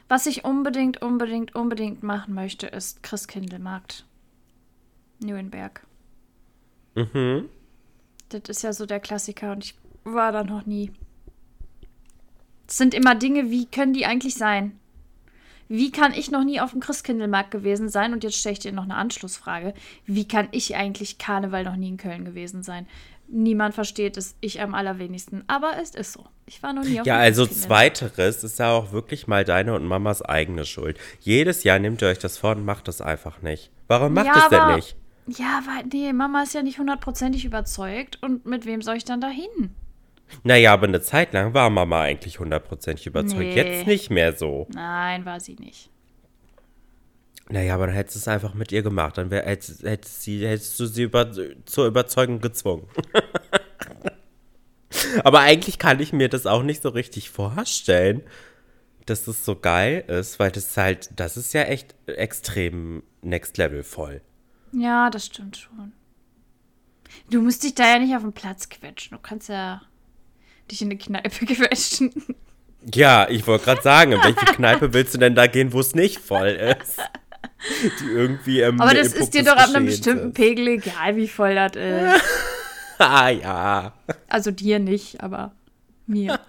Was 0.07 0.25
ich 0.25 0.45
unbedingt, 0.45 1.01
unbedingt, 1.01 1.53
unbedingt 1.53 2.01
machen 2.01 2.33
möchte, 2.33 2.67
ist 2.67 3.03
Christkindlmarkt. 3.03 4.05
Nürnberg. 5.19 5.85
Mhm. 6.95 7.49
Das 8.29 8.43
ist 8.47 8.61
ja 8.61 8.71
so 8.71 8.85
der 8.85 9.01
Klassiker 9.01 9.51
und 9.51 9.65
ich 9.65 9.75
war 10.05 10.31
da 10.31 10.45
noch 10.45 10.65
nie. 10.65 10.93
Es 12.69 12.77
sind 12.77 12.93
immer 12.93 13.15
Dinge, 13.15 13.49
wie 13.49 13.65
können 13.65 13.91
die 13.91 14.05
eigentlich 14.05 14.35
sein? 14.35 14.79
Wie 15.71 15.91
kann 15.91 16.13
ich 16.13 16.31
noch 16.31 16.43
nie 16.43 16.59
auf 16.59 16.71
dem 16.71 16.79
Christkindlmarkt 16.79 17.51
gewesen 17.51 17.89
sein? 17.89 18.11
Und 18.11 18.23
jetzt 18.23 18.37
stelle 18.37 18.53
ich 18.53 18.59
dir 18.59 18.71
noch 18.71 18.83
eine 18.83 18.95
Anschlussfrage. 18.95 19.75
Wie 20.05 20.27
kann 20.27 20.47
ich 20.51 20.75
eigentlich 20.75 21.19
Karneval 21.19 21.63
noch 21.63 21.75
nie 21.75 21.89
in 21.89 21.97
Köln 21.97 22.25
gewesen 22.25 22.63
sein? 22.63 22.87
Niemand 23.27 23.75
versteht 23.75 24.17
es, 24.17 24.35
ich 24.41 24.59
am 24.61 24.73
allerwenigsten. 24.73 25.43
Aber 25.45 25.73
es 25.79 25.91
ist 25.91 26.13
so. 26.13 26.25
Ich 26.47 26.63
war 26.63 26.73
noch 26.73 26.83
nie 26.83 26.99
auf 26.99 27.05
Ja, 27.05 27.17
also 27.17 27.45
zweiteres 27.45 28.43
ist 28.43 28.57
ja 28.57 28.71
auch 28.71 28.91
wirklich 28.91 29.27
mal 29.27 29.45
deine 29.45 29.75
und 29.75 29.85
Mamas 29.85 30.23
eigene 30.23 30.65
Schuld. 30.65 30.97
Jedes 31.19 31.63
Jahr 31.63 31.77
nehmt 31.77 32.01
ihr 32.01 32.07
euch 32.07 32.17
das 32.17 32.39
vor 32.39 32.55
und 32.55 32.65
macht 32.65 32.87
das 32.87 32.99
einfach 33.01 33.43
nicht. 33.43 33.69
Warum 33.87 34.15
macht 34.15 34.25
Ja, 34.25 34.37
es 34.43 34.49
denn 34.49 34.59
aber- 34.59 34.75
nicht? 34.77 34.95
Ja, 35.27 35.61
weil, 35.67 35.85
nee, 35.93 36.11
Mama 36.11 36.41
ist 36.41 36.55
ja 36.55 36.63
nicht 36.63 36.79
hundertprozentig 36.79 37.45
überzeugt. 37.45 38.17
Und 38.23 38.47
mit 38.47 38.65
wem 38.65 38.81
soll 38.81 38.95
ich 38.95 39.05
dann 39.05 39.21
dahin? 39.21 39.75
Naja, 40.43 40.73
aber 40.73 40.87
eine 40.87 41.01
Zeit 41.01 41.33
lang 41.33 41.53
war 41.53 41.69
Mama 41.69 42.01
eigentlich 42.01 42.39
hundertprozentig 42.39 43.07
überzeugt. 43.07 43.39
Nee. 43.39 43.55
Jetzt 43.55 43.87
nicht 43.87 44.09
mehr 44.09 44.35
so. 44.35 44.67
Nein, 44.73 45.25
war 45.25 45.39
sie 45.39 45.55
nicht. 45.55 45.89
Naja, 47.49 47.73
aber 47.73 47.87
dann 47.87 47.95
hättest 47.95 48.15
du 48.15 48.19
es 48.19 48.27
einfach 48.27 48.53
mit 48.53 48.71
ihr 48.71 48.83
gemacht. 48.83 49.17
Dann 49.17 49.31
wär, 49.31 49.43
hättest, 49.43 49.83
hättest, 49.83 50.21
sie, 50.21 50.47
hättest 50.47 50.79
du 50.79 50.85
sie 50.85 51.03
über, 51.03 51.31
zur 51.65 51.87
Überzeugung 51.87 52.41
gezwungen. 52.41 52.87
aber 55.23 55.39
eigentlich 55.39 55.79
kann 55.79 55.99
ich 55.99 56.13
mir 56.13 56.29
das 56.29 56.45
auch 56.45 56.61
nicht 56.61 56.83
so 56.83 56.89
richtig 56.89 57.31
vorstellen, 57.31 58.21
dass 59.07 59.25
das 59.25 59.43
so 59.43 59.55
geil 59.55 60.03
ist, 60.07 60.37
weil 60.37 60.51
das 60.51 60.77
halt, 60.77 61.09
das 61.15 61.37
ist 61.37 61.53
ja 61.53 61.63
echt 61.63 61.95
extrem 62.05 63.01
next 63.23 63.57
level 63.57 63.83
voll. 63.83 64.21
Ja, 64.71 65.09
das 65.09 65.25
stimmt 65.25 65.57
schon. 65.57 65.93
Du 67.31 67.41
musst 67.41 67.63
dich 67.63 67.73
da 67.73 67.93
ja 67.93 67.99
nicht 67.99 68.15
auf 68.15 68.21
den 68.21 68.33
Platz 68.33 68.69
quetschen. 68.69 69.17
Du 69.17 69.21
kannst 69.21 69.49
ja 69.49 69.81
dich 70.71 70.81
in 70.81 70.87
eine 70.87 70.97
Kneipe 70.97 71.45
quetschen. 71.45 72.13
Ja, 72.93 73.27
ich 73.29 73.45
wollte 73.45 73.65
gerade 73.65 73.81
sagen, 73.81 74.13
in 74.13 74.23
welche 74.23 74.45
Kneipe 74.45 74.93
willst 74.93 75.13
du 75.13 75.17
denn 75.17 75.35
da 75.35 75.47
gehen, 75.47 75.73
wo 75.73 75.81
es 75.81 75.95
nicht 75.95 76.19
voll 76.19 76.47
ist? 76.47 76.97
Die 77.99 78.05
irgendwie 78.05 78.61
im 78.61 78.79
Aber 78.79 78.93
das 78.93 79.13
ist 79.13 79.33
dir 79.33 79.43
doch 79.43 79.57
ab 79.57 79.69
einem 79.75 79.85
bestimmten 79.85 80.29
ist. 80.29 80.35
Pegel 80.35 80.67
egal, 80.67 81.15
wie 81.17 81.27
voll 81.27 81.55
das 81.55 81.75
ist. 81.75 82.23
Ah 83.01 83.29
ja. 83.29 83.93
Also 84.27 84.51
dir 84.51 84.77
nicht, 84.77 85.21
aber 85.23 85.53
mir. 86.05 86.37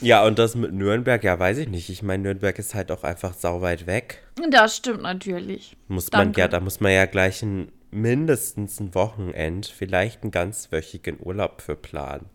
Ja, 0.00 0.24
und 0.24 0.38
das 0.38 0.56
mit 0.56 0.72
Nürnberg, 0.72 1.22
ja, 1.22 1.38
weiß 1.38 1.58
ich 1.58 1.68
nicht. 1.68 1.88
Ich 1.88 2.02
meine, 2.02 2.24
Nürnberg 2.24 2.58
ist 2.58 2.74
halt 2.74 2.90
auch 2.90 3.04
einfach 3.04 3.34
sauweit 3.34 3.86
weg. 3.86 4.22
Das 4.50 4.76
stimmt 4.76 5.02
natürlich. 5.02 5.76
Muss 5.86 6.10
man 6.10 6.20
Danke. 6.28 6.40
ja, 6.40 6.48
da 6.48 6.58
muss 6.58 6.80
man 6.80 6.90
ja 6.92 7.06
gleich 7.06 7.42
ein, 7.42 7.70
mindestens 7.92 8.80
ein 8.80 8.94
Wochenend, 8.94 9.66
vielleicht 9.66 10.22
einen 10.22 10.30
ganzwöchigen 10.32 11.18
Urlaub 11.20 11.60
für 11.62 11.76
planen. 11.76 12.26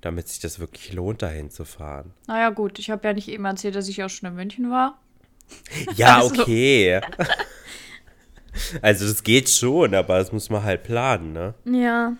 Damit 0.00 0.28
sich 0.28 0.38
das 0.40 0.58
wirklich 0.58 0.92
lohnt, 0.92 1.22
dahin 1.22 1.50
zu 1.50 1.64
fahren. 1.64 2.12
Naja, 2.26 2.50
gut, 2.50 2.78
ich 2.78 2.90
habe 2.90 3.06
ja 3.08 3.14
nicht 3.14 3.28
eben 3.28 3.44
erzählt, 3.46 3.74
dass 3.74 3.88
ich 3.88 4.02
auch 4.02 4.10
schon 4.10 4.28
in 4.28 4.34
München 4.34 4.70
war. 4.70 4.98
Ja, 5.96 6.18
Also- 6.18 6.42
okay. 6.42 7.00
Also 8.82 9.06
das 9.08 9.22
geht 9.24 9.48
schon, 9.50 9.94
aber 9.94 10.18
das 10.18 10.30
muss 10.30 10.48
man 10.48 10.62
halt 10.62 10.84
planen, 10.84 11.32
ne? 11.32 11.54
Ja, 11.64 12.16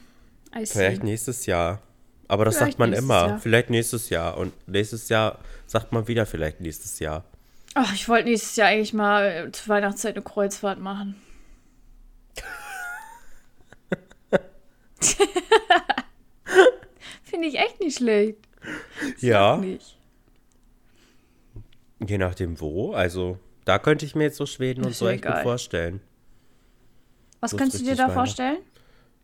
I 0.55 0.67
see. 0.67 0.73
Vielleicht 0.79 1.05
nächstes 1.05 1.47
Jahr. 1.47 1.81
Aber 2.27 2.45
das 2.45 2.57
Vielleicht 2.57 2.73
sagt 2.73 2.79
man 2.81 2.93
immer. 2.93 3.27
Jahr. 3.29 3.39
Vielleicht 3.39 3.71
nächstes 3.71 4.09
Jahr. 4.11 4.37
Und 4.37 4.53
nächstes 4.69 5.09
Jahr 5.09 5.39
sagt 5.67 5.93
man 5.93 6.09
wieder 6.09 6.27
vielleicht 6.27 6.61
nächstes 6.61 6.99
Jahr. 6.99 7.25
Ach, 7.75 7.93
ich 7.95 8.09
wollte 8.09 8.29
nächstes 8.31 8.57
Jahr 8.57 8.69
eigentlich 8.69 8.95
mal 8.95 9.51
zur 9.53 9.69
Weihnachtszeit 9.69 10.17
eine 10.17 10.25
Kreuzfahrt 10.25 10.81
machen. 10.81 11.15
Finde 17.23 17.49
ich 17.49 17.59
echt 17.59 17.81
nicht 17.81 17.99
schlecht. 17.99 18.39
Ja. 19.19 19.57
Nicht. 19.59 19.99
Je 22.07 22.19
nachdem 22.19 22.61
wo. 22.61 22.93
Also, 22.93 23.39
da 23.65 23.79
könnte 23.79 24.05
ich 24.05 24.15
mir 24.15 24.25
jetzt 24.25 24.37
so 24.37 24.47
Schweden 24.47 24.85
und 24.85 24.95
so 24.95 25.09
echt 25.09 25.23
gut 25.23 25.33
egal. 25.33 25.43
vorstellen. 25.43 26.01
Was 27.41 27.53
So 27.53 27.57
könntest 27.57 27.83
du 27.83 27.87
dir 27.87 27.93
da 27.97 28.05
Weihnachten. 28.05 28.15
vorstellen? 28.15 28.59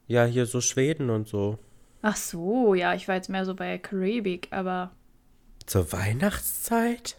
Ja, 0.07 0.25
hier 0.25 0.47
so 0.47 0.61
Schweden 0.61 1.11
und 1.11 1.29
so. 1.29 1.59
Ach 2.03 2.17
so, 2.17 2.75
ja, 2.75 2.95
ich 2.95 3.07
war 3.09 3.17
jetzt 3.17 3.29
mehr 3.29 3.45
so 3.45 3.55
bei 3.55 3.77
Karibik, 3.79 4.49
aber 4.51 4.91
Zur 5.67 5.93
Weihnachtszeit? 5.93 7.17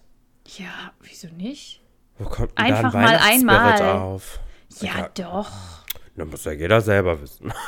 ja, 0.58 0.92
wieso 1.02 1.28
nicht? 1.30 1.82
Wo 2.18 2.26
kommt 2.26 2.58
denn 2.58 2.66
Einfach 2.66 2.92
da 2.92 3.00
ein 3.00 3.46
mal 3.46 3.58
einmal. 3.78 3.82
auf? 4.00 4.40
Ja, 4.82 4.98
Ja. 5.00 5.10
doch. 5.14 5.52
Da 6.16 6.26
muss 6.26 6.44
ja 6.46 6.52
jeder 6.52 6.82
selber 6.82 7.22
wissen. 7.22 7.54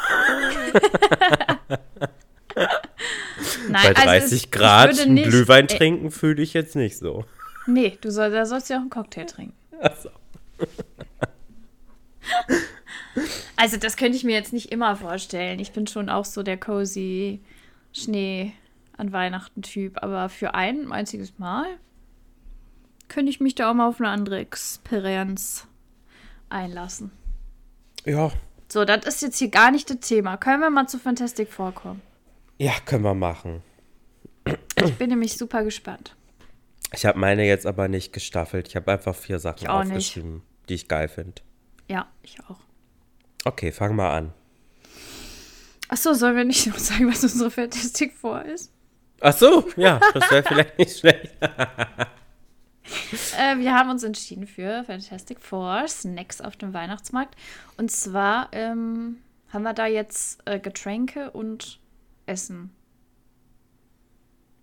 Nein, 3.70 3.94
Bei 3.94 3.94
30 3.94 4.08
also 4.08 4.36
es- 4.36 4.52
Grad 4.52 4.92
ich 4.92 4.98
würde 4.98 5.04
einen 5.06 5.14
nicht, 5.16 5.30
Glühwein 5.30 5.66
äh, 5.66 5.78
trinken 5.78 6.12
fühle 6.12 6.42
ich 6.42 6.54
jetzt 6.54 6.76
nicht 6.76 6.98
so. 6.98 7.26
Nee, 7.66 7.98
du 8.02 8.12
soll, 8.12 8.32
da 8.32 8.46
sollst 8.46 8.70
du 8.70 8.74
ja 8.74 8.80
auch 8.80 8.82
einen 8.82 8.90
Cocktail 8.90 9.26
trinken. 9.26 9.56
Achso. 9.82 10.10
Also 13.56 13.78
das 13.78 13.96
könnte 13.98 14.18
ich 14.18 14.24
mir 14.24 14.34
jetzt 14.36 14.54
nicht 14.54 14.72
immer 14.72 14.96
vorstellen. 14.96 15.60
Ich 15.60 15.72
bin 15.72 15.88
schon 15.88 16.10
auch 16.10 16.26
so 16.26 16.44
der 16.44 16.58
cozy 16.58 17.42
Schnee 17.94 18.54
an 18.98 19.12
Weihnachten 19.12 19.62
Typ, 19.62 20.02
aber 20.02 20.30
für 20.30 20.54
ein 20.56 20.92
einziges 20.92 21.38
Mal 21.40 21.66
könnte 23.08 23.30
ich 23.30 23.40
mich 23.40 23.56
da 23.56 23.70
auch 23.70 23.74
mal 23.74 23.88
auf 23.88 24.00
eine 24.00 24.10
andere 24.10 24.40
Experience 24.40 25.68
einlassen. 26.50 27.12
Ja. 28.06 28.32
So, 28.70 28.86
das 28.86 29.06
ist 29.06 29.22
jetzt 29.22 29.38
hier 29.38 29.50
gar 29.50 29.72
nicht 29.72 29.90
das 29.90 30.00
Thema. 30.00 30.38
Können 30.38 30.62
wir 30.62 30.70
mal 30.70 30.88
zu 30.88 30.98
Fantastic 31.00 31.52
vorkommen? 31.52 32.02
Ja, 32.58 32.74
können 32.86 33.04
wir 33.04 33.14
machen. 33.14 33.62
Ich 34.84 34.96
bin 34.96 35.10
nämlich 35.10 35.38
super 35.38 35.64
gespannt. 35.64 36.16
Ich 36.92 37.06
habe 37.06 37.20
meine 37.20 37.46
jetzt 37.46 37.66
aber 37.66 37.88
nicht 37.88 38.14
gestaffelt. 38.14 38.68
Ich 38.68 38.76
habe 38.76 38.92
einfach 38.92 39.16
vier 39.16 39.40
Sachen 39.40 39.68
auch 39.68 39.84
nicht. 39.84 39.92
aufgeschrieben, 39.92 40.44
die 40.70 40.76
ich 40.76 40.88
geil 40.88 41.08
finde. 41.08 41.42
Ja, 41.90 42.08
ich 42.22 42.38
auch. 42.48 42.60
Okay, 43.46 43.72
fang 43.72 43.96
mal 43.96 44.16
an. 44.16 44.34
Achso, 45.90 46.14
sollen 46.14 46.36
wir 46.36 46.46
nicht 46.46 46.68
noch 46.68 46.78
sagen, 46.78 47.08
was 47.12 47.24
unsere 47.24 47.52
Fantastic 47.52 48.14
vor 48.14 48.44
ist? 48.44 48.72
Ach 49.22 49.36
so, 49.36 49.68
ja, 49.78 50.00
das 50.14 50.30
wäre 50.32 50.44
vielleicht 50.44 50.78
nicht 50.80 51.00
schlecht. 51.00 51.34
Äh, 53.40 53.58
wir 53.60 53.74
haben 53.74 53.90
uns 53.90 54.04
entschieden 54.04 54.46
für 54.46 54.84
Fantastic 54.84 55.40
Four 55.40 55.88
Snacks 55.88 56.42
auf 56.42 56.56
dem 56.58 56.74
Weihnachtsmarkt. 56.74 57.36
Und 57.78 57.90
zwar 57.92 58.50
ähm, 58.52 59.22
haben 59.50 59.64
wir 59.64 59.74
da 59.74 59.88
jetzt 59.88 60.42
äh, 60.46 60.60
Getränke 60.60 61.32
und 61.32 61.80
Essen 62.26 62.72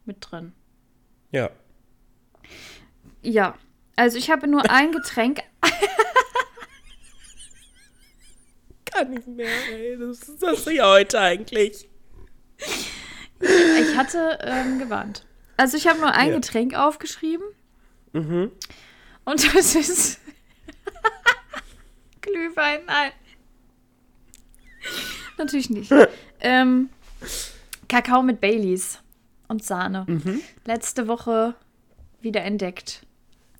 mit 0.05 0.19
drin. 0.21 0.53
Ja. 1.33 1.51
Ja, 3.23 3.55
also 3.97 4.19
ich 4.19 4.31
habe 4.31 4.47
nur 4.47 4.71
ein 4.71 4.93
Getränk. 4.93 5.41
Kann 8.87 9.11
nicht 9.11 9.27
mehr, 9.27 9.49
ey. 9.73 9.97
Das 9.99 10.29
ist 10.29 10.43
das 10.43 10.65
hier 10.69 10.87
heute 10.87 11.21
eigentlich. 11.21 11.89
Ich 13.43 13.97
hatte 13.97 14.39
ähm, 14.43 14.79
gewarnt. 14.79 15.25
Also 15.57 15.79
ich 15.79 15.89
habe 15.89 15.99
nur 15.99 16.13
ein 16.13 16.29
Ja. 16.29 16.35
Getränk 16.35 16.75
aufgeschrieben. 16.75 17.47
Mhm. 18.13 18.51
Und 19.25 19.55
das 19.57 19.75
ist 19.75 20.21
Glühwein. 22.21 22.81
Nein. 22.87 23.13
Natürlich 25.39 25.71
nicht. 25.71 25.93
ähm, 26.41 26.91
Kakao 27.89 28.23
mit 28.23 28.41
Baileys 28.41 28.99
und 29.49 29.65
Sahne. 29.65 30.05
Mhm. 30.07 30.41
Letzte 30.65 31.09
Woche 31.09 31.55
wieder 32.21 32.43
entdeckt. 32.43 33.07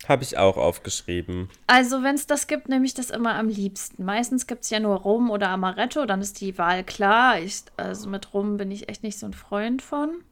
Habe 0.07 0.23
ich 0.23 0.37
auch 0.37 0.57
aufgeschrieben. 0.57 1.49
Also, 1.67 2.01
wenn 2.01 2.15
es 2.15 2.25
das 2.25 2.47
gibt, 2.47 2.69
nehme 2.69 2.85
ich 2.85 2.93
das 2.95 3.11
immer 3.11 3.35
am 3.35 3.49
liebsten. 3.49 4.03
Meistens 4.03 4.47
gibt 4.47 4.63
es 4.63 4.71
ja 4.71 4.79
nur 4.79 4.95
Rum 4.95 5.29
oder 5.29 5.49
Amaretto, 5.49 6.05
dann 6.05 6.21
ist 6.21 6.41
die 6.41 6.57
Wahl 6.57 6.83
klar. 6.83 7.39
Ich, 7.39 7.63
also 7.77 8.09
mit 8.09 8.33
Rum 8.33 8.57
bin 8.57 8.71
ich 8.71 8.89
echt 8.89 9.03
nicht 9.03 9.19
so 9.19 9.27
ein 9.27 9.33
Freund 9.33 9.81
von. 9.81 10.23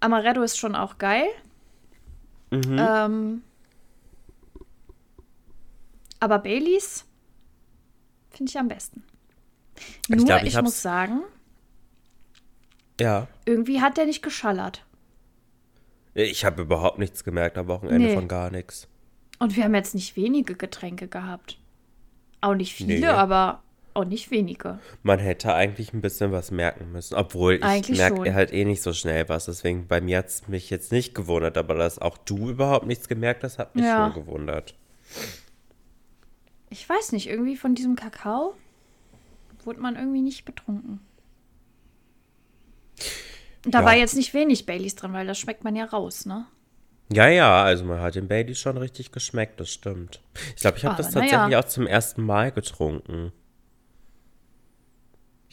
Amaretto 0.00 0.42
ist 0.42 0.58
schon 0.58 0.74
auch 0.74 0.98
geil. 0.98 1.26
Mhm. 2.50 2.76
Ähm, 2.78 3.42
aber 6.20 6.38
Baileys 6.38 7.04
finde 8.30 8.50
ich 8.50 8.58
am 8.58 8.68
besten. 8.68 9.02
Ich 10.08 10.16
Nur, 10.16 10.24
glaub, 10.24 10.42
ich, 10.42 10.54
ich 10.54 10.62
muss 10.62 10.80
sagen, 10.80 11.20
Ja. 13.00 13.28
irgendwie 13.44 13.80
hat 13.82 13.96
der 13.96 14.06
nicht 14.06 14.22
geschallert. 14.22 14.84
Ich 16.14 16.44
habe 16.46 16.62
überhaupt 16.62 16.98
nichts 16.98 17.24
gemerkt 17.24 17.58
am 17.58 17.66
Wochenende 17.68 18.08
Nee. 18.08 18.14
von 18.14 18.26
gar 18.28 18.50
nichts. 18.50 18.88
Und 19.38 19.54
wir 19.54 19.64
haben 19.64 19.74
jetzt 19.74 19.94
nicht 19.94 20.16
wenige 20.16 20.54
Getränke 20.54 21.08
gehabt. 21.08 21.58
Auch 22.40 22.54
nicht 22.54 22.72
viele, 22.74 23.00
Nee. 23.00 23.06
aber 23.06 23.62
auch 23.96 24.04
nicht 24.04 24.30
wenige. 24.30 24.78
Man 25.02 25.18
hätte 25.18 25.54
eigentlich 25.54 25.92
ein 25.92 26.00
bisschen 26.00 26.32
was 26.32 26.50
merken 26.50 26.92
müssen. 26.92 27.14
Obwohl 27.14 27.54
ich 27.54 27.62
Eigentlich 27.64 27.98
merke 27.98 28.34
halt 28.34 28.52
eh 28.52 28.64
nicht 28.64 28.82
so 28.82 28.92
schnell 28.92 29.28
was. 29.28 29.46
Deswegen 29.46 29.88
bei 29.88 30.00
mir 30.00 30.18
hat 30.18 30.26
es 30.28 30.48
mich 30.48 30.70
jetzt 30.70 30.92
nicht 30.92 31.14
gewundert. 31.14 31.58
Aber 31.58 31.74
dass 31.74 31.98
auch 31.98 32.16
du 32.18 32.50
überhaupt 32.50 32.86
nichts 32.86 33.08
gemerkt 33.08 33.42
hast, 33.44 33.58
hat 33.58 33.74
mich 33.74 33.84
Ja. 33.84 34.12
schon 34.12 34.22
gewundert. 34.22 34.74
Ich 36.70 36.88
weiß 36.88 37.12
nicht, 37.12 37.28
irgendwie 37.28 37.56
von 37.56 37.74
diesem 37.74 37.96
Kakao 37.96 38.54
wurde 39.64 39.80
man 39.80 39.96
irgendwie 39.96 40.22
nicht 40.22 40.44
betrunken. 40.44 41.00
Da 43.64 43.80
Ja. 43.80 43.84
war 43.84 43.96
jetzt 43.96 44.14
nicht 44.16 44.32
wenig 44.34 44.66
Baileys 44.66 44.94
drin, 44.94 45.12
weil 45.12 45.26
das 45.26 45.38
schmeckt 45.38 45.64
man 45.64 45.74
ja 45.74 45.84
raus, 45.84 46.26
ne? 46.26 46.46
Ja, 47.12 47.28
ja, 47.28 47.62
also 47.62 47.84
man 47.84 48.00
hat 48.00 48.16
den 48.16 48.26
Bailey 48.26 48.54
schon 48.56 48.76
richtig 48.76 49.12
geschmeckt, 49.12 49.60
das 49.60 49.70
stimmt. 49.70 50.20
Ich 50.56 50.62
glaube, 50.62 50.78
ich 50.78 50.84
habe 50.84 50.96
das 50.96 51.12
tatsächlich 51.12 51.50
ja. 51.52 51.60
auch 51.60 51.64
zum 51.64 51.86
ersten 51.86 52.22
Mal 52.24 52.50
getrunken. 52.50 53.32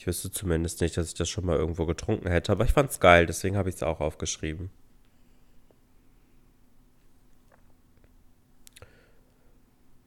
Ich 0.04 0.08
wüsste 0.08 0.30
zumindest 0.30 0.82
nicht, 0.82 0.98
dass 0.98 1.08
ich 1.08 1.14
das 1.14 1.30
schon 1.30 1.46
mal 1.46 1.56
irgendwo 1.56 1.86
getrunken 1.86 2.28
hätte, 2.28 2.52
aber 2.52 2.66
ich 2.66 2.74
fand's 2.74 3.00
geil, 3.00 3.26
deswegen 3.26 3.56
habe 3.56 3.70
ich 3.70 3.76
es 3.76 3.84
auch 3.84 4.02
aufgeschrieben. 4.02 4.70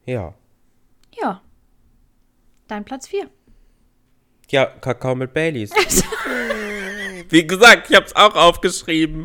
Ja. 0.05 0.35
Ja. 1.19 1.41
Dein 2.67 2.85
Platz 2.85 3.07
4. 3.07 3.27
Ja, 4.51 4.67
Kakao 4.67 5.15
mit 5.15 5.33
Baileys. 5.33 5.71
Wie 7.29 7.47
gesagt, 7.47 7.89
ich 7.89 7.95
habe 7.95 8.05
es 8.05 8.15
auch 8.15 8.35
aufgeschrieben. 8.35 9.23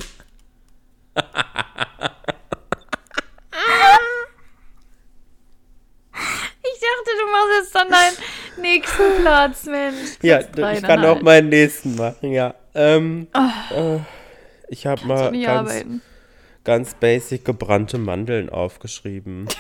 Ich 6.64 6.80
dachte, 6.80 7.18
du 7.18 7.26
machst 7.30 7.52
jetzt 7.60 7.74
dann 7.74 7.88
deinen 7.88 8.16
nächsten 8.72 9.20
Platz, 9.22 9.64
Mensch. 9.66 10.18
Ja, 10.22 10.40
ich 10.40 10.82
kann 10.82 11.04
auch 11.04 11.20
meinen 11.22 11.48
nächsten 11.48 11.96
machen, 11.96 12.32
ja. 12.32 12.54
Ähm, 12.74 13.26
äh, 13.74 13.98
ich 14.68 14.86
habe 14.86 15.04
mal 15.06 15.30
ganz, 15.32 15.46
arbeiten. 15.46 16.02
ganz 16.64 16.94
basic 16.94 17.44
gebrannte 17.44 17.98
Mandeln 17.98 18.48
aufgeschrieben. 18.48 19.46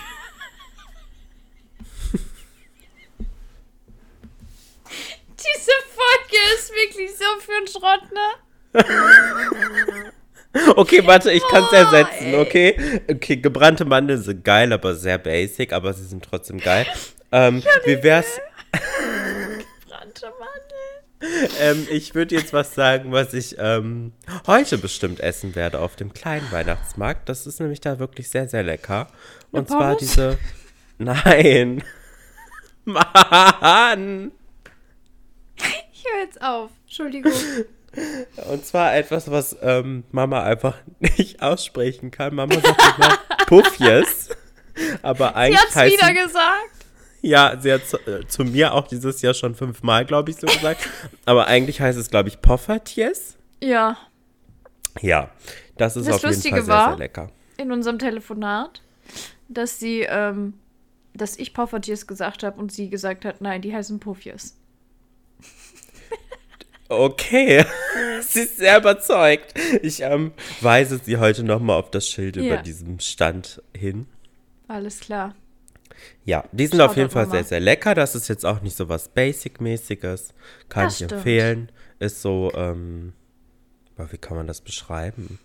Diese 5.38 5.72
Folge 5.92 6.38
ist 6.54 6.72
wirklich 6.72 7.10
so 7.10 7.24
für 7.40 7.52
einen 7.56 7.66
Schrott, 7.66 8.04
ne? 8.12 8.28
Okay, 10.76 11.00
warte, 11.06 11.32
ich 11.32 11.42
kann 11.48 11.64
es 11.64 11.72
Oh, 11.72 11.76
ersetzen, 11.76 12.34
okay? 12.34 13.00
Okay, 13.10 13.36
gebrannte 13.38 13.86
Mandeln 13.86 14.20
sind 14.20 14.44
geil, 14.44 14.70
aber 14.74 14.94
sehr 14.94 15.16
basic, 15.16 15.72
aber 15.72 15.94
sie 15.94 16.04
sind 16.04 16.22
trotzdem 16.22 16.58
geil. 16.58 16.86
Ähm, 17.32 17.62
wie 17.86 18.02
wär's? 18.02 18.38
Brannte 19.88 20.32
Mandeln. 20.38 21.50
Ähm, 21.60 21.86
ich 21.90 22.14
würde 22.14 22.34
jetzt 22.34 22.52
was 22.52 22.74
sagen, 22.74 23.12
was 23.12 23.32
ich 23.32 23.56
ähm, 23.58 24.12
heute 24.46 24.78
bestimmt 24.78 25.20
essen 25.20 25.54
werde 25.54 25.78
auf 25.78 25.94
dem 25.94 26.12
kleinen 26.12 26.50
Weihnachtsmarkt. 26.50 27.28
Das 27.28 27.46
ist 27.46 27.60
nämlich 27.60 27.80
da 27.80 27.98
wirklich 27.98 28.28
sehr, 28.28 28.48
sehr 28.48 28.62
lecker. 28.62 29.06
Und 29.52 29.68
zwar 29.68 29.94
Pommes? 29.94 29.98
diese. 29.98 30.38
Nein. 30.98 31.84
Mann! 32.84 34.32
Ich 35.92 36.04
höre 36.10 36.22
jetzt 36.24 36.42
auf. 36.42 36.70
Entschuldigung. 36.84 37.32
Und 38.50 38.66
zwar 38.66 38.96
etwas, 38.96 39.30
was 39.30 39.56
ähm, 39.62 40.04
Mama 40.10 40.42
einfach 40.42 40.76
nicht 40.98 41.42
aussprechen 41.42 42.10
kann. 42.10 42.34
Mama 42.34 42.54
sagt 42.54 42.82
immer 42.98 43.18
Puffjes. 43.46 44.30
Aber 45.02 45.28
Sie 45.28 45.34
eigentlich 45.34 45.60
hat's 45.60 45.76
heißen, 45.76 45.98
wieder 45.98 46.24
gesagt. 46.24 46.81
Ja, 47.22 47.56
sie 47.60 47.72
hat 47.72 47.86
zu, 47.86 47.98
äh, 47.98 48.26
zu 48.26 48.42
mir 48.44 48.74
auch 48.74 48.86
dieses 48.88 49.22
Jahr 49.22 49.32
schon 49.34 49.54
fünfmal, 49.54 50.04
glaube 50.04 50.30
ich, 50.30 50.36
so 50.36 50.46
gesagt. 50.48 50.88
Aber 51.24 51.46
eigentlich 51.46 51.80
heißt 51.80 51.98
es, 51.98 52.10
glaube 52.10 52.28
ich, 52.28 52.40
Poffertjes. 52.42 53.36
Ja, 53.62 53.96
Ja, 55.00 55.30
das 55.78 55.96
ist 55.96 56.08
Das 56.08 56.16
auf 56.16 56.22
jeden 56.22 56.34
Lustige 56.34 56.56
Fall 56.56 56.64
sehr, 56.64 56.84
sehr 56.88 56.96
lecker. 56.98 57.30
in 57.56 57.70
unserem 57.72 57.98
Telefonat, 57.98 58.82
dass 59.48 59.78
sie, 59.78 60.00
ähm, 60.02 60.54
dass 61.14 61.38
ich 61.38 61.54
Poffertjes 61.54 62.06
gesagt 62.08 62.42
habe 62.42 62.60
und 62.60 62.72
sie 62.72 62.90
gesagt 62.90 63.24
hat, 63.24 63.40
nein, 63.40 63.62
die 63.62 63.72
heißen 63.74 64.00
Puffjes. 64.00 64.56
Okay, 66.88 67.64
sie 68.20 68.40
ist 68.40 68.58
sehr 68.58 68.78
überzeugt. 68.78 69.54
Ich 69.82 70.00
ähm, 70.02 70.32
weise 70.60 70.98
sie 71.02 71.16
heute 71.16 71.42
nochmal 71.42 71.78
auf 71.78 71.90
das 71.90 72.06
Schild 72.06 72.36
Ja. 72.36 72.42
über 72.42 72.56
diesem 72.58 73.00
Stand 73.00 73.62
hin. 73.74 74.06
Alles 74.68 75.00
klar. 75.00 75.34
Ja, 76.24 76.44
die 76.52 76.66
sind 76.66 76.78
Schaut 76.78 76.90
auf 76.90 76.96
jeden 76.96 77.10
Fall 77.10 77.28
sehr, 77.30 77.44
sehr 77.44 77.60
lecker. 77.60 77.94
Das 77.94 78.14
ist 78.14 78.28
jetzt 78.28 78.44
auch 78.46 78.60
nicht 78.62 78.76
so 78.76 78.88
was 78.88 79.08
Basic-mäßiges. 79.08 80.34
Kann 80.68 80.84
Das 80.84 80.92
ich 80.94 80.96
stimmt. 80.98 81.12
empfehlen. 81.12 81.72
Ist 81.98 82.22
so, 82.22 82.50
ähm, 82.54 83.12
wie 83.96 84.18
kann 84.18 84.36
man 84.36 84.46
das 84.46 84.60
beschreiben? 84.60 85.38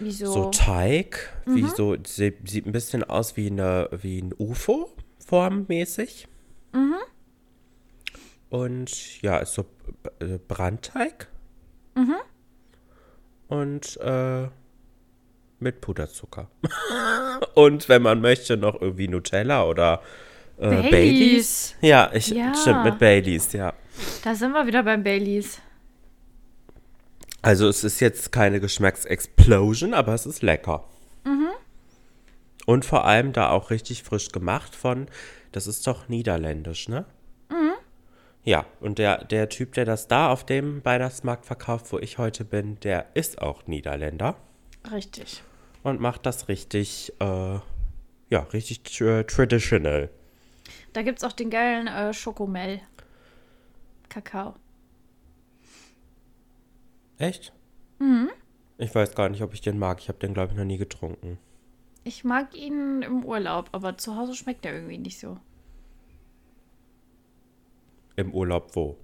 Wieso? 0.00 0.32
So 0.32 0.50
Teig, 0.50 1.32
wie 1.46 1.62
Mhm. 1.62 1.72
so, 1.74 1.96
sie, 2.06 2.34
sieht 2.44 2.66
ein 2.66 2.72
bisschen 2.72 3.02
aus 3.04 3.36
wie, 3.36 3.46
eine, 3.50 3.88
wie 3.92 4.20
ein 4.20 4.34
UFO, 4.38 4.90
formmäßig. 5.26 6.28
Mhm. 6.72 6.94
Und 8.50 9.22
ja, 9.22 9.38
ist 9.38 9.54
so 9.54 9.64
äh, 10.20 10.38
Brandteig. 10.46 11.28
Mhm. 11.94 12.14
Und 13.48 13.96
äh, 13.98 14.48
mit 15.60 15.80
Puderzucker. 15.80 16.48
Und 17.54 17.88
wenn 17.88 18.02
man 18.02 18.20
möchte, 18.20 18.56
noch 18.56 18.80
irgendwie 18.80 19.08
Nutella 19.08 19.64
oder 19.64 20.02
äh, 20.58 20.68
Baileys. 20.68 20.90
Baileys. 20.90 21.74
Ja, 21.80 22.10
ich, 22.12 22.28
Ja. 22.28 22.54
stimmt, 22.54 22.84
mit 22.84 22.98
Baileys, 22.98 23.52
ja. 23.52 23.72
Da 24.22 24.34
sind 24.34 24.52
wir 24.52 24.66
wieder 24.66 24.82
beim 24.82 25.02
Baileys. 25.02 25.60
Also 27.42 27.68
es 27.68 27.84
ist 27.84 28.00
jetzt 28.00 28.32
keine 28.32 28.60
Geschmacksexplosion, 28.60 29.94
aber 29.94 30.14
es 30.14 30.26
ist 30.26 30.42
lecker. 30.42 30.84
Mhm. 31.24 31.48
Und 32.66 32.84
vor 32.84 33.04
allem 33.04 33.32
da 33.32 33.50
auch 33.50 33.70
richtig 33.70 34.02
frisch 34.02 34.30
gemacht 34.30 34.74
von, 34.74 35.06
das 35.52 35.66
ist 35.66 35.86
doch 35.86 36.08
niederländisch, 36.08 36.88
ne? 36.88 37.06
Mhm. 37.48 37.72
Ja, 38.44 38.66
und 38.80 38.98
der, 38.98 39.24
der 39.24 39.48
Typ, 39.48 39.74
der 39.74 39.84
das 39.84 40.08
da 40.08 40.30
auf 40.30 40.44
dem 40.44 40.84
Weihnachtsmarkt 40.84 41.46
verkauft, 41.46 41.92
wo 41.92 41.98
ich 41.98 42.18
heute 42.18 42.44
bin, 42.44 42.78
der 42.80 43.06
ist 43.14 43.40
auch 43.40 43.66
Niederländer 43.66 44.36
Richtig. 44.92 45.42
Und 45.82 46.00
macht 46.00 46.26
das 46.26 46.48
richtig, 46.48 47.12
äh, 47.20 47.58
ja, 48.30 48.40
richtig 48.52 48.82
tr 48.82 49.26
traditional. 49.26 50.10
Da 50.92 51.02
gibt 51.02 51.18
es 51.18 51.24
auch 51.24 51.32
den 51.32 51.50
geilen 51.50 51.86
äh, 51.86 52.12
Schokomel. 52.12 52.80
Kakao. 54.08 54.54
Echt? 57.18 57.52
Mhm. 57.98 58.30
Ich 58.78 58.94
weiß 58.94 59.14
gar 59.14 59.28
nicht, 59.28 59.42
ob 59.42 59.54
ich 59.54 59.60
den 59.60 59.78
mag. 59.78 59.98
Ich 60.00 60.08
habe 60.08 60.18
den, 60.18 60.34
glaube 60.34 60.52
ich, 60.52 60.58
noch 60.58 60.64
nie 60.64 60.78
getrunken. 60.78 61.38
Ich 62.04 62.24
mag 62.24 62.56
ihn 62.56 63.02
im 63.02 63.24
Urlaub, 63.24 63.68
aber 63.72 63.98
zu 63.98 64.16
Hause 64.16 64.34
schmeckt 64.34 64.64
er 64.64 64.72
irgendwie 64.72 64.98
nicht 64.98 65.18
so. 65.18 65.36
Im 68.16 68.32
Urlaub 68.32 68.74
wo? 68.74 68.96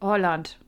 Holland. 0.00 0.58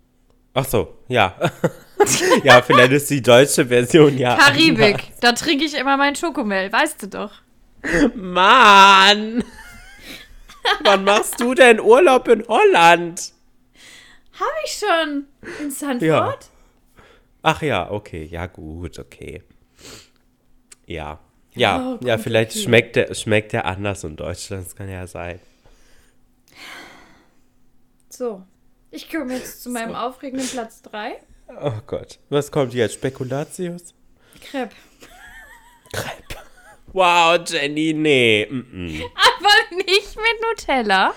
Ach 0.52 0.64
so, 0.64 0.98
ja. 1.08 1.36
ja, 2.42 2.62
vielleicht 2.62 2.92
ist 2.92 3.10
die 3.10 3.22
deutsche 3.22 3.66
Version 3.66 4.16
ja. 4.18 4.36
Karibik. 4.40 5.12
Da 5.20 5.32
trinke 5.32 5.64
ich 5.64 5.76
immer 5.76 5.96
mein 5.96 6.14
Schokomel, 6.16 6.72
weißt 6.72 7.02
du 7.02 7.08
doch. 7.08 7.32
Mann! 8.14 9.44
Wann 10.82 11.04
machst 11.04 11.40
du 11.40 11.54
denn 11.54 11.80
Urlaub 11.80 12.28
in 12.28 12.46
Holland? 12.48 13.32
Habe 14.32 14.50
ich 14.64 14.72
schon. 14.78 15.26
In 15.60 15.70
Sanford? 15.70 16.02
Ja. 16.02 16.38
Ach 17.42 17.62
ja, 17.62 17.90
okay, 17.90 18.24
ja 18.24 18.46
gut, 18.46 18.98
okay. 18.98 19.42
Ja. 20.86 21.18
Ja, 21.54 21.98
Oh, 22.00 22.04
ja, 22.04 22.18
vielleicht 22.18 22.58
schmeckt 22.58 22.96
der, 22.96 23.14
schmeckt 23.14 23.52
der 23.52 23.64
anders 23.66 24.02
in 24.02 24.16
Deutschland, 24.16 24.66
das 24.66 24.74
kann 24.74 24.88
ja 24.88 25.06
sein. 25.06 25.38
So. 28.08 28.42
Ich 28.90 29.10
komme 29.10 29.34
jetzt 29.34 29.62
zu 29.62 29.70
meinem 29.70 29.90
so. 29.90 29.96
aufregenden 29.96 30.48
Platz 30.48 30.82
3. 30.82 31.20
Oh 31.48 31.72
Gott. 31.86 32.18
Was 32.30 32.50
kommt 32.50 32.74
jetzt? 32.74 32.94
Spekulatius? 32.94 33.94
Crepe. 34.40 34.74
Crepe. 35.92 36.36
Wow, 36.92 37.40
Jenny, 37.46 37.92
nee. 37.92 38.46
Mm 38.50 38.66
-mm. 38.72 39.02
Aber 39.14 39.76
nicht 39.76 40.16
mit 40.16 40.42
Nutella, 40.42 41.12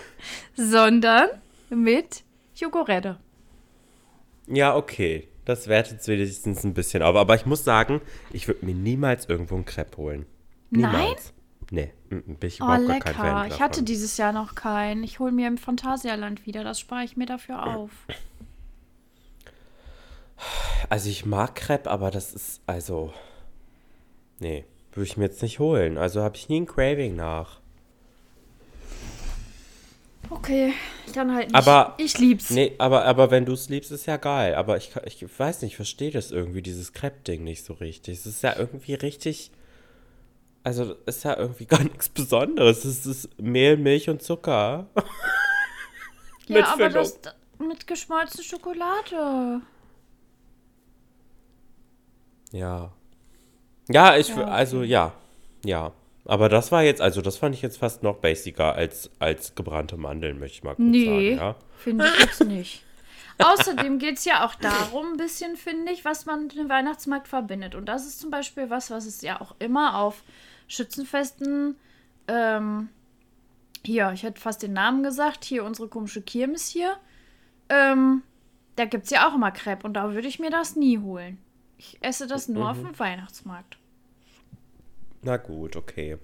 sondern 0.56 1.30
mit 1.70 2.24
Joghurette. 2.56 3.18
Ja, 4.48 4.76
okay. 4.76 5.28
Das 5.46 5.68
wertet 5.68 6.02
es 6.02 6.08
wenigstens 6.08 6.64
ein 6.64 6.74
bisschen 6.74 7.04
auf. 7.04 7.16
Aber 7.16 7.36
ich 7.36 7.46
muss 7.46 7.64
sagen, 7.64 8.02
ich 8.34 8.48
würde 8.48 8.66
mir 8.66 8.76
niemals 8.76 9.30
irgendwo 9.30 9.56
einen 9.56 9.66
Crepe 9.66 9.98
holen. 9.98 10.26
Niemals. 10.72 11.34
Nein? 11.72 11.90
Nee, 11.90 11.94
bin 12.10 12.38
ich 12.42 12.62
oh, 12.62 12.66
überhaupt 12.66 12.88
lecker. 12.88 13.14
kein 13.14 13.16
Fan 13.16 13.48
Ich 13.48 13.62
hatte 13.62 13.84
dieses 13.84 14.18
Jahr 14.18 14.32
noch 14.32 14.56
keinen. 14.56 15.04
Ich 15.04 15.20
hole 15.20 15.32
mir 15.32 15.48
im 15.48 15.58
Phantasialand 15.58 16.46
wieder. 16.46 16.64
Das 16.64 16.80
spare 16.80 17.04
ich 17.04 17.18
mir 17.18 17.26
dafür 17.26 17.66
auf. 17.66 17.92
Also 20.90 21.10
ich 21.10 21.26
mag 21.26 21.56
Crepe, 21.56 21.90
aber 21.90 22.12
das 22.12 22.34
ist, 22.34 22.62
also, 22.66 23.14
nee, 24.40 24.66
würde 24.94 25.06
ich 25.06 25.18
mir 25.18 25.26
jetzt 25.26 25.42
nicht 25.42 25.60
holen. 25.60 25.98
Also 25.98 26.22
habe 26.22 26.36
ich 26.36 26.50
nie 26.50 26.62
ein 26.62 26.66
Craving 26.66 27.16
nach. 27.16 27.60
Okay, 30.30 30.74
dann 31.14 31.34
halt 31.34 31.48
nicht. 31.48 31.56
Aber, 31.56 31.94
ich 31.98 32.18
lieb's. 32.18 32.50
Nee, 32.50 32.74
aber, 32.78 33.06
aber 33.06 33.32
wenn 33.32 33.46
du 33.46 33.54
es 33.54 33.70
liebst, 33.70 33.92
ist 33.92 34.06
ja 34.06 34.18
geil. 34.18 34.56
Aber 34.56 34.78
ich, 34.78 34.92
ich 35.06 35.40
weiß 35.40 35.62
nicht, 35.62 35.72
ich 35.72 35.76
verstehe 35.78 36.12
das 36.12 36.32
irgendwie, 36.32 36.62
dieses 36.62 36.94
Crepe-Ding 36.94 37.44
nicht 37.44 37.64
so 37.64 37.74
richtig. 37.74 38.20
Es 38.20 38.26
ist 38.26 38.44
ja 38.44 38.56
irgendwie 38.58 38.94
richtig. 38.94 39.52
Also, 40.64 40.96
ist 41.06 41.24
ja 41.24 41.38
irgendwie 41.38 41.66
gar 41.68 41.84
nichts 41.84 42.10
Besonderes. 42.10 42.84
Es 42.84 43.06
ist 43.06 43.40
Mehl, 43.40 43.78
Milch 43.78 44.10
und 44.10 44.22
Zucker. 44.22 44.88
ja, 46.48 46.74
aber 46.74 46.90
das 46.90 47.20
mit 47.60 47.88
geschmolzener 47.88 48.44
Schokolade. 48.44 49.62
Ja. 52.52 52.92
Ja, 53.90 54.18
ich, 54.18 54.30
ja, 54.30 54.36
okay. 54.36 54.44
also 54.44 54.84
ja. 54.84 55.14
Ja. 55.64 55.92
Aber 56.26 56.50
das 56.50 56.72
war 56.74 56.84
jetzt, 56.84 57.02
also 57.02 57.22
das 57.22 57.38
fand 57.38 57.56
ich 57.56 57.62
jetzt 57.62 57.78
fast 57.78 58.04
noch 58.04 58.18
basicer 58.18 58.76
als, 58.76 59.10
als 59.18 59.56
gebrannte 59.56 59.96
Mandeln, 59.96 60.40
möchte 60.40 60.58
ich 60.58 60.64
mal 60.64 60.76
kurz 60.76 60.88
nee, 60.88 61.06
sagen. 61.06 61.38
Ja? 61.38 61.56
finde 61.78 62.06
ich 62.06 62.20
jetzt 62.20 62.44
nicht. 62.44 62.84
Außerdem 63.40 64.00
geht 64.00 64.18
es 64.18 64.26
ja 64.26 64.46
auch 64.46 64.56
darum, 64.56 65.14
ein 65.14 65.18
bisschen, 65.18 65.56
finde 65.56 65.92
ich, 65.92 66.04
was 66.04 66.26
man 66.26 66.44
mit 66.44 66.58
dem 66.58 66.70
Weihnachtsmarkt 66.70 67.28
verbindet. 67.28 67.76
Und 67.76 67.86
das 67.86 68.06
ist 68.06 68.20
zum 68.20 68.32
Beispiel 68.32 68.70
was, 68.70 68.90
was 68.92 69.06
es 69.06 69.22
ja 69.22 69.40
auch 69.40 69.56
immer 69.60 70.00
auf 70.00 70.24
Schützenfesten, 70.68 71.78
ähm, 72.28 72.90
hier, 73.86 74.12
ich 74.12 74.24
hätte 74.24 74.42
fast 74.42 74.64
den 74.64 74.74
Namen 74.74 75.04
gesagt, 75.04 75.46
hier 75.46 75.64
unsere 75.64 75.88
komische 75.88 76.22
Kirmes 76.22 76.68
hier, 76.68 76.98
ähm, 77.70 78.24
da 78.76 78.86
gibt 78.86 79.06
es 79.06 79.12
ja 79.12 79.30
auch 79.30 79.36
immer 79.36 79.52
Crepe 79.52 79.86
und 79.86 79.94
da 79.94 80.14
würde 80.14 80.28
ich 80.28 80.40
mir 80.40 80.50
das 80.50 80.76
nie 80.76 80.98
holen. 80.98 81.38
Ich 81.78 81.98
esse 82.02 82.28
das 82.28 82.48
nur 82.48 82.64
mhm. 82.64 82.70
auf 82.70 82.78
dem 82.78 83.00
Weihnachtsmarkt. 83.00 83.78
Na 85.22 85.38
gut, 85.38 85.76
okay. 85.76 86.18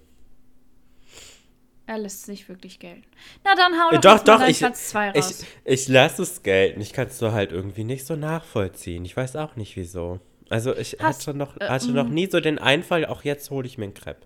Er 1.86 1.98
lässt 1.98 2.26
sich 2.26 2.48
wirklich 2.48 2.80
gelten. 2.80 3.04
Na 3.44 3.56
dann 3.56 3.74
hau 3.74 3.92
doch, 3.98 4.20
doch, 4.24 4.40
doch 4.40 4.48
ich, 4.48 4.60
Platz 4.60 4.90
2 4.90 5.12
raus. 5.12 5.46
Ich, 5.66 5.74
ich 5.82 5.88
lasse 5.90 6.22
es 6.22 6.42
gelten. 6.42 6.80
Ich 6.80 6.94
kann 6.94 7.08
es 7.08 7.18
so 7.20 7.34
halt 7.34 7.52
irgendwie 7.52 7.84
nicht 7.84 8.06
so 8.06 8.16
nachvollziehen. 8.16 9.04
Ich 9.04 9.18
weiß 9.18 9.36
auch 9.36 9.58
nicht 9.58 9.76
wieso. 9.76 10.20
Also 10.50 10.76
ich 10.76 10.98
Hast, 11.02 11.28
hatte, 11.28 11.38
noch, 11.38 11.60
äh, 11.60 11.68
hatte 11.68 11.92
noch 11.92 12.08
mm. 12.08 12.14
nie 12.14 12.30
so 12.30 12.40
den 12.40 12.60
Einfall, 12.60 13.06
auch 13.06 13.24
jetzt 13.24 13.50
hole 13.50 13.68
ich 13.68 13.78
mir 13.78 13.86
einen 13.86 13.94
Crepe. 13.94 14.26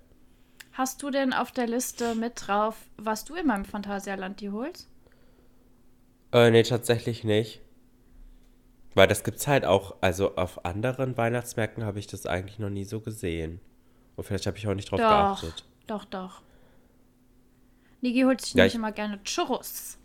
Hast 0.73 1.01
du 1.01 1.09
denn 1.09 1.33
auf 1.33 1.51
der 1.51 1.65
Liste 1.65 2.13
mit 2.13 2.33
drauf, 2.35 2.75
was 2.97 3.25
du 3.25 3.33
in 3.33 3.47
meinem 3.47 3.65
Phantasialand 3.65 4.41
dir 4.41 4.51
holst? 4.51 4.87
Äh, 6.31 6.51
nee, 6.51 6.63
tatsächlich 6.63 7.23
nicht. 7.23 7.61
Weil 8.97 9.07
das 9.07 9.23
gibt's 9.23 9.45
halt 9.45 9.63
auch, 9.63 9.93
also 10.01 10.35
auf 10.37 10.65
anderen 10.65 11.15
Weihnachtsmärkten 11.17 11.83
habe 11.85 11.99
ich 11.99 12.07
das 12.07 12.25
eigentlich 12.25 12.57
noch 12.57 12.71
nie 12.71 12.83
so 12.83 12.99
gesehen. 12.99 13.61
Und 14.15 14.23
vielleicht 14.23 14.47
habe 14.47 14.57
ich 14.57 14.67
auch 14.67 14.73
nicht 14.73 14.89
drauf 14.89 14.99
doch, 14.99 15.07
geachtet. 15.07 15.65
Doch, 15.85 16.03
doch. 16.05 16.41
Niki 18.01 18.23
holt 18.23 18.41
sich 18.41 18.55
ja, 18.55 18.63
nicht 18.63 18.73
immer 18.73 18.91
gerne 18.91 19.21
Churros. 19.23 19.99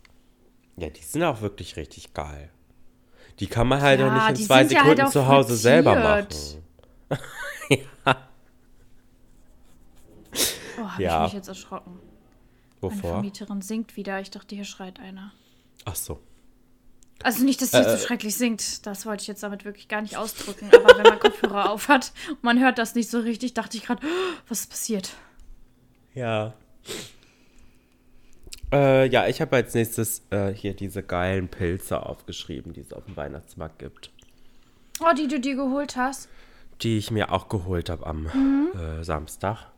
Ja, 0.77 0.91
die 0.91 1.01
sind 1.01 1.23
auch 1.23 1.41
wirklich 1.41 1.77
richtig 1.77 2.13
geil. 2.13 2.51
Die 3.41 3.47
kann 3.47 3.67
man 3.67 3.81
halt 3.81 4.01
ja, 4.01 4.09
auch 4.09 4.31
nicht 4.31 4.41
in 4.41 4.47
zwei 4.47 4.67
Sekunden 4.67 4.99
ja 4.99 5.05
halt 5.05 5.13
zu 5.15 5.27
Hause 5.27 5.55
frittiert. 5.55 5.63
selber 5.63 5.95
machen. 5.95 6.29
ja. 8.05 8.29
Oh, 10.79 10.85
habe 10.87 11.03
ja. 11.03 11.17
ich 11.21 11.33
mich 11.33 11.39
jetzt 11.39 11.49
erschrocken. 11.49 11.99
Wovor? 12.83 13.01
Meine 13.01 13.13
Vermieterin 13.15 13.63
singt 13.63 13.97
wieder. 13.97 14.21
Ich 14.21 14.31
dachte, 14.31 14.55
hier 14.55 14.67
schreit 14.67 15.01
einer. 15.01 15.33
Ach 15.87 15.97
so. 15.97 16.21
Also 17.23 17.45
nicht, 17.45 17.61
dass 17.63 17.71
sie 17.71 17.79
äh, 17.79 17.97
so 17.97 18.05
schrecklich 18.05 18.37
singt. 18.37 18.87
Das 18.87 19.07
wollte 19.07 19.23
ich 19.23 19.29
jetzt 19.29 19.43
damit 19.43 19.65
wirklich 19.65 19.89
gar 19.89 20.03
nicht 20.03 20.17
ausdrücken. 20.17 20.71
Aber 20.73 20.97
wenn 20.97 21.05
man 21.05 21.19
Kopfhörer 21.19 21.71
auf 21.71 21.89
hat 21.89 22.13
und 22.29 22.43
man 22.43 22.61
hört 22.61 22.79
das 22.79 22.95
nicht 22.95 23.11
so 23.11 23.21
richtig, 23.21 23.55
dachte 23.55 23.77
ich 23.77 23.85
gerade, 23.85 24.05
oh, 24.05 24.35
was 24.49 24.61
ist 24.61 24.71
passiert? 24.71 25.11
Ja. 26.15 26.55
Äh, 28.73 29.07
ja, 29.09 29.27
ich 29.27 29.41
habe 29.41 29.57
als 29.57 29.75
nächstes 29.75 30.23
äh, 30.31 30.53
hier 30.53 30.75
diese 30.75 31.03
geilen 31.03 31.49
Pilze 31.49 32.05
aufgeschrieben, 32.05 32.73
die 32.73 32.81
es 32.81 32.93
auf 32.93 33.05
dem 33.05 33.17
Weihnachtsmarkt 33.17 33.79
gibt. 33.79 34.11
Oh, 35.01 35.13
die 35.17 35.29
du 35.29 35.39
dir 35.39 35.57
geholt 35.57 35.97
hast? 35.97 36.29
Die 36.81 36.99
ich 36.99 37.11
mir 37.11 37.33
auch 37.33 37.49
geholt 37.49 37.91
habe 37.91 38.07
am 38.07 38.23
mhm. 38.23 38.73
äh, 38.79 39.05
Samstag. 39.05 39.71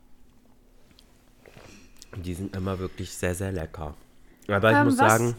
Die 2.15 2.33
sind 2.33 2.55
immer 2.55 2.79
wirklich 2.79 3.11
sehr, 3.13 3.35
sehr 3.35 3.51
lecker. 3.51 3.95
Aber 4.47 4.71
ich 4.71 4.77
ähm, 4.77 4.85
muss 4.85 4.97
was? 4.97 5.11
sagen, 5.11 5.35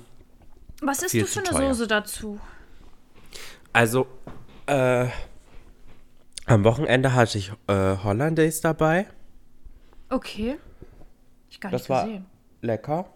was 0.81 1.03
ist 1.03 1.15
du 1.15 1.27
für 1.27 1.41
eine 1.41 1.49
teuer. 1.49 1.75
Soße 1.75 1.87
dazu? 1.87 2.41
Also, 3.73 4.07
äh, 4.67 5.09
am 6.47 6.65
Wochenende 6.65 7.13
hatte 7.15 7.39
ich 7.39 7.53
äh, 7.67 7.97
Hollandaise 8.03 8.63
dabei. 8.63 9.07
Okay. 10.09 10.59
Ich 11.51 11.61
gar 11.61 11.71
nicht 11.71 11.89
das 11.89 12.05
gesehen. 12.05 12.25
war 12.25 12.67
lecker. 12.67 13.07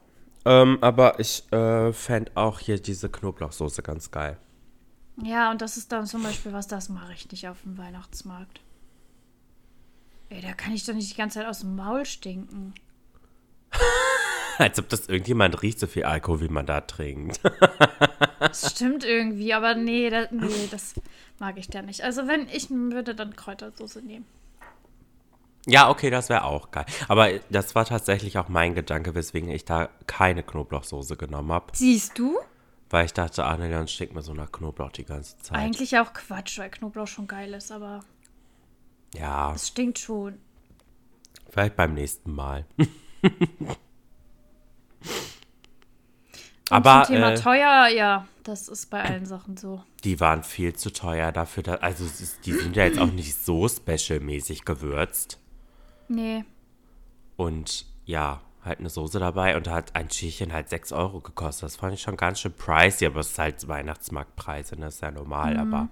Ähm, 0.44 0.78
aber 0.80 1.20
ich 1.20 1.50
äh, 1.52 1.92
fände 1.92 2.32
auch 2.34 2.58
hier 2.58 2.80
diese 2.80 3.08
Knoblauchsoße 3.08 3.82
ganz 3.82 4.11
geil. 4.11 4.38
Ja, 5.22 5.50
und 5.50 5.61
das 5.61 5.76
ist 5.76 5.92
dann 5.92 6.06
zum 6.06 6.22
Beispiel 6.22 6.52
was, 6.52 6.66
das 6.66 6.88
mache 6.88 7.12
ich 7.12 7.30
nicht 7.30 7.46
auf 7.48 7.61
dem 7.62 7.76
Weihnachtsmarkt. 7.76 8.61
Ey, 10.30 10.40
da 10.40 10.52
kann 10.52 10.72
ich 10.72 10.84
doch 10.84 10.94
nicht 10.94 11.12
die 11.12 11.16
ganze 11.16 11.40
Zeit 11.40 11.48
aus 11.48 11.61
dem 11.61 11.76
Maul 11.76 12.06
stinken. 12.06 12.74
Als 14.61 14.78
ob 14.78 14.90
das 14.90 15.08
irgendjemand 15.08 15.62
riecht, 15.62 15.80
so 15.80 15.86
viel 15.86 16.04
Alkohol, 16.04 16.42
wie 16.42 16.48
man 16.48 16.66
da 16.66 16.82
trinkt. 16.82 17.40
das 18.40 18.72
stimmt 18.72 19.04
irgendwie, 19.04 19.54
aber 19.54 19.74
nee, 19.74 20.11
das, 20.11 20.30
nee, 20.32 20.68
das 20.70 20.94
mag 21.38 21.56
ich 21.56 21.68
da 21.68 21.80
nicht. 21.80 22.02
Also 22.02 22.28
wenn 22.28 22.46
ich 22.48 22.68
würde 22.68 23.14
dann 23.14 23.34
Kräutersoße 23.34 24.02
nehmen. 24.02 24.26
Ja, 25.66 25.88
okay, 25.88 26.11
das 26.11 26.28
wäre 26.28 26.44
auch 26.44 26.70
geil. 26.72 26.84
Aber 27.08 27.30
das 27.48 27.74
war 27.74 27.86
tatsächlich 27.86 28.36
auch 28.36 28.48
mein 28.50 28.74
Gedanke, 28.74 29.14
weswegen 29.14 29.48
ich 29.48 29.64
da 29.64 29.88
keine 30.06 30.42
Knoblauchsoße 30.42 31.16
genommen 31.16 31.52
habe. 31.52 31.72
Siehst 31.72 32.18
du? 32.18 32.38
Weil 32.90 33.06
ich 33.06 33.14
dachte, 33.14 33.40
dann 33.40 33.88
stinkt 33.88 34.14
mir 34.14 34.22
so 34.22 34.34
nach 34.34 34.52
Knoblauch 34.52 34.92
die 34.92 35.06
ganze 35.06 35.38
Zeit. 35.38 35.56
Eigentlich 35.56 35.98
auch 35.98 36.12
Quatsch, 36.12 36.58
weil 36.58 36.70
Knoblauch 36.70 37.06
schon 37.06 37.26
geil 37.26 37.54
ist, 37.54 37.72
aber. 37.72 38.00
Ja. 39.14 39.54
Es 39.54 39.68
stinkt 39.68 39.98
schon. 40.00 40.38
Vielleicht 41.48 41.76
beim 41.76 41.94
nächsten 41.94 42.30
Mal. 42.34 42.66
Und 46.70 46.76
Aber 46.76 47.04
zum 47.04 47.16
Thema 47.16 47.32
äh, 47.32 47.34
teuer, 47.34 47.88
ja, 47.88 48.26
das 48.44 48.68
ist 48.68 48.90
bei 48.90 49.02
allen 49.02 49.26
Sachen 49.26 49.56
so. 49.56 49.82
Die 50.04 50.20
waren 50.20 50.42
viel 50.42 50.74
zu 50.74 50.92
teuer 50.92 51.32
dafür. 51.32 51.62
Dass, 51.62 51.82
also 51.82 52.04
die 52.44 52.52
sind 52.52 52.76
ja 52.76 52.84
jetzt 52.84 52.98
auch 52.98 53.10
nicht 53.10 53.34
so 53.44 53.68
specialmäßig 53.68 54.64
gewürzt. 54.64 55.38
Nee. 56.08 56.44
Und 57.36 57.86
ja, 58.04 58.40
halt 58.64 58.80
eine 58.80 58.90
Soße 58.90 59.18
dabei 59.18 59.56
und 59.56 59.66
da 59.66 59.72
hat 59.72 59.96
ein 59.96 60.10
Schälchen 60.10 60.52
halt 60.52 60.68
6 60.68 60.92
Euro 60.92 61.20
gekostet. 61.20 61.64
Das 61.64 61.76
fand 61.76 61.94
ich 61.94 62.02
schon 62.02 62.16
ganz 62.16 62.40
schön 62.40 62.52
pricey, 62.52 63.06
aber 63.06 63.20
es 63.20 63.30
ist 63.30 63.38
halt 63.38 63.66
Weihnachtsmarktpreise, 63.66 64.76
das 64.76 64.96
ist 64.96 65.02
ja 65.02 65.10
normal. 65.10 65.54
Mhm. 65.54 65.60
Aber 65.60 65.88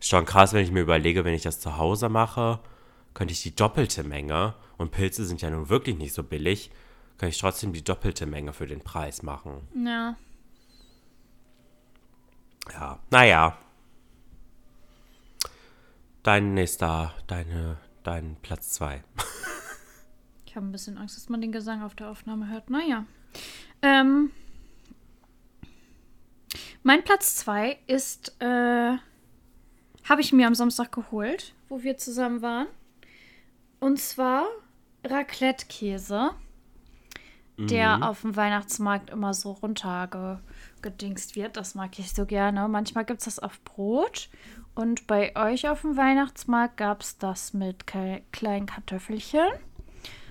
schon 0.00 0.26
krass, 0.26 0.52
wenn 0.52 0.64
ich 0.64 0.70
mir 0.70 0.80
überlege, 0.80 1.24
wenn 1.24 1.34
ich 1.34 1.42
das 1.42 1.60
zu 1.60 1.76
Hause 1.78 2.08
mache, 2.08 2.60
könnte 3.14 3.32
ich 3.32 3.42
die 3.42 3.54
doppelte 3.54 4.02
Menge, 4.04 4.54
und 4.76 4.90
Pilze 4.90 5.24
sind 5.24 5.40
ja 5.40 5.50
nun 5.50 5.68
wirklich 5.68 5.96
nicht 5.96 6.14
so 6.14 6.22
billig, 6.22 6.70
kann 7.18 7.28
ich 7.28 7.38
trotzdem 7.38 7.72
die 7.72 7.84
doppelte 7.84 8.26
Menge 8.26 8.52
für 8.52 8.66
den 8.66 8.80
Preis 8.80 9.22
machen. 9.22 9.68
Ja. 9.84 10.16
Ja, 12.72 12.98
naja. 13.10 13.58
Dein 16.22 16.54
nächster, 16.54 17.14
deine, 17.26 17.78
dein 18.02 18.36
Platz 18.40 18.70
2. 18.70 19.04
ich 20.46 20.56
habe 20.56 20.66
ein 20.66 20.72
bisschen 20.72 20.96
Angst, 20.96 21.16
dass 21.16 21.28
man 21.28 21.40
den 21.40 21.52
Gesang 21.52 21.82
auf 21.82 21.94
der 21.94 22.08
Aufnahme 22.08 22.48
hört. 22.48 22.70
Naja. 22.70 23.04
Ähm, 23.82 24.30
mein 26.82 27.04
Platz 27.04 27.36
2 27.36 27.78
ist, 27.86 28.34
äh, 28.40 28.96
habe 30.04 30.20
ich 30.20 30.32
mir 30.32 30.46
am 30.46 30.54
Samstag 30.54 30.92
geholt, 30.92 31.54
wo 31.68 31.82
wir 31.82 31.96
zusammen 31.98 32.42
waren. 32.42 32.68
Und 33.80 34.00
zwar 34.00 34.46
Raclette-Käse 35.04 36.30
der 37.56 37.98
mhm. 37.98 38.02
auf 38.02 38.22
dem 38.22 38.36
Weihnachtsmarkt 38.36 39.10
immer 39.10 39.34
so 39.34 39.52
runtergekauft 39.52 40.42
gedingst 40.84 41.34
wird. 41.34 41.56
Das 41.56 41.74
mag 41.74 41.98
ich 41.98 42.12
so 42.12 42.26
gerne. 42.26 42.68
Manchmal 42.68 43.04
gibt 43.04 43.20
es 43.20 43.24
das 43.24 43.38
auf 43.40 43.60
Brot. 43.64 44.28
Und 44.76 45.08
bei 45.08 45.34
euch 45.34 45.68
auf 45.68 45.80
dem 45.80 45.96
Weihnachtsmarkt 45.96 46.76
gab 46.76 47.00
es 47.00 47.18
das 47.18 47.54
mit 47.54 47.86
kleinen 47.86 48.66
Kartoffelchen 48.66 49.48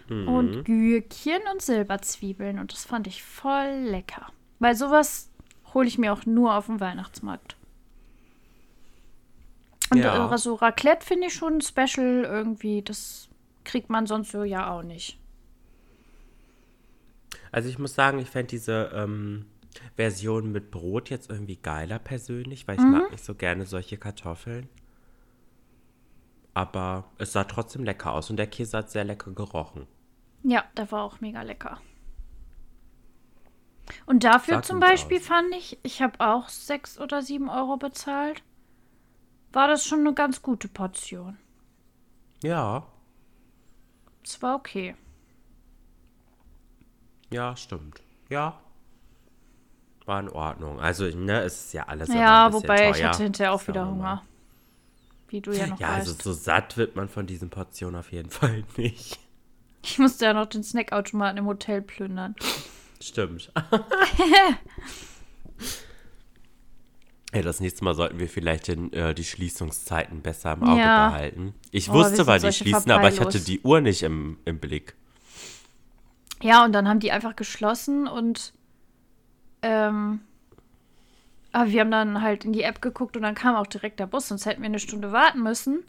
mhm. 0.08 0.28
und 0.28 0.64
Gürkchen 0.64 1.42
und 1.52 1.62
Silberzwiebeln. 1.62 2.60
Und 2.60 2.72
das 2.72 2.86
fand 2.86 3.08
ich 3.08 3.24
voll 3.24 3.88
lecker. 3.90 4.28
Weil 4.60 4.76
sowas 4.76 5.32
hole 5.74 5.88
ich 5.88 5.98
mir 5.98 6.14
auch 6.14 6.26
nur 6.26 6.56
auf 6.56 6.68
dem 6.68 6.80
Weihnachtsmarkt. 6.80 7.58
Und 9.90 10.00
ja. 10.00 10.38
so 10.38 10.56
Raclette 10.56 11.06
finde 11.06 11.28
ich 11.28 11.34
schon 11.34 11.62
special 11.62 12.24
irgendwie. 12.26 12.82
Das 12.82 13.28
kriegt 13.64 13.90
man 13.90 14.06
sonst 14.06 14.32
so 14.32 14.44
ja 14.44 14.72
auch 14.72 14.84
nicht. 14.84 15.20
Also 17.54 17.70
ich 17.70 17.78
muss 17.78 17.94
sagen, 17.94 18.18
ich 18.18 18.32
fände 18.32 18.48
diese 18.48 18.92
ähm, 18.96 19.46
Version 19.96 20.52
mit 20.52 20.72
Brot 20.72 21.12
jetzt 21.12 21.30
irgendwie 21.30 21.56
geiler 21.56 22.00
persönlich, 22.00 22.68
weil 22.68 22.78
ich 22.78 22.82
mhm. 22.82 22.92
mag 22.92 23.12
nicht 23.12 23.24
so 23.24 23.36
gerne 23.36 23.68
solche 23.68 23.96
Kartoffeln. 23.98 24.68
Aber 26.56 27.12
es 27.20 27.32
sah 27.32 27.44
trotzdem 27.44 27.84
lecker 27.84 28.12
aus 28.12 28.32
und 28.32 28.38
der 28.38 28.48
Käse 28.48 28.80
hat 28.80 28.90
sehr 28.90 29.04
lecker 29.04 29.32
gerochen. 29.32 29.86
Ja, 30.42 30.64
der 30.76 30.92
war 30.92 31.04
auch 31.04 31.22
mega 31.22 31.44
lecker. 31.44 31.80
Und 34.08 34.24
dafür 34.24 34.56
Sag 34.56 34.66
zum 34.66 34.80
Beispiel 34.80 35.20
aus. 35.20 35.28
fand 35.28 35.54
ich, 35.54 35.78
ich 35.84 36.02
habe 36.02 36.22
auch 36.22 36.50
sechs 36.50 37.00
oder 37.00 37.22
sieben 37.22 37.50
Euro 37.50 37.78
bezahlt. 37.78 38.42
War 39.52 39.68
das 39.68 39.86
schon 39.86 40.00
eine 40.00 40.16
ganz 40.16 40.42
gute 40.42 40.68
Portion. 40.68 41.38
Ja. 42.42 42.88
Es 44.24 44.42
war 44.42 44.56
okay. 44.56 44.96
Ja, 47.34 47.56
stimmt. 47.56 48.02
Ja. 48.30 48.60
War 50.06 50.20
in 50.20 50.30
Ordnung. 50.30 50.80
Also, 50.80 51.06
ne, 51.06 51.42
es 51.42 51.66
ist 51.66 51.74
ja 51.74 51.84
alles. 51.88 52.10
Ja, 52.10 52.52
wobei 52.52 52.78
teuer. 52.78 52.96
ich 52.96 53.04
hatte 53.04 53.24
hinterher 53.24 53.54
auch 53.54 53.68
wieder 53.68 53.88
Hunger. 53.88 54.24
Wie 55.30 55.42
du 55.42 55.52
ja 55.52 55.68
noch 55.68 55.80
Ja, 55.80 55.88
also 55.90 56.12
weißt. 56.12 56.26
also 56.26 56.34
so 56.34 56.40
satt 56.40 56.78
wird 56.78 56.96
man 56.96 57.10
von 57.10 57.26
diesen 57.26 57.50
Portionen 57.50 58.00
auf 58.00 58.12
jeden 58.12 58.30
Fall 58.30 58.64
nicht. 58.78 59.20
Ich 59.82 60.00
musste 60.00 60.26
ja 60.26 60.34
noch 60.34 60.46
den 60.46 60.64
Snackautomaten 60.64 61.38
im 61.38 61.46
Hotel 61.46 61.82
plündern. 61.82 62.36
Stimmt. 63.02 63.52
Ja, 67.34 67.42
das 67.42 67.60
nächste 67.60 67.84
Mal 67.84 67.96
sollten 67.96 68.20
wir 68.20 68.30
vielleicht 68.30 68.68
den, 68.68 68.94
äh, 68.94 69.16
die 69.16 69.24
Schließungszeiten 69.24 70.22
besser 70.22 70.54
im 70.54 70.64
Auge 70.64 70.82
ja. 70.82 71.10
behalten. 71.10 71.56
Ich 71.72 71.90
oh, 71.90 71.94
wusste, 71.94 72.28
wann 72.28 72.40
die 72.40 72.52
schließen, 72.52 72.92
aber 72.92 73.10
ich 73.10 73.20
hatte 73.20 73.40
die 73.40 73.60
Uhr 73.62 73.82
nicht 73.82 74.04
im, 74.04 74.38
im 74.46 74.60
Blick. 74.60 74.94
Ja, 76.44 76.66
und 76.66 76.74
dann 76.74 76.90
haben 76.90 77.00
die 77.00 77.14
einfach 77.14 77.38
geschlossen 77.38 78.06
und 78.06 78.54
ähm, 79.62 80.20
aber 81.54 81.70
wir 81.70 81.80
haben 81.80 81.92
dann 81.92 82.22
halt 82.22 82.44
in 82.44 82.52
die 82.52 82.64
App 82.64 82.82
geguckt 82.82 83.16
und 83.16 83.24
dann 83.24 83.34
kam 83.34 83.56
auch 83.56 83.68
direkt 83.68 84.00
der 84.02 84.08
Bus, 84.08 84.28
sonst 84.28 84.46
hätten 84.46 84.62
wir 84.62 84.68
eine 84.68 84.80
Stunde 84.80 85.14
warten 85.14 85.42
müssen. 85.42 85.86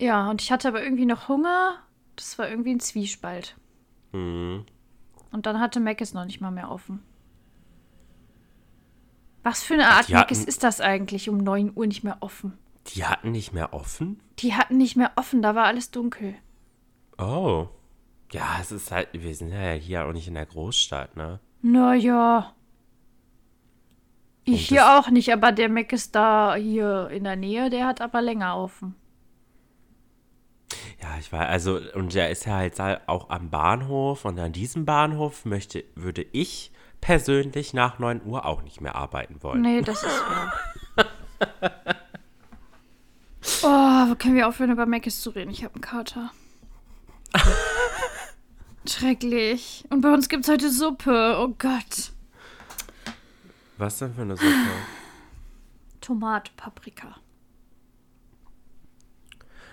Ja, 0.00 0.28
und 0.28 0.42
ich 0.42 0.50
hatte 0.50 0.66
aber 0.66 0.82
irgendwie 0.82 1.06
noch 1.06 1.28
Hunger. 1.28 1.76
Das 2.16 2.38
war 2.38 2.48
irgendwie 2.48 2.72
ein 2.74 2.80
Zwiespalt. 2.80 3.54
Mhm. 4.10 4.64
Und 5.30 5.46
dann 5.46 5.60
hatte 5.60 5.78
Mac 5.78 6.00
es 6.00 6.12
noch 6.12 6.24
nicht 6.24 6.40
mal 6.40 6.50
mehr 6.50 6.70
offen. 6.70 7.00
Was 9.44 9.62
für 9.62 9.74
eine 9.74 9.90
Art 9.90 10.08
Mac 10.08 10.32
ist 10.32 10.64
das 10.64 10.80
eigentlich 10.80 11.28
um 11.28 11.38
9 11.38 11.72
Uhr 11.76 11.86
nicht 11.86 12.02
mehr 12.02 12.16
offen? 12.20 12.58
Die 12.88 13.04
hatten 13.04 13.30
nicht 13.30 13.52
mehr 13.52 13.72
offen? 13.72 14.20
Die 14.40 14.54
hatten 14.54 14.76
nicht 14.76 14.96
mehr 14.96 15.12
offen, 15.14 15.40
da 15.40 15.54
war 15.54 15.66
alles 15.66 15.92
dunkel. 15.92 16.34
Oh. 17.16 17.68
Ja, 18.32 18.58
es 18.60 18.72
ist 18.72 18.90
halt, 18.90 19.08
wir 19.12 19.34
sind 19.34 19.52
ja 19.52 19.72
hier 19.72 20.06
auch 20.06 20.12
nicht 20.12 20.28
in 20.28 20.34
der 20.34 20.46
Großstadt, 20.46 21.16
ne? 21.16 21.40
Naja. 21.62 22.52
Ich 24.44 24.68
hier 24.68 24.98
auch 24.98 25.10
nicht, 25.10 25.32
aber 25.32 25.52
der 25.52 25.68
Mac 25.68 25.92
ist 25.92 26.14
da 26.14 26.54
hier 26.54 27.08
in 27.10 27.24
der 27.24 27.36
Nähe, 27.36 27.68
der 27.70 27.86
hat 27.86 28.00
aber 28.00 28.22
länger 28.22 28.56
offen. 28.56 28.94
Ja, 31.02 31.18
ich 31.18 31.32
war, 31.32 31.46
also, 31.46 31.80
und 31.94 32.14
der 32.14 32.30
ist 32.30 32.46
ja 32.46 32.56
halt 32.56 32.80
auch 33.06 33.30
am 33.30 33.50
Bahnhof 33.50 34.24
und 34.24 34.38
an 34.38 34.52
diesem 34.52 34.84
Bahnhof 34.84 35.44
möchte, 35.44 35.84
würde 35.94 36.26
ich 36.32 36.72
persönlich 37.00 37.74
nach 37.74 37.98
9 37.98 38.22
Uhr 38.24 38.44
auch 38.44 38.62
nicht 38.62 38.80
mehr 38.80 38.96
arbeiten 38.96 39.42
wollen. 39.42 39.60
Nee, 39.62 39.82
das 39.82 40.02
ist 40.02 40.22
wahr. 40.28 40.52
oh, 43.62 44.10
wo 44.10 44.14
können 44.16 44.34
wir 44.34 44.48
aufhören, 44.48 44.72
über 44.72 44.86
Macis 44.86 45.20
zu 45.20 45.30
reden? 45.30 45.50
Ich 45.50 45.62
habe 45.62 45.74
einen 45.74 45.82
Kater. 45.82 46.30
Schrecklich. 48.88 49.84
Und 49.90 50.00
bei 50.00 50.12
uns 50.12 50.28
gibt 50.28 50.44
es 50.44 50.50
heute 50.50 50.70
Suppe. 50.70 51.36
Oh 51.38 51.48
Gott. 51.58 52.12
Was 53.76 53.98
denn 53.98 54.14
für 54.14 54.22
eine 54.22 54.36
Suppe? 54.36 54.48
Tomate, 56.00 56.52
Paprika. 56.56 57.16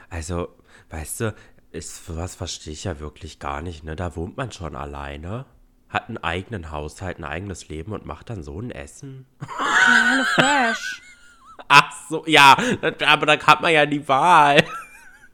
Also, 0.09 0.49
weißt 0.89 1.21
du, 1.21 1.35
ist, 1.71 2.15
was 2.15 2.35
verstehe 2.35 2.73
ich 2.73 2.83
ja 2.83 2.99
wirklich 2.99 3.39
gar 3.39 3.61
nicht, 3.61 3.83
ne? 3.83 3.95
Da 3.95 4.15
wohnt 4.15 4.37
man 4.37 4.51
schon 4.51 4.75
alleine, 4.75 5.45
hat 5.89 6.09
einen 6.09 6.17
eigenen 6.17 6.71
Haushalt, 6.71 7.17
ein 7.19 7.23
eigenes 7.23 7.69
Leben 7.69 7.93
und 7.93 8.05
macht 8.05 8.29
dann 8.29 8.43
so 8.43 8.59
ein 8.59 8.71
Essen. 8.71 9.25
Hello 9.39 10.23
Fresh. 10.35 11.01
Ach 11.67 11.91
so, 12.09 12.23
ja, 12.27 12.57
aber 13.05 13.25
da 13.25 13.39
hat 13.39 13.61
man 13.61 13.73
ja 13.73 13.85
die 13.85 14.07
Wahl. 14.07 14.63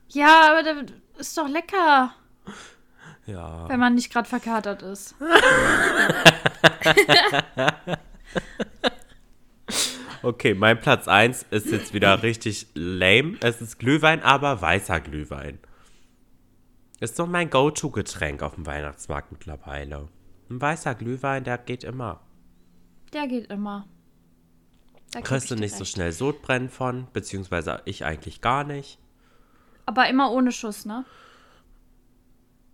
Ja, 0.10 0.52
aber 0.52 0.64
das 0.64 0.92
ist 1.18 1.38
doch 1.38 1.48
lecker. 1.48 2.14
Ja. 3.26 3.70
Wenn 3.70 3.80
man 3.80 3.96
nicht 3.96 4.12
gerade 4.12 4.28
verkatert 4.28 4.82
ist. 4.82 5.16
okay, 10.24 10.54
mein 10.54 10.80
Platz 10.80 11.08
1 11.08 11.46
ist 11.52 11.68
jetzt 11.68 11.94
wieder 11.94 12.24
richtig 12.24 12.68
lame. 12.74 13.38
Es 13.42 13.62
ist 13.62 13.80
Glühwein, 13.80 14.22
aber 14.24 14.62
weißer 14.62 15.00
Glühwein. 15.00 15.60
Ist 17.00 17.18
doch 17.20 17.28
mein 17.28 17.50
Go-To-Getränk 17.50 18.44
auf 18.44 18.56
dem 18.56 18.66
Weihnachtsmarkt 18.66 19.32
mittlerweile. 19.32 20.08
Ein 20.50 20.62
weißer 20.62 20.96
Glühwein, 20.96 21.44
der 21.44 21.58
geht 21.58 21.84
immer. 21.84 22.22
Der 23.14 23.28
geht 23.28 23.48
immer. 23.52 23.88
Da 25.12 25.22
Kriegst 25.22 25.52
du 25.52 25.56
nicht 25.56 25.72
recht. 25.74 25.78
so 25.78 25.86
schnell 25.86 26.12
Sodbrennen 26.12 26.70
von, 26.70 27.08
beziehungsweise 27.12 27.82
ich 27.86 28.06
eigentlich 28.06 28.42
gar 28.42 28.64
nicht. 28.64 29.00
Aber 29.86 30.08
immer 30.08 30.32
ohne 30.32 30.52
Schuss, 30.52 30.86
ne? 30.86 31.04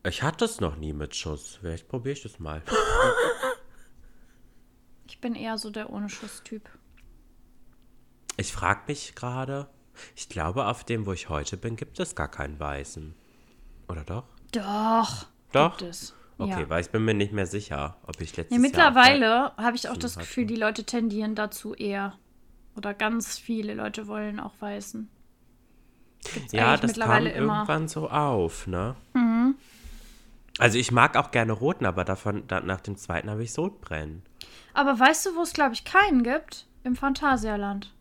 Ich 0.07 0.23
hatte 0.23 0.45
es 0.45 0.61
noch 0.61 0.77
nie 0.77 0.93
mit 0.93 1.15
Schuss. 1.15 1.57
Vielleicht 1.59 1.87
probiere 1.87 2.13
ich 2.13 2.23
das 2.23 2.39
mal. 2.39 2.61
Ich 5.09 5.21
bin 5.21 5.33
eher 5.33 5.57
so 5.57 5.71
der 5.71 5.89
ohne 5.89 6.09
Schuss-Typ. 6.09 6.69
Ich 8.35 8.51
frage 8.51 8.81
mich 8.87 9.15
gerade, 9.15 9.67
ich 10.15 10.29
glaube, 10.29 10.67
auf 10.67 10.83
dem, 10.83 11.07
wo 11.07 11.13
ich 11.13 11.29
heute 11.29 11.57
bin, 11.57 11.75
gibt 11.75 11.99
es 11.99 12.13
gar 12.13 12.29
keinen 12.29 12.59
Weißen. 12.59 13.15
Oder 13.87 14.03
doch? 14.03 14.25
Doch. 14.51 15.25
Doch? 15.53 15.77
Gibt 15.77 15.89
es. 15.89 16.13
Okay, 16.37 16.61
ja. 16.61 16.69
weil 16.69 16.81
ich 16.81 16.91
bin 16.91 17.03
mir 17.03 17.15
nicht 17.15 17.31
mehr 17.31 17.47
sicher, 17.47 17.97
ob 18.03 18.21
ich 18.21 18.37
letztes 18.37 18.55
ja, 18.55 18.61
mittlerweile 18.61 19.53
habe 19.57 19.75
ich 19.75 19.89
auch 19.89 19.97
das 19.97 20.17
hatte. 20.17 20.25
Gefühl, 20.25 20.45
die 20.45 20.55
Leute 20.55 20.83
tendieren 20.83 21.33
dazu 21.33 21.73
eher. 21.73 22.13
Oder 22.75 22.93
ganz 22.93 23.39
viele 23.39 23.73
Leute 23.73 24.05
wollen 24.07 24.39
auch 24.39 24.53
Weißen. 24.59 25.09
Gibt's 26.31 26.51
ja, 26.51 26.77
das 26.77 26.93
kam 26.93 27.25
irgendwann 27.25 27.87
so 27.87 28.07
auf, 28.07 28.67
ne? 28.67 28.95
Mhm. 29.13 29.55
Also 30.59 30.77
ich 30.77 30.91
mag 30.91 31.15
auch 31.15 31.31
gerne 31.31 31.53
roten, 31.53 31.85
aber 31.85 32.03
davon, 32.03 32.47
da, 32.47 32.61
nach 32.61 32.81
dem 32.81 32.97
zweiten 32.97 33.29
habe 33.29 33.43
ich 33.43 33.53
Sodbrennen. 33.53 34.23
Aber 34.73 34.99
weißt 34.99 35.25
du, 35.25 35.35
wo 35.35 35.41
es, 35.41 35.53
glaube 35.53 35.73
ich, 35.73 35.83
keinen 35.83 36.23
gibt? 36.23 36.65
Im 36.83 36.95
Phantasialand. 36.95 37.93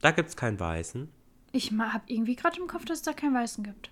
Da 0.00 0.10
gibt 0.10 0.28
es 0.28 0.36
keinen 0.36 0.58
Weißen. 0.58 1.08
Ich 1.52 1.72
habe 1.72 2.04
irgendwie 2.06 2.36
gerade 2.36 2.58
im 2.58 2.66
Kopf, 2.66 2.84
dass 2.84 2.98
es 2.98 3.02
da 3.02 3.12
keinen 3.12 3.34
Weißen 3.34 3.62
gibt. 3.62 3.90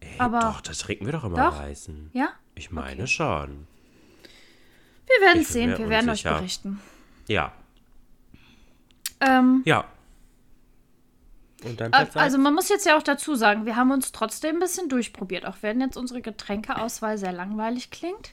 Ey, 0.00 0.18
aber 0.18 0.40
doch, 0.40 0.60
da 0.60 0.72
trinken 0.72 1.06
wir 1.06 1.12
doch 1.12 1.24
immer 1.24 1.36
doch? 1.36 1.58
Weißen. 1.58 2.10
Ja? 2.12 2.30
Ich 2.54 2.70
meine 2.70 3.02
okay. 3.02 3.06
schon. 3.06 3.66
Wir 5.06 5.26
werden 5.26 5.42
es 5.42 5.48
sehen, 5.48 5.76
wir 5.76 5.88
werden 5.88 6.10
euch 6.10 6.22
berichten. 6.22 6.80
Ja. 7.26 7.52
Ähm, 9.20 9.62
ja. 9.64 9.84
Also 12.14 12.38
man 12.38 12.54
muss 12.54 12.68
jetzt 12.68 12.86
ja 12.86 12.96
auch 12.96 13.02
dazu 13.02 13.34
sagen, 13.34 13.66
wir 13.66 13.76
haben 13.76 13.90
uns 13.90 14.12
trotzdem 14.12 14.56
ein 14.56 14.60
bisschen 14.60 14.88
durchprobiert, 14.88 15.46
auch 15.46 15.56
wenn 15.60 15.80
jetzt 15.80 15.96
unsere 15.96 16.22
Getränkeauswahl 16.22 17.18
sehr 17.18 17.32
langweilig 17.32 17.90
klingt. 17.90 18.32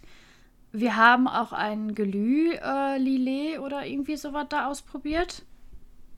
Wir 0.72 0.96
haben 0.96 1.28
auch 1.28 1.54
ein 1.54 1.96
Gelü 1.96 2.52
äh, 2.52 2.98
Lillet 2.98 3.60
oder 3.60 3.86
irgendwie 3.86 4.18
sowas 4.18 4.48
da 4.50 4.68
ausprobiert. 4.68 5.44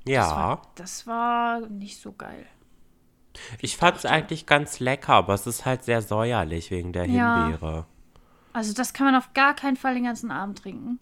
Ja. 0.06 0.24
Das 0.24 0.36
war, 0.36 0.62
das 0.76 1.08
war 1.08 1.70
nicht 1.70 2.02
so 2.02 2.14
geil. 2.14 2.46
Ich 3.62 3.78
fand 3.78 3.98
es 3.98 4.06
eigentlich 4.06 4.46
ganz 4.46 4.80
lecker, 4.80 5.14
aber 5.14 5.34
es 5.34 5.48
ist 5.48 5.66
halt 5.66 5.84
sehr 5.84 6.02
säuerlich 6.02 6.72
wegen 6.72 6.94
der 6.94 7.06
ja. 7.06 7.46
Himbeere. 7.46 7.86
Also 8.54 8.74
das 8.74 8.94
kann 8.94 9.06
man 9.06 9.16
auf 9.16 9.34
gar 9.34 9.54
keinen 9.56 9.78
Fall 9.78 9.94
den 9.94 10.04
ganzen 10.04 10.32
Abend 10.32 10.60
trinken. 10.60 11.00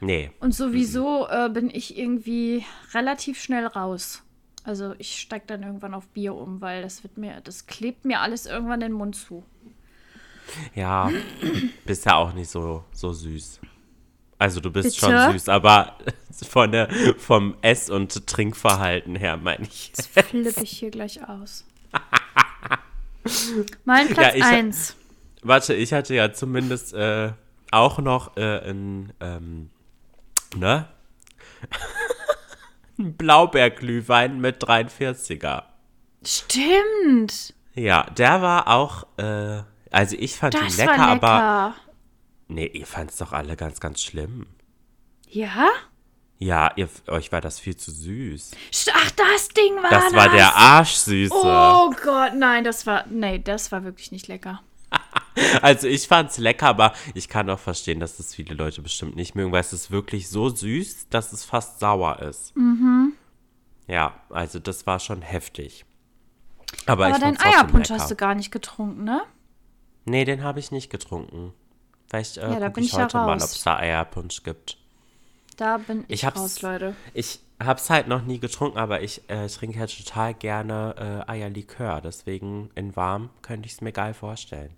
Nee. 0.00 0.30
Und 0.40 0.54
sowieso 0.54 1.28
äh, 1.28 1.50
bin 1.50 1.70
ich 1.70 1.96
irgendwie 1.96 2.64
relativ 2.94 3.40
schnell 3.40 3.66
raus. 3.66 4.22
Also 4.70 4.94
ich 4.98 5.18
steige 5.20 5.46
dann 5.48 5.64
irgendwann 5.64 5.94
auf 5.94 6.06
Bier 6.10 6.32
um, 6.32 6.60
weil 6.60 6.82
das 6.82 7.02
wird 7.02 7.18
mir, 7.18 7.40
das 7.42 7.66
klebt 7.66 8.04
mir 8.04 8.20
alles 8.20 8.46
irgendwann 8.46 8.78
den 8.78 8.92
Mund 8.92 9.16
zu. 9.16 9.44
Ja, 10.76 11.10
bist 11.84 12.06
ja 12.06 12.14
auch 12.14 12.32
nicht 12.32 12.48
so, 12.48 12.84
so 12.92 13.12
süß. 13.12 13.58
Also 14.38 14.60
du 14.60 14.70
bist 14.70 15.00
Bitte? 15.00 15.12
schon 15.12 15.32
süß, 15.32 15.48
aber 15.48 15.98
von 16.48 16.70
der, 16.70 16.88
vom 17.18 17.56
Ess- 17.62 17.90
und 17.90 18.28
Trinkverhalten 18.28 19.16
her 19.16 19.38
meine 19.38 19.66
ich. 19.66 19.90
Das 19.96 20.06
flippe 20.06 20.62
ich 20.62 20.70
hier 20.70 20.92
gleich 20.92 21.28
aus. 21.28 21.64
Mein 23.84 24.06
Platz 24.06 24.36
ich- 24.36 24.44
1. 24.44 24.96
Warte, 25.42 25.74
ich 25.74 25.92
hatte 25.92 26.14
ja 26.14 26.32
zumindest 26.32 26.94
äh, 26.94 27.32
auch 27.72 27.98
noch 27.98 28.36
äh, 28.36 28.70
ein, 28.70 29.12
ähm, 29.18 29.70
ne? 30.54 30.86
Ein 33.00 33.16
Blaubeerglühwein 33.16 34.40
mit 34.40 34.62
43er. 34.62 35.64
Stimmt. 36.24 37.54
Ja, 37.74 38.04
der 38.10 38.42
war 38.42 38.68
auch, 38.68 39.06
äh, 39.16 39.62
also 39.90 40.16
ich 40.18 40.36
fand 40.36 40.54
ihn 40.54 40.60
Das 40.64 40.76
lecker, 40.76 40.98
war 40.98 41.14
lecker. 41.14 41.26
aber 41.26 41.74
nee, 42.48 42.66
ihr 42.66 42.86
fand's 42.86 43.16
doch 43.16 43.32
alle 43.32 43.56
ganz, 43.56 43.80
ganz 43.80 44.02
schlimm. 44.02 44.46
Ja? 45.28 45.68
Ja, 46.38 46.72
ihr, 46.76 46.88
euch 47.08 47.32
war 47.32 47.40
das 47.40 47.58
viel 47.60 47.76
zu 47.76 47.90
süß. 47.90 48.52
Ach, 48.94 49.10
das 49.10 49.48
Ding 49.48 49.76
war 49.82 49.90
Das 49.90 50.04
das. 50.04 50.14
war 50.14 50.28
der 50.30 50.56
Arschsüße. 50.56 51.34
Oh 51.34 51.90
Gott, 52.02 52.32
nein, 52.34 52.64
das 52.64 52.86
war. 52.86 53.06
Nee, 53.08 53.38
das 53.38 53.70
war 53.72 53.84
wirklich 53.84 54.10
nicht 54.10 54.26
lecker. 54.26 54.62
Also 55.62 55.86
ich 55.86 56.08
fand's 56.08 56.38
lecker, 56.38 56.66
aber 56.66 56.92
ich 57.14 57.28
kann 57.28 57.48
auch 57.50 57.58
verstehen, 57.58 58.00
dass 58.00 58.16
das 58.16 58.34
viele 58.34 58.54
Leute 58.54 58.82
bestimmt 58.82 59.16
nicht 59.16 59.34
mögen, 59.34 59.52
weil 59.52 59.60
es 59.60 59.72
ist 59.72 59.90
wirklich 59.90 60.28
so 60.28 60.48
süß, 60.48 61.08
dass 61.08 61.32
es 61.32 61.44
fast 61.44 61.80
sauer 61.80 62.20
ist. 62.20 62.56
Mhm. 62.56 63.14
Ja, 63.86 64.14
also 64.30 64.58
das 64.58 64.86
war 64.86 65.00
schon 65.00 65.22
heftig. 65.22 65.84
Aber, 66.86 67.06
Aber 67.06 67.32
ich 67.32 67.40
Eierpunsch 67.40 67.90
hast 67.90 68.10
du 68.10 68.16
gar 68.16 68.34
nicht 68.34 68.50
getrunken, 68.50 69.04
ne? 69.04 69.22
Nee, 70.04 70.24
den 70.24 70.42
habe 70.42 70.60
ich 70.60 70.70
nicht 70.70 70.90
getrunken. 70.90 71.52
Vielleicht 72.08 72.38
äh, 72.38 72.52
Ja, 72.52 72.60
da 72.60 72.66
guck 72.66 72.74
bin 72.76 72.84
ich 72.84 72.90
ich 72.90 72.96
ja 72.96 73.04
heute 73.04 73.16
mal, 73.18 73.36
ob 73.36 73.42
es 73.42 73.62
da 73.62 73.76
Eierpunsch 73.76 74.42
gibt. 74.42 74.78
Da 75.56 75.78
bin 75.78 76.04
ich, 76.08 76.24
Ich 76.24 76.36
raus, 76.36 76.62
Leute. 76.62 76.94
Ich 77.12 77.40
hab's 77.62 77.90
halt 77.90 78.08
noch 78.08 78.22
nie 78.22 78.38
getrunken, 78.38 78.78
aber 78.78 79.02
ich 79.02 79.28
äh, 79.28 79.46
trinke 79.48 79.78
halt 79.78 79.96
total 79.96 80.34
gerne 80.34 81.24
äh, 81.28 81.30
Eierlikör. 81.30 82.00
Deswegen 82.00 82.70
in 82.74 82.96
warm 82.96 83.30
könnte 83.42 83.66
ich 83.66 83.74
es 83.74 83.80
mir 83.80 83.92
geil 83.92 84.14
vorstellen. 84.14 84.74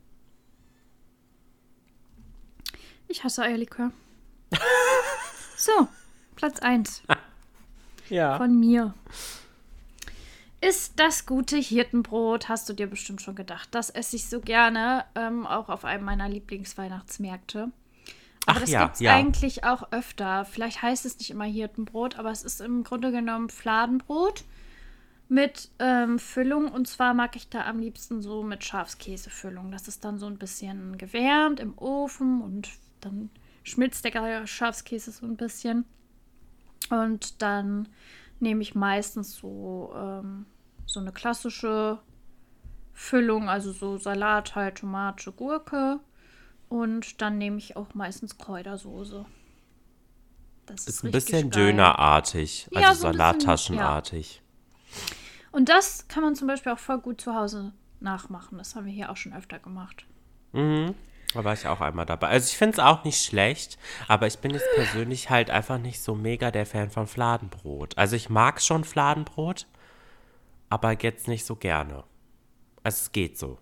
Ich 3.09 3.25
hasse 3.25 3.43
Eierlikör. 3.43 3.93
so, 5.57 5.89
Platz 6.37 6.61
1 6.61 7.03
Ja. 8.09 8.37
von 8.37 8.59
mir. 8.59 8.95
Ist 10.61 11.01
das 11.01 11.27
gute 11.27 11.57
Hirtenbrot, 11.57 12.49
hast 12.49 12.69
du 12.69 12.73
dir 12.73 12.87
bestimmt 12.87 13.21
schon 13.21 13.35
gedacht. 13.35 13.69
Das 13.73 13.91
esse 13.91 14.15
ich 14.15 14.29
so 14.29 14.41
gerne, 14.41 15.05
ähm, 15.17 15.47
auch 15.47 15.69
auf 15.69 15.85
einem 15.85 16.05
meiner 16.05 16.29
Lieblingsweihnachtsmärkte. 16.29 17.73
Aber 18.47 18.57
Ach 18.57 18.61
das 18.61 18.71
ja, 18.71 18.85
gibt's 18.85 19.01
ja. 19.01 19.15
eigentlich 19.15 19.65
auch 19.65 19.91
öfter. 19.93 20.45
Vielleicht 20.45 20.83
heißt 20.83 21.05
es 21.05 21.19
nicht 21.19 21.31
immer 21.31 21.45
Hirtenbrot, 21.45 22.17
aber 22.17 22.31
es 22.31 22.43
ist 22.43 22.61
im 22.61 22.85
Grunde 22.85 23.11
genommen 23.11 23.51
Fladenbrot 23.51 24.45
mit 25.29 25.71
ähm, 25.79 26.19
Füllung. 26.19 26.71
Und 26.71 26.87
zwar 26.89 27.15
mag 27.15 27.35
ich 27.37 27.49
da 27.49 27.67
am 27.67 27.79
liebsten 27.79 28.21
so 28.23 28.43
mit 28.43 28.65
Schafskäsefüllung. 28.65 29.71
Das 29.73 29.89
ist 29.89 30.05
dann 30.05 30.19
so 30.19 30.27
ein 30.27 30.39
bisschen 30.39 30.99
gewärmt 30.99 31.59
im 31.59 31.77
Ofen 31.79 32.41
und 32.41 32.69
dann 33.05 33.31
schmilzt 33.63 34.05
der 34.05 34.47
Schafskäse 34.47 35.13
so 35.13 35.27
ein 35.27 35.37
bisschen. 35.37 35.85
Und 36.91 37.43
dann 37.43 37.89
nehme 38.41 38.63
ich 38.63 38.75
meistens 38.75 39.37
so, 39.37 39.93
ähm, 39.97 40.47
so 40.87 41.01
eine 41.01 41.13
klassische 41.13 42.01
Füllung, 42.93 43.49
also 43.49 43.73
so 43.73 43.99
Salat, 43.99 44.55
halt 44.55 44.79
Tomate, 44.79 45.33
Gurke. 45.33 46.01
Und 46.69 47.21
dann 47.21 47.39
nehme 47.39 47.59
ich 47.59 47.77
auch 47.77 47.95
meistens 47.95 48.39
Kräutersoße. 48.39 49.25
Das 50.67 50.87
Ist 50.87 51.03
ein 51.03 51.09
richtig 51.09 51.25
bisschen 51.27 51.51
geil. 51.51 51.67
Dönerartig, 51.67 52.69
also 52.75 52.81
Ja, 52.81 52.95
so 52.95 53.07
ein 53.09 53.13
Salattaschenartig. 53.15 54.43
Und 55.51 55.69
das 55.69 56.09
kann 56.09 56.23
man 56.23 56.35
zum 56.35 56.49
Beispiel 56.49 56.73
auch 56.73 56.79
voll 56.79 56.99
gut 56.99 57.21
zu 57.21 57.35
Hause 57.35 57.73
nachmachen. 58.01 58.59
Das 58.59 58.75
haben 58.75 58.87
wir 58.87 58.93
hier 58.93 59.11
auch 59.11 59.17
schon 59.17 59.35
öfter 59.35 59.59
gemacht. 59.59 60.07
Da 61.35 61.45
war 61.45 61.55
ich 61.55 61.67
auch 61.67 61.81
einmal 61.81 62.07
dabei. 62.07 62.29
Also 62.29 62.49
ich 62.49 62.57
finde 62.57 62.75
es 62.75 62.79
auch 62.79 63.05
nicht 63.05 63.25
schlecht, 63.25 63.79
aber 64.09 64.27
ich 64.27 64.39
bin 64.39 64.53
jetzt 64.53 64.67
persönlich 64.75 65.31
halt 65.31 65.51
einfach 65.51 65.79
nicht 65.79 66.03
so 66.03 66.15
mega 66.15 66.51
der 66.51 66.67
Fan 66.67 66.91
von 66.91 67.07
Fladenbrot. 67.07 67.97
Also 67.97 68.17
ich 68.17 68.29
mag 68.29 68.61
schon 68.61 68.85
Fladenbrot, 68.85 69.67
aber 70.69 70.93
jetzt 71.01 71.29
nicht 71.29 71.47
so 71.47 71.57
gerne. 71.57 72.05
Also 72.83 72.97
es 73.03 73.13
geht 73.13 73.39
so. 73.39 73.59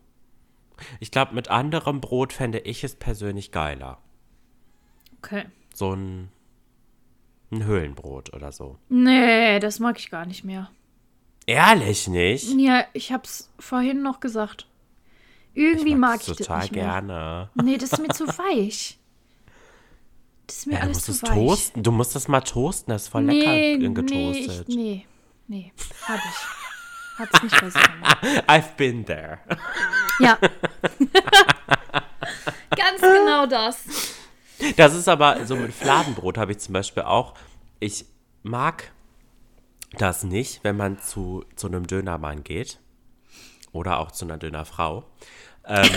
Ich 0.99 1.11
glaube, 1.11 1.35
mit 1.35 1.49
anderem 1.49 2.01
Brot 2.01 2.33
fände 2.33 2.59
ich 2.59 2.83
es 2.85 2.97
persönlich 2.97 3.53
geiler. 3.53 3.99
Okay. 5.19 5.45
So 5.75 5.95
ein, 5.95 6.31
ein 7.51 7.65
Höhlenbrot 7.65 8.33
oder 8.33 8.51
so. 8.51 8.79
Nee, 8.89 9.61
das 9.61 9.79
mag 9.79 9.99
ich 9.99 10.11
gar 10.11 10.27
nicht 10.27 10.45
mehr. 10.45 10.71
Ehrlich 11.47 12.09
nicht? 12.09 12.49
Ja, 12.59 12.85
ich 12.93 13.13
hab's 13.13 13.53
vorhin 13.59 14.03
noch 14.03 14.21
gesagt. 14.21 14.67
Irgendwie 15.55 15.95
mag 15.95 16.11
mag's 16.13 16.23
ich 16.29 16.37
das 16.37 16.47
total 16.47 16.61
nicht 16.63 16.73
mehr. 16.73 16.85
gerne. 16.85 17.51
Nee, 17.55 17.77
das 17.79 17.93
ist 17.93 17.99
mir 18.01 18.09
zu 18.09 18.27
weich. 18.29 18.99
Das 20.47 20.57
ist 20.59 20.67
mir 20.67 20.75
Ja, 20.75 20.79
du 20.81 20.85
alles 20.87 20.97
musst 20.97 21.07
zu 21.07 21.13
es 21.13 21.23
weich. 21.23 21.31
toasten. 21.31 21.83
Du 21.83 21.93
musst 21.93 22.15
das 22.15 22.29
mal 22.29 22.41
toasten. 22.41 22.91
Das 22.93 23.03
ist 23.03 23.09
voll 23.09 23.23
Nee, 23.25 23.41
lecker 23.77 23.89
nee, 23.89 23.95
getoastet. 23.95 24.69
ich, 24.69 24.77
nee, 24.77 25.07
nee, 25.49 25.73
hab 26.07 26.19
ich. 26.19 27.19
Hat's 27.19 27.43
nicht 27.43 27.61
besser 27.61 27.81
gemacht. 27.81 28.19
I've 28.49 28.77
been 28.77 29.05
there. 29.05 29.39
Ja. 30.21 30.39
Ganz 32.77 33.01
genau 33.01 33.47
das. 33.47 33.85
Das 34.77 34.95
ist 34.95 35.09
aber 35.09 35.45
so 35.47 35.57
mit 35.57 35.73
Fladenbrot 35.75 36.39
habe 36.39 36.53
ich 36.53 36.59
zum 36.59 36.73
Beispiel 36.75 37.03
auch. 37.03 37.35
Ich 37.79 38.05
mag 38.43 38.93
das 39.99 40.23
nicht, 40.23 40.63
wenn 40.65 40.77
man 40.77 40.99
zu, 40.99 41.45
zu 41.57 41.67
einem 41.67 41.87
Dönermann 41.87 42.45
geht. 42.45 42.79
Oder 43.73 44.01
auch 44.01 44.11
zu 44.11 44.25
einer 44.25 44.39
Dönerfrau. 44.39 45.05
Ähm, 45.67 45.89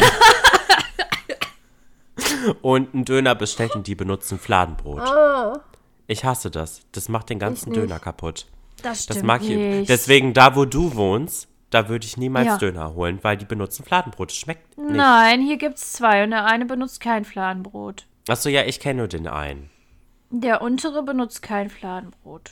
und 2.61 2.93
einen 2.93 3.05
Döner 3.05 3.36
bestellt 3.36 3.76
und 3.76 3.88
die 3.88 3.95
benutzen 3.95 4.39
Fladenbrot. 4.39 5.01
Ich 6.07 6.26
hasse 6.26 6.51
das. 6.51 6.82
Das 6.91 7.09
macht 7.09 7.30
den 7.30 7.39
ganzen. 7.39 7.74
Döner 7.74 7.99
kaputt. 7.99 8.47
Das 8.82 9.03
stimmt 9.03 9.17
Das 9.19 9.24
mag 9.24 9.41
ich. 9.41 9.49
nicht. 9.49 9.89
Deswegen, 9.89 10.34
da 10.34 10.55
wo 10.55 10.65
du 10.65 10.95
wohnst, 10.95 11.47
da 11.69 11.89
würde 11.89 12.05
ich 12.05 12.17
niemals 12.17 12.47
Ja. 12.47 12.57
Döner 12.57 12.93
holen, 12.93 13.19
weil 13.21 13.38
die 13.38 13.45
benutzen 13.45 13.84
Fladenbrot. 13.84 14.30
Das 14.30 14.38
schmeckt 14.38 14.78
nicht. 14.78 14.91
Nein, 14.91 15.41
hier 15.41 15.57
gibt's 15.57 15.93
zwei 15.93 16.24
und 16.24 16.32
der 16.32 16.45
eine 16.45 16.65
benutzt 16.65 16.99
kein 16.99 17.26
Fladenbrot. 17.26 18.05
Achso, 18.28 18.49
ja, 18.49 18.63
ich 18.63 18.80
kenne 18.80 18.99
nur 18.99 19.07
den 19.07 19.28
einen. 19.28 19.69
Der 20.30 20.61
untere 20.61 21.03
benutzt 21.03 21.41
kein 21.41 21.69
Fladenbrot. 21.69 22.51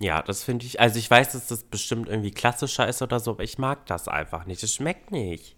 Ja, 0.00 0.22
das 0.22 0.44
finde 0.44 0.64
ich, 0.64 0.80
also 0.80 0.98
ich 0.98 1.10
weiß, 1.10 1.32
dass 1.32 1.48
das 1.48 1.64
bestimmt 1.64 2.08
irgendwie 2.08 2.30
klassischer 2.30 2.86
ist 2.86 3.02
oder 3.02 3.18
so, 3.18 3.32
aber 3.32 3.42
ich 3.42 3.58
mag 3.58 3.84
das 3.86 4.06
einfach 4.06 4.46
nicht. 4.46 4.62
Es 4.62 4.74
schmeckt 4.74 5.10
nicht. 5.10 5.56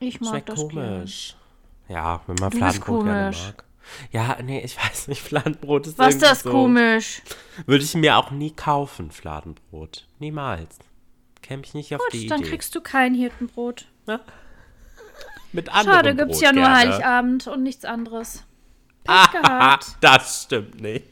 Ich 0.00 0.20
mag 0.20 0.30
Schmeckt 0.30 0.48
das 0.48 0.58
komisch. 0.60 1.36
Ja, 1.88 2.20
wenn 2.26 2.36
man 2.40 2.50
Du 2.50 2.58
Fladenbrot 2.58 3.04
gerne 3.04 3.22
komisch. 3.30 3.46
mag. 3.46 3.64
Ja, 4.10 4.36
nee, 4.42 4.60
ich 4.64 4.76
weiß 4.84 5.06
nicht, 5.08 5.22
Fladenbrot 5.22 5.86
ist 5.86 5.96
Was 5.98 6.14
irgendwie 6.14 6.26
das 6.26 6.42
so. 6.42 6.50
komisch? 6.50 7.22
Würde 7.66 7.84
ich 7.84 7.94
mir 7.94 8.16
auch 8.16 8.32
nie 8.32 8.50
kaufen, 8.50 9.12
Fladenbrot. 9.12 10.06
Niemals. 10.18 10.78
Käme 11.40 11.62
ich 11.64 11.74
nicht 11.74 11.94
auf 11.94 12.02
die 12.12 12.22
Gut, 12.22 12.30
dann 12.32 12.40
Idee. 12.40 12.50
kriegst 12.50 12.74
du 12.74 12.80
kein 12.80 13.14
Hirtenbrot. 13.14 13.86
Mit 15.52 15.68
anderem 15.68 15.94
Schade, 15.94 16.14
gibt's 16.16 16.32
Brot 16.38 16.42
ja 16.42 16.52
nur 16.52 16.64
gerne. 16.64 16.76
Heiligabend 16.76 17.46
und 17.46 17.62
nichts 17.62 17.84
anderes. 17.84 18.42
Ah, 19.06 19.78
das 20.00 20.42
stimmt 20.42 20.80
nicht. 20.80 21.04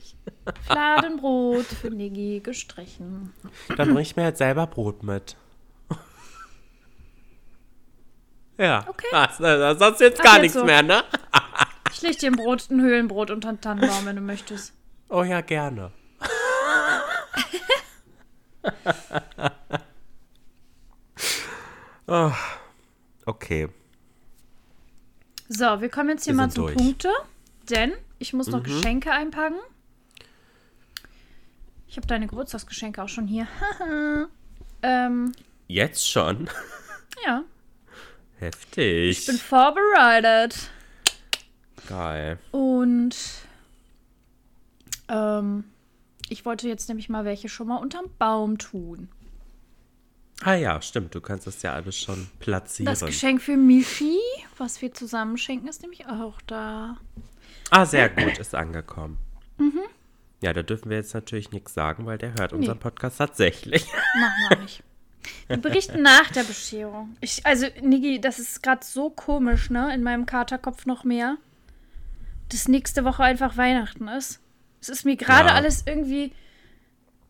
Fladenbrot 0.66 1.66
für 1.66 1.90
Niggi 1.90 2.40
gestrichen. 2.40 3.32
Dann 3.76 3.88
bring 3.92 4.02
ich 4.02 4.16
mir 4.16 4.24
halt 4.24 4.36
selber 4.36 4.66
Brot 4.66 5.02
mit. 5.02 5.36
Ja, 8.56 8.84
Okay. 8.88 9.06
das, 9.10 9.38
das, 9.38 9.78
das 9.78 9.92
ist 9.94 10.00
jetzt 10.00 10.20
Ach, 10.20 10.24
gar 10.24 10.34
jetzt 10.34 10.42
nichts 10.42 10.58
so. 10.58 10.64
mehr, 10.64 10.82
ne? 10.82 11.02
Ich 11.92 12.02
leg 12.02 12.16
dir 12.18 12.30
ein 12.30 12.36
Brot, 12.36 12.70
ein 12.70 12.80
Höhlenbrot 12.80 13.30
unter 13.32 13.52
den 13.52 13.60
Tannenbaum, 13.60 14.06
wenn 14.06 14.16
du 14.16 14.22
möchtest. 14.22 14.72
Oh 15.08 15.24
ja, 15.24 15.40
gerne. 15.40 15.90
oh, 22.06 22.32
okay. 23.26 23.68
So, 25.48 25.80
wir 25.80 25.88
kommen 25.88 26.10
jetzt 26.10 26.24
hier 26.24 26.34
Wir 26.34 26.38
mal 26.42 26.50
zum 26.50 26.64
durch. 26.66 26.76
Punkte, 26.76 27.10
denn 27.70 27.92
ich 28.18 28.32
muss 28.32 28.46
Mhm. 28.46 28.52
noch 28.52 28.62
Geschenke 28.62 29.10
einpacken. 29.12 29.58
Ich 31.94 31.96
habe 31.96 32.08
deine 32.08 32.26
Geburtstagsgeschenke 32.26 33.00
auch 33.00 33.08
schon 33.08 33.28
hier. 33.28 33.46
ähm, 34.82 35.32
Jetzt 35.68 36.10
schon? 36.10 36.50
ja, 37.24 37.44
Heftig. 38.40 39.20
ich 39.20 39.26
bin 39.26 39.36
vorbereitet. 39.36 40.70
Geil. 41.88 42.40
Und 42.50 43.14
ähm, 45.06 45.62
ich 46.28 46.44
wollte 46.44 46.66
jetzt 46.66 46.88
nämlich 46.88 47.08
mal 47.08 47.24
welche 47.24 47.48
schon 47.48 47.68
mal 47.68 47.76
unterm 47.76 48.06
Baum 48.18 48.58
tun. 48.58 49.08
Ah 50.42 50.54
ja, 50.54 50.82
stimmt. 50.82 51.14
Du 51.14 51.20
kannst 51.20 51.46
das 51.46 51.62
ja 51.62 51.74
alles 51.74 51.96
schon 51.96 52.26
platzieren. 52.40 52.86
Das 52.86 53.06
Geschenk 53.06 53.40
für 53.40 53.56
Michi, 53.56 54.18
was 54.58 54.82
wir 54.82 54.92
zusammen 54.92 55.38
schenken, 55.38 55.68
ist 55.68 55.82
nämlich 55.82 56.08
auch 56.08 56.40
da. 56.48 56.96
ah, 57.70 57.86
sehr 57.86 58.08
gut. 58.08 58.36
Ist 58.38 58.56
angekommen. 58.56 59.16
Ja, 60.44 60.52
da 60.52 60.62
dürfen 60.62 60.90
wir 60.90 60.98
jetzt 60.98 61.14
natürlich 61.14 61.52
nichts 61.52 61.72
sagen, 61.72 62.04
weil 62.04 62.18
der 62.18 62.34
hört 62.34 62.52
nee. 62.52 62.58
unseren 62.58 62.78
Podcast 62.78 63.16
tatsächlich. 63.16 63.86
Machen 64.20 64.46
wir 64.50 64.58
nicht. 64.58 64.82
Wir 65.46 65.56
berichten 65.56 66.02
nach 66.02 66.30
der 66.32 66.42
Bescherung. 66.42 67.16
Ich, 67.22 67.46
also, 67.46 67.66
Niki, 67.80 68.20
das 68.20 68.38
ist 68.38 68.62
gerade 68.62 68.84
so 68.84 69.08
komisch, 69.08 69.70
ne? 69.70 69.94
In 69.94 70.02
meinem 70.02 70.26
Katerkopf 70.26 70.84
noch 70.84 71.02
mehr. 71.02 71.38
Dass 72.50 72.68
nächste 72.68 73.06
Woche 73.06 73.22
einfach 73.24 73.56
Weihnachten 73.56 74.06
ist. 74.06 74.42
Es 74.82 74.90
ist 74.90 75.06
mir 75.06 75.16
gerade 75.16 75.48
ja. 75.48 75.54
alles 75.54 75.84
irgendwie. 75.86 76.32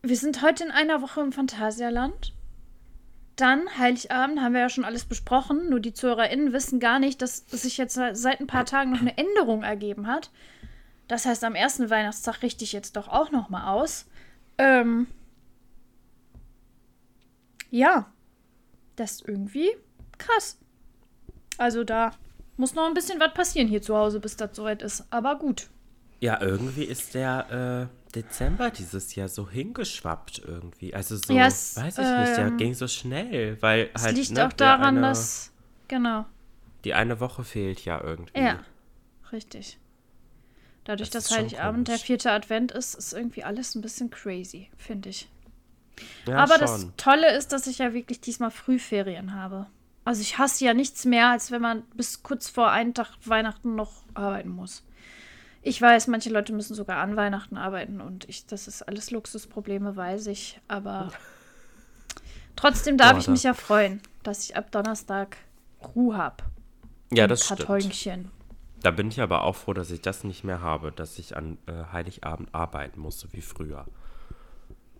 Wir 0.01 0.17
sind 0.17 0.41
heute 0.41 0.65
in 0.65 0.71
einer 0.71 1.01
Woche 1.01 1.21
im 1.21 1.31
Phantasialand. 1.31 2.33
Dann, 3.37 3.61
Heiligabend, 3.77 4.41
haben 4.41 4.53
wir 4.53 4.59
ja 4.59 4.69
schon 4.69 4.83
alles 4.83 5.05
besprochen. 5.05 5.69
Nur 5.69 5.79
die 5.79 5.93
ZuhörerInnen 5.93 6.51
wissen 6.51 6.81
gar 6.81 6.99
nicht, 6.99 7.21
dass 7.21 7.45
es 7.49 7.61
sich 7.61 7.77
jetzt 7.77 7.93
seit 7.93 8.41
ein 8.41 8.47
paar 8.47 8.65
Tagen 8.65 8.91
noch 8.91 8.99
eine 8.99 9.17
Änderung 9.17 9.63
ergeben 9.63 10.07
hat. 10.07 10.31
Das 11.07 11.25
heißt, 11.25 11.43
am 11.43 11.55
ersten 11.55 11.89
Weihnachtstag 11.89 12.41
richte 12.41 12.63
ich 12.63 12.73
jetzt 12.73 12.95
doch 12.95 13.07
auch 13.07 13.31
noch 13.31 13.49
mal 13.49 13.71
aus. 13.71 14.05
Ähm. 14.57 15.07
Ja. 17.69 18.11
Das 18.95 19.13
ist 19.13 19.27
irgendwie 19.27 19.69
krass. 20.17 20.57
Also 21.57 21.83
da 21.83 22.11
muss 22.57 22.73
noch 22.73 22.85
ein 22.87 22.93
bisschen 22.93 23.19
was 23.19 23.33
passieren 23.33 23.67
hier 23.67 23.81
zu 23.81 23.95
Hause, 23.95 24.19
bis 24.19 24.37
das 24.37 24.55
soweit 24.55 24.81
ist. 24.81 25.05
Aber 25.09 25.37
gut. 25.37 25.69
Ja, 26.21 26.41
irgendwie 26.41 26.85
ist 26.85 27.13
der 27.13 27.89
äh, 27.91 28.13
Dezember 28.15 28.71
dieses 28.71 29.15
Jahr 29.15 29.27
so 29.27 29.49
hingeschwappt 29.49 30.41
irgendwie. 30.45 30.93
Also 30.93 31.17
so, 31.17 31.33
ja, 31.33 31.47
es, 31.47 31.75
weiß 31.75 31.97
ich 31.97 32.05
ähm, 32.05 32.21
nicht, 32.21 32.37
der 32.37 32.47
ähm, 32.47 32.57
ging 32.57 32.73
so 32.73 32.87
schnell, 32.87 33.61
weil 33.61 33.89
es 33.93 34.03
halt. 34.03 34.13
Es 34.13 34.29
liegt 34.29 34.31
ne, 34.31 34.47
auch 34.47 34.53
daran, 34.53 34.97
eine, 34.97 35.07
dass. 35.07 35.51
Genau. 35.87 36.25
Die 36.83 36.93
eine 36.93 37.19
Woche 37.19 37.43
fehlt 37.43 37.83
ja 37.83 38.01
irgendwie. 38.01 38.39
Ja, 38.39 38.59
richtig. 39.31 39.77
Dadurch, 40.85 41.09
das 41.09 41.25
dass 41.25 41.37
Heiligabend 41.37 41.87
der 41.87 41.97
vierte 41.97 42.31
Advent 42.31 42.71
ist, 42.71 42.93
ist 42.93 43.13
irgendwie 43.13 43.43
alles 43.43 43.75
ein 43.75 43.81
bisschen 43.81 44.11
crazy, 44.11 44.69
finde 44.77 45.09
ich. 45.09 45.27
Ja, 46.27 46.37
Aber 46.37 46.53
schon. 46.53 46.61
das 46.61 46.87
Tolle 46.97 47.35
ist, 47.35 47.51
dass 47.51 47.67
ich 47.67 47.79
ja 47.79 47.93
wirklich 47.93 48.21
diesmal 48.21 48.51
Frühferien 48.51 49.33
habe. 49.33 49.65
Also 50.03 50.21
ich 50.21 50.37
hasse 50.37 50.63
ja 50.63 50.75
nichts 50.75 51.03
mehr, 51.05 51.29
als 51.29 51.49
wenn 51.49 51.61
man 51.61 51.81
bis 51.95 52.21
kurz 52.21 52.49
vor 52.49 52.69
einen 52.69 52.93
Tag 52.93 53.09
Weihnachten 53.25 53.73
noch 53.73 54.03
arbeiten 54.13 54.49
muss. 54.49 54.83
Ich 55.63 55.81
weiß, 55.81 56.05
manche 56.07 56.29
Leute 56.29 56.53
müssen 56.53 56.75
sogar 56.75 56.97
an 56.97 57.15
Weihnachten 57.15 57.57
arbeiten 57.57 57.99
und 57.99 58.29
ich, 58.29 58.45
das 58.45 58.67
ist 58.67 58.83
alles 58.83 59.09
Luxusprobleme, 59.09 59.95
weiß 59.95 60.27
ich. 60.27 60.61
Aber 60.67 61.11
trotzdem 62.55 62.97
darf 62.97 63.13
Boah, 63.13 63.19
ich 63.19 63.27
mich 63.27 63.41
ja 63.41 63.55
freuen, 63.55 64.01
dass 64.21 64.43
ich 64.43 64.55
ab 64.55 64.71
Donnerstag 64.71 65.37
Ruhe 65.95 66.15
habe. 66.15 66.43
Ja, 67.11 67.25
das 67.25 67.47
Kartönchen. 67.47 67.91
stimmt. 67.91 68.34
Da 68.85 68.91
bin 68.91 69.07
ich 69.07 69.19
aber 69.19 69.45
auch 69.45 69.55
froh, 69.55 69.73
dass 69.73 69.89
ich 69.89 70.01
das 70.01 70.23
nicht 70.23 70.43
mehr 70.43 70.61
habe, 70.61 70.91
dass 70.91 71.17
ich 71.17 71.35
an 71.35 71.57
äh, 71.65 71.91
Heiligabend 71.91 72.53
arbeiten 72.53 72.99
muss, 72.99 73.19
so 73.19 73.33
wie 73.33 73.41
früher. 73.41 73.85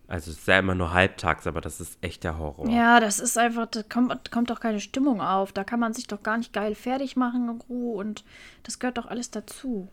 Also 0.08 0.32
es 0.32 0.40
ist 0.40 0.48
ja 0.48 0.58
immer 0.58 0.74
nur 0.74 0.92
halbtags, 0.92 1.46
aber 1.46 1.62
das 1.62 1.80
ist 1.80 2.00
echt 2.02 2.24
der 2.24 2.40
Horror. 2.40 2.68
Ja, 2.68 3.00
das 3.00 3.20
ist 3.20 3.38
einfach, 3.38 3.68
da 3.68 3.84
kommt, 3.84 4.32
kommt 4.32 4.50
doch 4.50 4.60
keine 4.60 4.80
Stimmung 4.80 5.22
auf. 5.22 5.52
Da 5.52 5.64
kann 5.64 5.80
man 5.80 5.94
sich 5.94 6.08
doch 6.08 6.24
gar 6.24 6.40
nicht 6.40 6.52
geil 6.52 6.74
fertig 6.74 7.16
machen 7.16 7.48
in 7.48 7.62
Ruhe 7.70 8.00
und 8.00 8.24
das 8.64 8.80
gehört 8.80 8.98
doch 8.98 9.06
alles 9.06 9.30
dazu. 9.30 9.88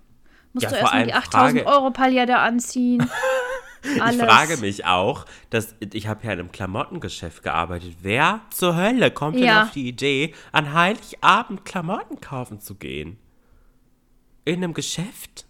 Musst 0.55 0.65
ja, 0.65 0.71
du 0.71 0.77
erstmal 0.77 1.05
die 1.05 1.13
8000 1.13 1.67
Euro 1.67 1.91
Palette 1.91 2.39
anziehen. 2.39 3.07
Alles. 4.01 4.17
Ich 4.17 4.23
frage 4.23 4.57
mich 4.59 4.87
auch, 4.87 5.27
dass 5.51 5.75
ich 5.81 6.07
habe 6.07 6.25
ja 6.25 6.33
in 6.33 6.39
einem 6.39 6.53
Klamottengeschäft 6.53 7.43
gearbeitet. 7.43 7.97
Wer 8.01 8.41
zur 8.51 8.77
Hölle 8.77 9.11
kommt 9.11 9.39
ja. 9.39 9.41
denn 9.41 9.63
auf 9.65 9.71
die 9.73 9.89
Idee, 9.89 10.35
an 10.53 10.73
Heiligabend 10.73 11.65
Klamotten 11.65 12.21
kaufen 12.21 12.61
zu 12.61 12.77
gehen? 12.77 13.19
In 14.45 14.57
einem 14.57 14.75
Geschäft? 14.75 15.47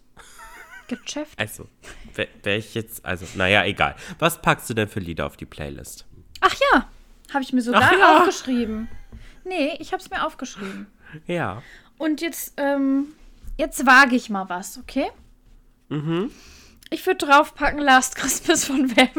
Geschäft? 0.87 1.39
Also, 1.39 1.67
wäre 2.13 2.27
wär 2.43 2.57
ich 2.57 2.75
jetzt, 2.75 3.03
also, 3.05 3.25
naja, 3.35 3.63
egal. 3.65 3.95
Was 4.19 4.41
packst 4.41 4.69
du 4.69 4.73
denn 4.73 4.87
für 4.87 4.99
Lieder 4.99 5.25
auf 5.25 5.37
die 5.37 5.45
Playlist? 5.45 6.05
Ach 6.41 6.53
ja, 6.73 6.87
habe 7.33 7.43
ich 7.43 7.53
mir 7.53 7.61
sogar 7.61 7.97
ja. 7.97 8.17
aufgeschrieben. 8.19 8.89
Nee, 9.45 9.75
ich 9.79 9.91
habe 9.93 10.01
es 10.01 10.09
mir 10.09 10.25
aufgeschrieben. 10.25 10.87
Ja. 11.25 11.63
Und 11.97 12.21
jetzt, 12.21 12.53
ähm, 12.57 13.13
jetzt 13.57 13.85
wage 13.85 14.15
ich 14.15 14.29
mal 14.29 14.49
was, 14.49 14.77
okay? 14.77 15.09
Mhm. 15.89 16.31
Ich 16.89 17.05
würde 17.05 17.25
draufpacken 17.25 17.79
Last 17.79 18.15
Christmas 18.15 18.65
von 18.65 18.95
Wem. 18.95 19.09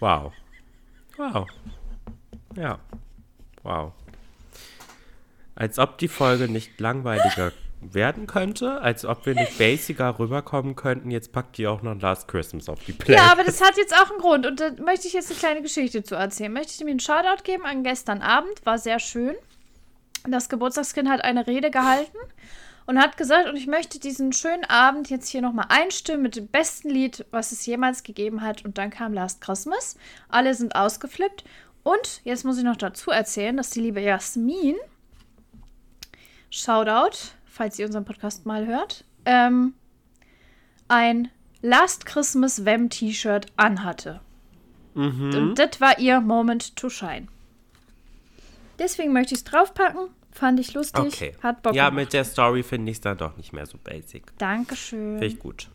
Wow. 0.00 0.32
Wow. 1.16 1.48
Ja. 2.56 2.78
Wow. 3.62 3.92
Als 5.54 5.78
ob 5.78 5.98
die 5.98 6.08
Folge 6.08 6.48
nicht 6.48 6.80
langweiliger 6.80 7.52
werden 7.80 8.26
könnte, 8.26 8.80
als 8.80 9.04
ob 9.04 9.26
wir 9.26 9.34
nicht 9.34 9.58
basicer 9.58 10.18
rüberkommen 10.18 10.76
könnten. 10.76 11.10
Jetzt 11.10 11.32
packt 11.32 11.58
die 11.58 11.66
auch 11.66 11.82
noch 11.82 12.00
Last 12.00 12.28
Christmas 12.28 12.68
auf 12.68 12.82
die 12.84 12.92
Playlist. 12.92 13.24
Ja, 13.24 13.32
aber 13.32 13.44
das 13.44 13.60
hat 13.60 13.76
jetzt 13.76 13.94
auch 13.94 14.10
einen 14.10 14.18
Grund 14.18 14.46
und 14.46 14.60
da 14.60 14.70
möchte 14.82 15.06
ich 15.06 15.12
jetzt 15.12 15.30
eine 15.30 15.38
kleine 15.38 15.62
Geschichte 15.62 16.02
zu 16.02 16.14
erzählen. 16.14 16.52
Möchte 16.52 16.72
ich 16.72 16.84
mir 16.84 16.90
einen 16.90 17.00
Shoutout 17.00 17.42
geben 17.44 17.64
an 17.64 17.82
gestern 17.84 18.22
Abend, 18.22 18.64
war 18.64 18.78
sehr 18.78 18.98
schön. 18.98 19.34
Das 20.28 20.48
Geburtstagskind 20.48 21.08
hat 21.08 21.22
eine 21.22 21.46
Rede 21.46 21.70
gehalten 21.70 22.16
und 22.86 23.00
hat 23.00 23.16
gesagt, 23.16 23.48
und 23.48 23.56
ich 23.56 23.66
möchte 23.66 23.98
diesen 23.98 24.32
schönen 24.32 24.64
Abend 24.64 25.10
jetzt 25.10 25.28
hier 25.28 25.42
nochmal 25.42 25.66
einstimmen 25.68 26.22
mit 26.22 26.36
dem 26.36 26.48
besten 26.48 26.88
Lied, 26.88 27.26
was 27.30 27.52
es 27.52 27.66
jemals 27.66 28.02
gegeben 28.02 28.42
hat. 28.42 28.64
Und 28.64 28.78
dann 28.78 28.90
kam 28.90 29.12
Last 29.12 29.40
Christmas. 29.40 29.96
Alle 30.28 30.54
sind 30.54 30.74
ausgeflippt. 30.74 31.44
Und 31.82 32.20
jetzt 32.24 32.44
muss 32.44 32.58
ich 32.58 32.64
noch 32.64 32.76
dazu 32.76 33.10
erzählen, 33.10 33.56
dass 33.56 33.70
die 33.70 33.80
liebe 33.80 34.00
Jasmin, 34.00 34.76
Shoutout, 36.50 37.35
falls 37.56 37.78
ihr 37.78 37.86
unseren 37.86 38.04
Podcast 38.04 38.44
mal 38.44 38.66
hört, 38.66 39.04
ähm, 39.24 39.72
ein 40.88 41.30
Last 41.62 42.04
Christmas 42.04 42.66
Wem 42.66 42.90
T-Shirt 42.90 43.46
anhatte. 43.56 44.20
Mhm. 44.94 45.34
Und 45.34 45.54
das 45.58 45.80
war 45.80 45.98
ihr 45.98 46.20
Moment 46.20 46.76
to 46.76 46.90
shine. 46.90 47.28
Deswegen 48.78 49.12
möchte 49.14 49.34
ich 49.34 49.40
es 49.40 49.44
draufpacken. 49.44 50.08
Fand 50.32 50.60
ich 50.60 50.74
lustig. 50.74 51.02
Okay. 51.06 51.34
Hat 51.42 51.62
Bock 51.62 51.74
Ja, 51.74 51.88
gemacht. 51.88 52.04
mit 52.04 52.12
der 52.12 52.24
Story 52.24 52.62
finde 52.62 52.90
ich 52.90 52.98
es 52.98 53.00
dann 53.00 53.16
doch 53.16 53.38
nicht 53.38 53.54
mehr 53.54 53.64
so 53.64 53.78
basic. 53.78 54.36
Dankeschön. 54.36 55.12
Finde 55.18 55.26
ich 55.26 55.38
gut. 55.38 55.70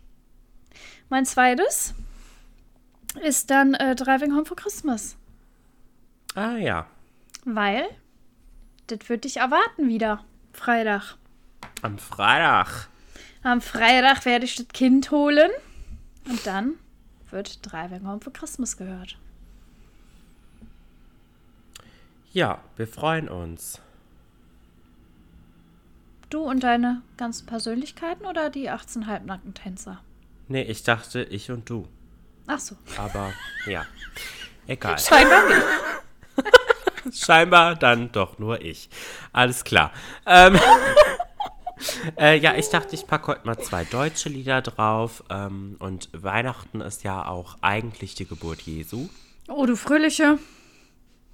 Mein 1.09 1.25
zweites 1.25 1.95
ist 3.23 3.49
dann 3.49 3.73
äh, 3.73 3.95
Driving 3.95 4.33
Home 4.33 4.45
for 4.45 4.55
Christmas. 4.55 5.17
Ah 6.35 6.57
ja. 6.57 6.85
Weil, 7.43 7.85
das 8.85 9.09
würde 9.09 9.27
ich 9.27 9.37
erwarten 9.37 9.87
wieder. 9.89 10.23
Freitag. 10.53 11.15
Am 11.81 11.97
Freitag. 11.97 12.87
Am 13.43 13.61
Freitag 13.61 14.25
werde 14.25 14.45
ich 14.45 14.55
das 14.55 14.67
Kind 14.67 15.11
holen. 15.11 15.49
Und 16.29 16.45
dann 16.45 16.75
wird 17.31 17.59
Driving 17.71 18.07
Home 18.07 18.21
for 18.21 18.31
Christmas 18.31 18.77
gehört. 18.77 19.17
Ja, 22.33 22.59
wir 22.77 22.87
freuen 22.87 23.27
uns. 23.27 23.81
Du 26.29 26.43
und 26.43 26.63
deine 26.63 27.01
ganzen 27.17 27.45
Persönlichkeiten 27.45 28.25
oder 28.25 28.49
die 28.49 28.69
18 28.69 29.07
halbnackten 29.07 29.53
Tänzer? 29.53 30.01
Nee, 30.47 30.63
ich 30.63 30.83
dachte 30.83 31.23
ich 31.23 31.51
und 31.51 31.69
du. 31.69 31.87
Ach 32.47 32.59
so. 32.59 32.75
Aber 32.97 33.33
ja, 33.65 33.85
egal. 34.67 34.97
Scheinbar 34.99 35.43
nicht. 35.49 37.15
Scheinbar 37.25 37.75
dann 37.75 38.11
doch 38.11 38.39
nur 38.39 38.61
ich. 38.61 38.89
Alles 39.33 39.63
klar. 39.65 39.91
Ähm, 40.25 40.57
äh, 42.17 42.37
ja, 42.37 42.55
ich 42.55 42.69
dachte, 42.69 42.95
ich 42.95 43.07
packe 43.07 43.27
heute 43.27 43.45
mal 43.45 43.57
zwei 43.59 43.83
deutsche 43.83 44.29
Lieder 44.29 44.61
drauf. 44.61 45.23
Ähm, 45.29 45.75
und 45.79 46.09
Weihnachten 46.13 46.81
ist 46.81 47.03
ja 47.03 47.25
auch 47.25 47.57
eigentlich 47.61 48.15
die 48.15 48.25
Geburt 48.25 48.61
Jesu. 48.61 49.09
Oh, 49.47 49.65
du 49.65 49.75
Fröhliche. 49.75 50.37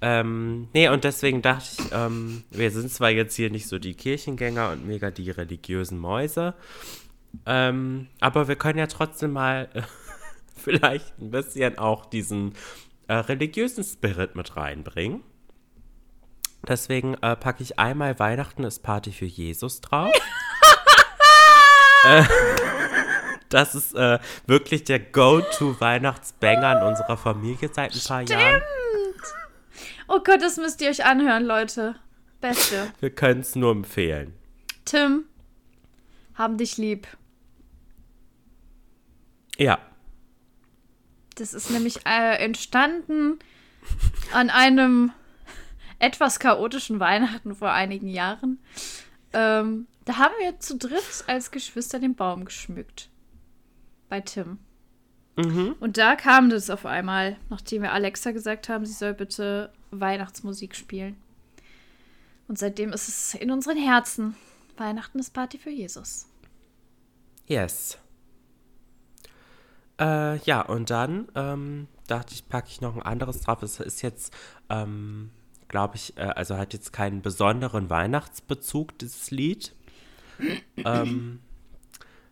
Ähm, 0.00 0.68
nee, 0.74 0.88
und 0.88 1.04
deswegen 1.04 1.42
dachte 1.42 1.66
ich, 1.78 1.92
ähm, 1.92 2.44
wir 2.50 2.70
sind 2.70 2.90
zwar 2.92 3.10
jetzt 3.10 3.34
hier 3.34 3.50
nicht 3.50 3.66
so 3.66 3.78
die 3.78 3.94
Kirchengänger 3.94 4.70
und 4.70 4.86
mega 4.86 5.10
die 5.10 5.30
religiösen 5.30 5.98
Mäuse, 5.98 6.54
ähm, 7.46 8.06
aber 8.20 8.46
wir 8.46 8.54
können 8.54 8.78
ja 8.78 8.86
trotzdem 8.86 9.32
mal 9.32 9.68
äh, 9.74 9.82
vielleicht 10.56 11.18
ein 11.18 11.32
bisschen 11.32 11.78
auch 11.78 12.06
diesen 12.06 12.54
äh, 13.08 13.14
religiösen 13.14 13.82
Spirit 13.82 14.36
mit 14.36 14.56
reinbringen. 14.56 15.22
Deswegen 16.66 17.14
äh, 17.22 17.36
packe 17.36 17.62
ich 17.62 17.78
einmal 17.78 18.18
Weihnachten 18.18 18.64
ist 18.64 18.82
Party 18.82 19.12
für 19.12 19.26
Jesus 19.26 19.80
drauf. 19.80 20.12
äh, 22.04 22.24
das 23.48 23.74
ist 23.74 23.94
äh, 23.94 24.18
wirklich 24.46 24.84
der 24.84 24.98
Go-To-Weihnachtsbanger 24.98 26.80
in 26.80 26.86
unserer 26.88 27.16
Familie 27.16 27.70
seit 27.72 27.94
ein 27.94 28.00
paar 28.00 28.22
Stimmt. 28.22 28.30
Jahren. 28.30 28.62
Oh 30.08 30.20
Gott, 30.24 30.42
das 30.42 30.56
müsst 30.56 30.80
ihr 30.80 30.88
euch 30.88 31.04
anhören, 31.04 31.44
Leute. 31.44 31.94
Beste. 32.40 32.92
Wir 33.00 33.10
können 33.10 33.40
es 33.40 33.56
nur 33.56 33.72
empfehlen. 33.72 34.34
Tim, 34.84 35.24
haben 36.34 36.56
dich 36.56 36.78
lieb. 36.78 37.06
Ja. 39.56 39.78
Das 41.34 41.52
ist 41.52 41.70
nämlich 41.70 42.06
äh, 42.06 42.36
entstanden 42.42 43.38
an 44.32 44.50
einem 44.50 45.12
etwas 45.98 46.38
chaotischen 46.38 47.00
Weihnachten 47.00 47.54
vor 47.54 47.72
einigen 47.72 48.08
Jahren. 48.08 48.58
Ähm, 49.32 49.86
da 50.04 50.16
haben 50.16 50.34
wir 50.40 50.58
zu 50.60 50.76
dritt 50.76 51.24
als 51.26 51.50
Geschwister 51.50 51.98
den 51.98 52.14
Baum 52.14 52.44
geschmückt. 52.44 53.10
Bei 54.08 54.20
Tim. 54.20 54.58
Mhm. 55.36 55.76
Und 55.80 55.98
da 55.98 56.16
kam 56.16 56.50
das 56.50 56.70
auf 56.70 56.86
einmal, 56.86 57.36
nachdem 57.48 57.82
wir 57.82 57.92
Alexa 57.92 58.32
gesagt 58.32 58.68
haben, 58.68 58.86
sie 58.86 58.92
soll 58.92 59.14
bitte 59.14 59.72
Weihnachtsmusik 59.90 60.74
spielen. 60.74 61.16
Und 62.48 62.58
seitdem 62.58 62.92
ist 62.92 63.08
es 63.08 63.34
in 63.34 63.50
unseren 63.50 63.76
Herzen. 63.76 64.34
Weihnachten 64.76 65.18
ist 65.18 65.34
Party 65.34 65.58
für 65.58 65.70
Jesus. 65.70 66.26
Yes. 67.46 67.98
Äh, 70.00 70.38
ja, 70.38 70.62
und 70.62 70.90
dann 70.90 71.28
ähm, 71.34 71.88
dachte 72.06 72.34
ich, 72.34 72.48
packe 72.48 72.68
ich 72.68 72.80
noch 72.80 72.96
ein 72.96 73.02
anderes 73.02 73.40
drauf. 73.40 73.62
Es 73.62 73.80
ist 73.80 74.02
jetzt, 74.02 74.32
ähm, 74.70 75.30
glaube 75.68 75.96
ich, 75.96 76.16
äh, 76.16 76.22
also 76.22 76.56
hat 76.56 76.72
jetzt 76.72 76.92
keinen 76.92 77.22
besonderen 77.22 77.90
Weihnachtsbezug, 77.90 78.98
dieses 78.98 79.30
Lied. 79.30 79.74
ähm, 80.76 81.40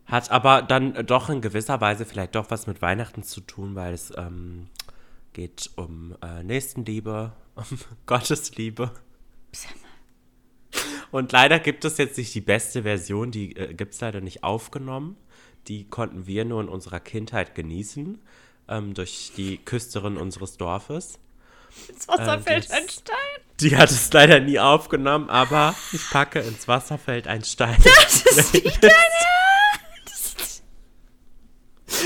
hat 0.07 0.31
aber 0.31 0.63
dann 0.63 1.07
doch 1.07 1.29
in 1.29 1.41
gewisser 1.41 1.81
Weise 1.81 2.05
vielleicht 2.05 2.35
doch 2.35 2.51
was 2.51 2.67
mit 2.67 2.81
Weihnachten 2.81 3.23
zu 3.23 3.41
tun, 3.41 3.75
weil 3.75 3.93
es 3.93 4.13
ähm, 4.17 4.69
geht 5.33 5.71
um 5.77 6.17
äh, 6.23 6.43
Nächstenliebe, 6.43 7.33
um 7.57 7.79
Gottesliebe. 8.07 8.93
Und 11.11 11.33
leider 11.33 11.59
gibt 11.59 11.85
es 11.85 11.99
jetzt 11.99 12.19
nicht 12.19 12.35
die 12.35 12.41
beste 12.41 12.83
Version, 12.83 13.31
die 13.31 13.57
äh, 13.57 13.75
gibt 13.75 13.95
es 13.95 14.01
leider 14.01 14.21
nicht 14.21 14.45
aufgenommen. 14.45 15.17
Die 15.67 15.85
konnten 15.89 16.27
wir 16.27 16.45
nur 16.45 16.61
in 16.61 16.69
unserer 16.69 17.01
Kindheit 17.01 17.55
genießen, 17.55 18.21
ähm, 18.69 18.95
durch 18.95 19.33
die 19.37 19.59
Küsterin 19.59 20.17
unseres 20.17 20.57
Dorfes. 20.57 21.19
Ins 21.89 22.09
Wasser 22.09 22.35
ähm, 22.35 22.43
fällt 22.43 22.71
ein 22.71 22.89
Stein. 22.89 23.17
Die 23.61 23.77
hat 23.77 23.91
es 23.91 24.13
leider 24.13 24.41
nie 24.41 24.59
aufgenommen, 24.59 25.31
aber 25.31 25.75
ich 25.93 26.11
packe 26.11 26.41
ins 26.41 26.69
Wasser 26.69 26.99
fällt 26.99 27.27
ein 27.27 27.43
Stein. 27.45 27.77
Das 27.83 28.23
ist 28.23 28.55
nicht 28.55 28.85
dein 28.85 28.93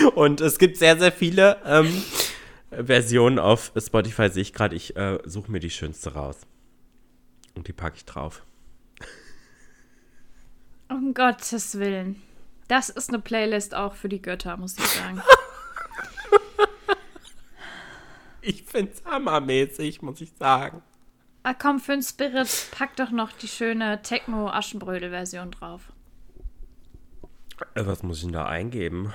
und 0.15 0.41
es 0.41 0.59
gibt 0.59 0.77
sehr, 0.77 0.99
sehr 0.99 1.13
viele 1.13 1.59
ähm, 1.65 2.05
Versionen 2.71 3.39
auf 3.39 3.73
Spotify, 3.77 4.29
sehe 4.31 4.43
ich 4.43 4.53
gerade. 4.53 4.77
Ich 4.77 4.97
äh, 4.97 5.19
suche 5.25 5.51
mir 5.51 5.61
die 5.61 5.71
schönste 5.71 6.15
raus. 6.15 6.37
Und 7.55 7.69
die 7.69 7.73
packe 7.73 7.97
ich 7.97 8.05
drauf. 8.05 8.45
Um 10.89 11.15
Gottes 11.15 11.79
Willen. 11.79 12.23
Das 12.69 12.89
ist 12.89 13.09
eine 13.09 13.19
Playlist 13.19 13.75
auch 13.75 13.95
für 13.95 14.09
die 14.09 14.23
Götter, 14.23 14.57
muss 14.57 14.79
ich 14.79 14.87
sagen. 14.87 15.23
ich 18.43 18.65
finde 18.65 18.93
es 18.93 19.05
hammermäßig, 19.05 20.03
muss 20.03 20.21
ich 20.21 20.33
sagen. 20.39 20.83
Ah, 21.43 21.55
komm, 21.55 21.81
für 21.81 21.93
den 21.93 22.03
Spirit, 22.03 22.49
pack 22.73 22.97
doch 22.97 23.11
noch 23.11 23.33
die 23.33 23.49
schöne 23.49 24.03
Techno-Aschenbrödel-Version 24.03 25.51
drauf. 25.53 25.93
Äh, 27.75 27.87
was 27.87 28.03
muss 28.03 28.19
ich 28.19 28.25
denn 28.25 28.33
da 28.33 28.47
eingeben? 28.47 29.13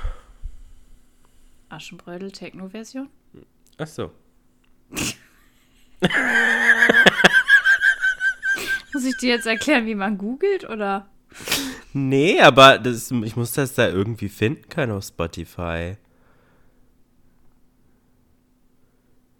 Aschenbrödel 1.69 2.31
Techno-Version? 2.31 3.10
Ach 3.77 3.88
so. 3.88 4.11
muss 8.93 9.06
ich 9.06 9.18
dir 9.18 9.30
jetzt 9.35 9.45
erklären, 9.45 9.85
wie 9.85 9.95
man 9.95 10.18
googelt, 10.18 10.68
oder? 10.69 11.10
Nee, 11.93 12.39
aber 12.41 12.80
das, 12.80 13.11
ich 13.11 13.35
muss 13.35 13.53
das 13.53 13.73
da 13.76 13.88
irgendwie 13.88 14.30
finden 14.30 14.69
können 14.69 14.93
auf 14.93 15.06
Spotify. 15.06 15.97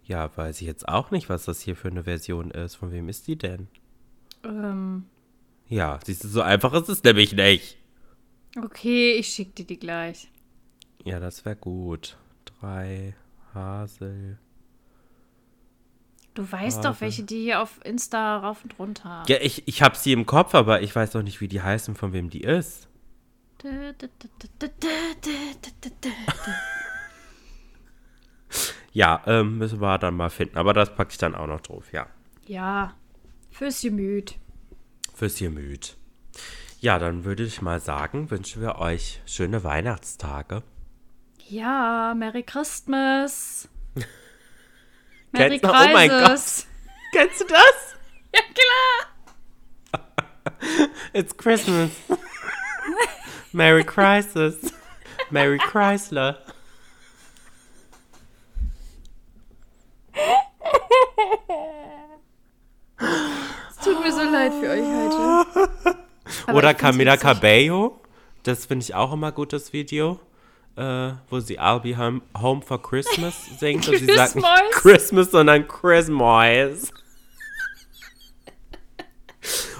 Ja, 0.06 0.34
weiß 0.36 0.60
ich 0.60 0.66
jetzt 0.66 0.88
auch 0.88 1.10
nicht, 1.10 1.28
was 1.28 1.44
das 1.46 1.60
hier 1.60 1.74
für 1.74 1.88
eine 1.88 2.04
Version 2.04 2.52
ist. 2.52 2.76
Von 2.76 2.92
wem 2.92 3.08
ist 3.08 3.26
die 3.26 3.36
denn? 3.36 3.66
Ähm. 4.44 5.06
Ja, 5.68 5.98
siehst 6.04 6.22
du, 6.22 6.28
so 6.28 6.42
einfach 6.42 6.72
ist 6.74 6.88
es 6.88 7.02
nämlich 7.02 7.32
nicht. 7.32 7.76
Okay, 8.56 9.14
ich 9.14 9.28
schick 9.28 9.56
dir 9.56 9.64
die 9.64 9.78
gleich. 9.78 10.30
Ja, 11.04 11.18
das 11.18 11.44
wäre 11.44 11.56
gut. 11.56 12.16
Drei 12.44 13.16
Hasel. 13.52 14.38
Du 16.34 16.42
weißt 16.42 16.78
Hasel. 16.78 16.92
doch, 16.92 17.00
welche 17.00 17.24
die 17.24 17.42
hier 17.42 17.60
auf 17.60 17.80
Insta 17.84 18.38
rauf 18.38 18.62
und 18.62 18.78
runter 18.78 19.04
haben. 19.04 19.28
Ja, 19.28 19.38
ich, 19.40 19.66
ich 19.66 19.82
habe 19.82 19.96
sie 19.96 20.12
im 20.12 20.24
Kopf, 20.24 20.54
aber 20.54 20.82
ich 20.82 20.94
weiß 20.94 21.10
doch 21.12 21.22
nicht, 21.22 21.40
wie 21.40 21.48
die 21.48 21.62
heißen, 21.62 21.96
von 21.96 22.12
wem 22.12 22.30
die 22.30 22.42
ist. 22.42 22.88
Ja, 28.96 29.20
ähm, 29.26 29.58
müssen 29.58 29.82
wir 29.82 29.98
dann 29.98 30.16
mal 30.16 30.30
finden. 30.30 30.56
Aber 30.56 30.72
das 30.72 30.94
packe 30.94 31.10
ich 31.10 31.18
dann 31.18 31.34
auch 31.34 31.46
noch 31.46 31.60
drauf, 31.60 31.92
ja. 31.92 32.06
Ja, 32.46 32.94
fürs 33.50 33.82
Gemüt. 33.82 34.36
Fürs 35.14 35.36
Gemüt. 35.36 35.98
Ja, 36.80 36.98
dann 36.98 37.26
würde 37.26 37.42
ich 37.42 37.60
mal 37.60 37.78
sagen, 37.78 38.30
wünschen 38.30 38.62
wir 38.62 38.78
euch 38.78 39.20
schöne 39.26 39.62
Weihnachtstage. 39.64 40.62
Ja, 41.46 42.14
Merry 42.16 42.42
Christmas. 42.42 43.68
Merry 45.30 45.58
Kennst 45.58 45.64
Oh 45.66 45.92
mein 45.92 46.08
Gott. 46.08 46.30
Kennst 47.12 47.40
du 47.42 47.44
das? 47.44 47.96
Ja, 48.34 48.40
klar. 49.92 50.88
It's 51.12 51.36
Christmas. 51.36 51.90
Merry 53.52 53.84
Crisis. 53.84 54.72
Merry 55.30 55.58
Chrysler. 55.58 56.38
Es 63.70 63.84
tut 63.84 64.02
mir 64.30 64.30
so 64.30 64.32
leid 64.32 64.52
für 64.54 64.70
euch 64.70 65.94
heute. 65.94 66.52
Oder 66.52 66.74
Camila 66.74 67.16
Cabello. 67.16 68.00
Das 68.42 68.66
finde 68.66 68.84
ich 68.84 68.94
auch 68.94 69.12
immer 69.12 69.32
gut, 69.32 69.52
das 69.52 69.72
Video 69.72 70.20
äh, 70.76 71.12
wo 71.30 71.40
sie 71.40 71.58
I'll 71.58 71.80
be 71.80 71.96
home, 71.96 72.22
home 72.38 72.62
for 72.62 72.80
Christmas 72.80 73.34
singt 73.58 73.88
und 73.88 73.98
sie 73.98 74.14
sagt 74.14 74.36
nicht 74.36 74.46
Christmas, 74.72 75.30
sondern 75.30 75.66
Christmas. 75.66 76.92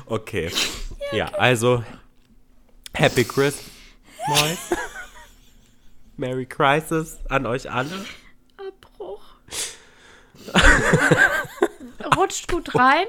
Okay. 0.07 0.51
Ja, 1.13 1.27
also 1.35 1.85
Happy 2.95 3.25
Christmas. 3.25 3.67
Merry 6.17 6.47
Crisis 6.47 7.19
an 7.29 7.45
euch 7.45 7.71
alle. 7.71 8.07
Abbruch. 8.57 9.23
Rutscht 12.17 12.49
gut 12.49 12.75
rein. 12.75 13.07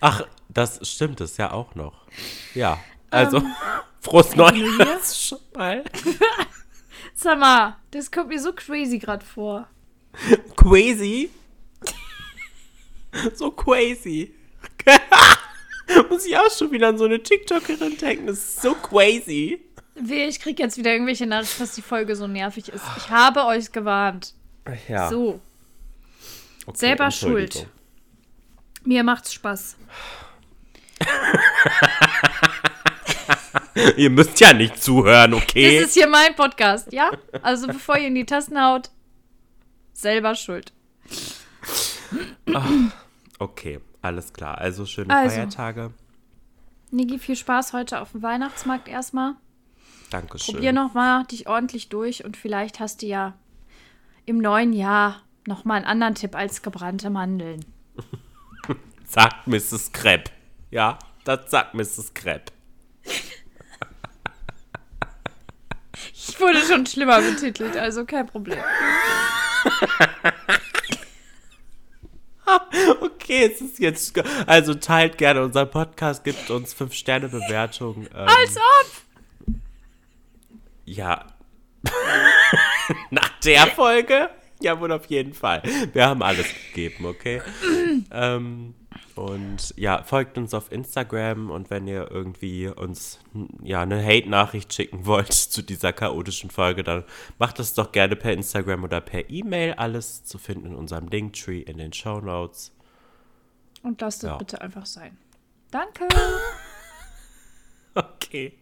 Ach, 0.00 0.22
das 0.48 0.80
stimmt 0.88 1.20
es 1.20 1.36
ja 1.36 1.52
auch 1.52 1.74
noch. 1.74 2.06
Ja, 2.54 2.80
also. 3.10 3.38
Um. 3.38 3.54
Frohes 4.04 4.36
Neues 4.36 5.18
schon 5.28 5.38
mal. 5.54 5.82
Sag 7.14 7.38
mal, 7.38 7.76
das 7.90 8.10
kommt 8.10 8.28
mir 8.28 8.38
so 8.38 8.52
crazy 8.52 8.98
gerade 8.98 9.24
vor. 9.24 9.66
Crazy? 10.56 11.30
so 13.34 13.50
crazy. 13.50 14.34
Muss 16.10 16.26
ich 16.26 16.36
auch 16.36 16.50
schon 16.50 16.70
wieder 16.70 16.88
an 16.88 16.98
so 16.98 17.04
eine 17.04 17.22
TikTokerin 17.22 17.96
denken. 17.96 18.26
Das 18.26 18.36
ist 18.36 18.62
so 18.62 18.74
crazy. 18.74 19.60
Ich 19.94 20.40
krieg 20.40 20.58
jetzt 20.58 20.76
wieder 20.76 20.92
irgendwelche 20.92 21.26
Nachrichten, 21.26 21.62
dass 21.62 21.74
die 21.74 21.82
Folge 21.82 22.14
so 22.14 22.26
nervig 22.26 22.68
ist. 22.68 22.84
Ich 22.98 23.08
habe 23.10 23.46
euch 23.46 23.72
gewarnt. 23.72 24.34
Ja. 24.88 25.08
So. 25.08 25.40
Okay, 26.66 26.78
Selber 26.78 27.10
schuld. 27.10 27.66
Mir 28.84 29.02
macht's 29.02 29.32
Spaß. 29.32 29.76
ihr 33.96 34.10
müsst 34.10 34.38
ja 34.40 34.52
nicht 34.52 34.82
zuhören, 34.82 35.34
okay? 35.34 35.80
Das 35.80 35.88
ist 35.88 35.94
hier 35.94 36.08
mein 36.08 36.34
Podcast, 36.34 36.92
ja? 36.92 37.10
Also 37.42 37.66
bevor 37.66 37.96
ihr 37.96 38.08
in 38.08 38.14
die 38.14 38.26
Tasten 38.26 38.60
haut, 38.60 38.90
selber 39.92 40.34
schuld. 40.34 40.72
Ach, 42.52 42.70
okay, 43.38 43.80
alles 44.02 44.32
klar. 44.32 44.58
Also 44.58 44.86
schöne 44.86 45.14
also, 45.14 45.34
Feiertage. 45.34 45.92
Niki, 46.90 47.18
viel 47.18 47.36
Spaß 47.36 47.72
heute 47.72 48.00
auf 48.00 48.12
dem 48.12 48.22
Weihnachtsmarkt 48.22 48.88
erstmal. 48.88 49.34
Dankeschön. 50.10 50.54
Probier 50.54 50.72
nochmal 50.72 51.24
dich 51.24 51.48
ordentlich 51.48 51.88
durch 51.88 52.24
und 52.24 52.36
vielleicht 52.36 52.78
hast 52.80 53.02
du 53.02 53.06
ja 53.06 53.34
im 54.26 54.38
neuen 54.38 54.72
Jahr 54.72 55.22
nochmal 55.46 55.78
einen 55.78 55.86
anderen 55.86 56.14
Tipp 56.14 56.36
als 56.36 56.62
gebrannte 56.62 57.10
Mandeln. 57.10 57.64
sagt 59.04 59.46
Mrs. 59.46 59.92
Krepp. 59.92 60.30
Ja, 60.70 60.98
das 61.24 61.50
sagt 61.50 61.74
Mrs. 61.74 62.14
Krepp. 62.14 62.50
Ich 66.12 66.40
wurde 66.40 66.58
schon 66.60 66.86
schlimmer 66.86 67.20
betitelt, 67.20 67.76
also 67.76 68.04
kein 68.04 68.26
Problem. 68.26 68.58
okay, 73.00 73.50
es 73.52 73.60
ist 73.60 73.78
jetzt. 73.78 74.18
Also 74.46 74.74
teilt 74.74 75.18
gerne 75.18 75.42
unseren 75.42 75.70
Podcast, 75.70 76.24
gibt 76.24 76.50
uns 76.50 76.74
5-Sterne-Bewertungen. 76.74 78.08
Ähm, 78.14 78.28
Als 78.28 78.56
ob! 78.56 79.54
Ja. 80.84 81.26
Nach 83.10 83.38
der 83.40 83.66
Folge? 83.68 84.30
Ja, 84.60 84.80
wohl 84.80 84.92
auf 84.92 85.06
jeden 85.06 85.34
Fall. 85.34 85.62
Wir 85.92 86.06
haben 86.06 86.22
alles 86.22 86.46
gegeben, 86.72 87.06
okay? 87.06 87.42
ähm, 88.10 88.74
Und 89.14 89.74
ja, 89.76 90.02
folgt 90.02 90.38
uns 90.38 90.54
auf 90.54 90.72
Instagram 90.72 91.50
und 91.50 91.70
wenn 91.70 91.86
ihr 91.86 92.10
irgendwie 92.10 92.66
uns 92.68 93.20
ja 93.62 93.82
eine 93.82 94.04
Hate-Nachricht 94.04 94.72
schicken 94.74 95.06
wollt 95.06 95.32
zu 95.32 95.62
dieser 95.62 95.92
chaotischen 95.92 96.50
Folge, 96.50 96.82
dann 96.82 97.04
macht 97.38 97.58
das 97.58 97.74
doch 97.74 97.92
gerne 97.92 98.16
per 98.16 98.32
Instagram 98.32 98.82
oder 98.84 99.00
per 99.00 99.30
E-Mail. 99.30 99.74
Alles 99.74 100.24
zu 100.24 100.38
finden 100.38 100.66
in 100.66 100.74
unserem 100.74 101.08
Linktree 101.08 101.60
in 101.60 101.78
den 101.78 101.92
Show 101.92 102.20
Notes. 102.20 102.72
Und 103.82 104.00
lasst 104.00 104.24
es 104.24 104.28
ja. 104.30 104.36
bitte 104.36 104.60
einfach 104.60 104.86
sein. 104.86 105.16
Danke. 105.70 106.08
okay. 107.94 108.54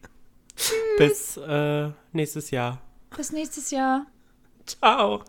Tschüss. 0.54 0.74
Bis 0.98 1.36
äh, 1.38 1.90
nächstes 2.12 2.50
Jahr. 2.50 2.80
Bis 3.16 3.32
nächstes 3.32 3.70
Jahr. 3.70 4.06
Ciao. 4.66 5.22